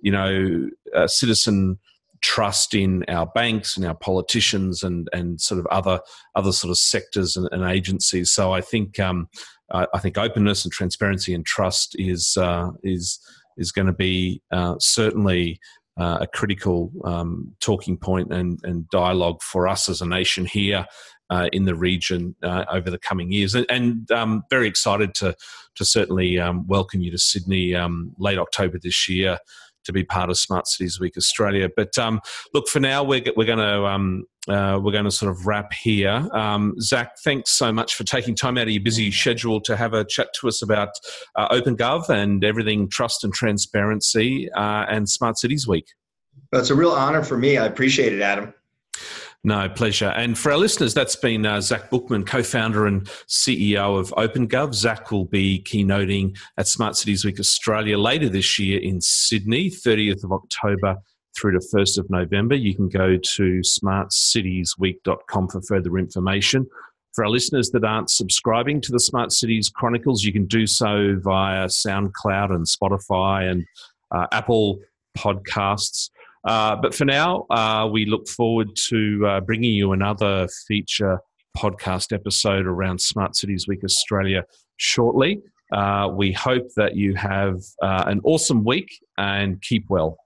you 0.02 0.10
know 0.10 0.68
uh, 0.94 1.06
citizen 1.06 1.78
trust 2.20 2.74
in 2.74 3.04
our 3.08 3.26
banks 3.26 3.76
and 3.76 3.86
our 3.86 3.94
politicians 3.94 4.82
and 4.82 5.08
and 5.12 5.40
sort 5.40 5.58
of 5.58 5.66
other 5.66 6.00
other 6.34 6.52
sort 6.52 6.70
of 6.70 6.78
sectors 6.78 7.36
and, 7.36 7.48
and 7.52 7.64
agencies 7.64 8.30
so 8.30 8.52
i 8.52 8.60
think 8.60 8.98
um, 8.98 9.28
I, 9.72 9.86
I 9.94 9.98
think 9.98 10.18
openness 10.18 10.64
and 10.64 10.72
transparency 10.72 11.34
and 11.34 11.44
trust 11.44 11.96
is 11.98 12.36
uh, 12.36 12.70
is 12.82 13.18
is 13.56 13.72
going 13.72 13.86
to 13.86 13.92
be 13.92 14.42
uh, 14.50 14.76
certainly 14.78 15.60
uh, 15.98 16.18
a 16.22 16.26
critical 16.26 16.90
um, 17.04 17.54
talking 17.60 17.98
point 17.98 18.32
and, 18.32 18.58
and 18.62 18.88
dialogue 18.88 19.42
for 19.42 19.68
us 19.68 19.88
as 19.88 20.00
a 20.00 20.06
nation 20.06 20.46
here 20.46 20.86
uh, 21.28 21.48
in 21.52 21.64
the 21.64 21.74
region 21.74 22.34
uh, 22.42 22.64
over 22.70 22.90
the 22.90 22.98
coming 22.98 23.30
years. 23.30 23.54
And, 23.54 23.66
and 23.68 24.10
um, 24.10 24.42
very 24.50 24.68
excited 24.68 25.14
to 25.16 25.34
to 25.76 25.84
certainly 25.84 26.38
um, 26.38 26.66
welcome 26.66 27.00
you 27.00 27.10
to 27.10 27.18
Sydney 27.18 27.74
um, 27.74 28.12
late 28.18 28.38
October 28.38 28.78
this 28.78 29.08
year 29.08 29.38
to 29.84 29.92
be 29.92 30.04
part 30.04 30.30
of 30.30 30.38
Smart 30.38 30.66
Cities 30.66 31.00
Week 31.00 31.16
Australia. 31.16 31.68
But 31.74 31.96
um, 31.98 32.20
look, 32.54 32.68
for 32.68 32.80
now, 32.80 33.02
we're, 33.02 33.24
we're 33.36 33.46
going 33.46 33.58
to 33.58 33.86
um, 33.86 34.24
uh, 34.48 34.78
we're 34.82 34.92
going 34.92 35.04
to 35.04 35.10
sort 35.10 35.30
of 35.30 35.46
wrap 35.46 35.72
here. 35.72 36.28
Um, 36.32 36.74
Zach, 36.80 37.12
thanks 37.22 37.52
so 37.52 37.72
much 37.72 37.94
for 37.94 38.04
taking 38.04 38.34
time 38.34 38.58
out 38.58 38.64
of 38.64 38.70
your 38.70 38.82
busy 38.82 39.10
schedule 39.10 39.60
to 39.62 39.76
have 39.76 39.94
a 39.94 40.04
chat 40.04 40.28
to 40.40 40.48
us 40.48 40.62
about 40.62 40.88
uh, 41.36 41.48
OpenGov 41.54 42.08
and 42.08 42.44
everything 42.44 42.88
trust 42.88 43.22
and 43.22 43.32
transparency 43.32 44.50
uh, 44.52 44.84
and 44.88 45.08
Smart 45.08 45.38
Cities 45.38 45.68
Week. 45.68 45.86
Well, 46.50 46.60
it's 46.60 46.70
a 46.70 46.74
real 46.74 46.90
honor 46.90 47.22
for 47.22 47.38
me. 47.38 47.56
I 47.56 47.66
appreciate 47.66 48.12
it, 48.12 48.20
Adam. 48.20 48.52
No, 49.44 49.68
pleasure. 49.68 50.10
And 50.10 50.38
for 50.38 50.52
our 50.52 50.58
listeners, 50.58 50.94
that's 50.94 51.16
been 51.16 51.44
uh, 51.44 51.60
Zach 51.60 51.90
Bookman, 51.90 52.24
co 52.24 52.44
founder 52.44 52.86
and 52.86 53.04
CEO 53.28 53.98
of 53.98 54.10
OpenGov. 54.10 54.72
Zach 54.72 55.10
will 55.10 55.24
be 55.24 55.60
keynoting 55.64 56.38
at 56.58 56.68
Smart 56.68 56.96
Cities 56.96 57.24
Week 57.24 57.40
Australia 57.40 57.98
later 57.98 58.28
this 58.28 58.56
year 58.60 58.80
in 58.80 59.00
Sydney, 59.00 59.68
30th 59.68 60.22
of 60.22 60.30
October 60.30 60.96
through 61.36 61.52
to 61.52 61.66
1st 61.74 61.98
of 61.98 62.10
November. 62.10 62.54
You 62.54 62.74
can 62.74 62.88
go 62.88 63.16
to 63.16 63.60
smartcitiesweek.com 63.60 65.48
for 65.48 65.62
further 65.62 65.98
information. 65.98 66.66
For 67.12 67.24
our 67.24 67.30
listeners 67.30 67.70
that 67.70 67.84
aren't 67.84 68.10
subscribing 68.10 68.80
to 68.82 68.92
the 68.92 69.00
Smart 69.00 69.32
Cities 69.32 69.68
Chronicles, 69.68 70.22
you 70.22 70.32
can 70.32 70.46
do 70.46 70.68
so 70.68 71.16
via 71.18 71.66
SoundCloud 71.66 72.54
and 72.54 72.64
Spotify 72.64 73.50
and 73.50 73.66
uh, 74.12 74.28
Apple 74.30 74.78
podcasts. 75.18 76.10
Uh, 76.44 76.76
but 76.76 76.94
for 76.94 77.04
now, 77.04 77.46
uh, 77.50 77.88
we 77.90 78.04
look 78.04 78.28
forward 78.28 78.68
to 78.88 79.26
uh, 79.26 79.40
bringing 79.40 79.72
you 79.72 79.92
another 79.92 80.48
feature 80.66 81.20
podcast 81.56 82.12
episode 82.12 82.66
around 82.66 83.00
Smart 83.00 83.36
Cities 83.36 83.68
Week 83.68 83.84
Australia 83.84 84.44
shortly. 84.76 85.40
Uh, 85.72 86.08
we 86.12 86.32
hope 86.32 86.66
that 86.76 86.96
you 86.96 87.14
have 87.14 87.56
uh, 87.82 88.04
an 88.06 88.20
awesome 88.24 88.64
week 88.64 88.90
and 89.18 89.60
keep 89.62 89.84
well. 89.88 90.18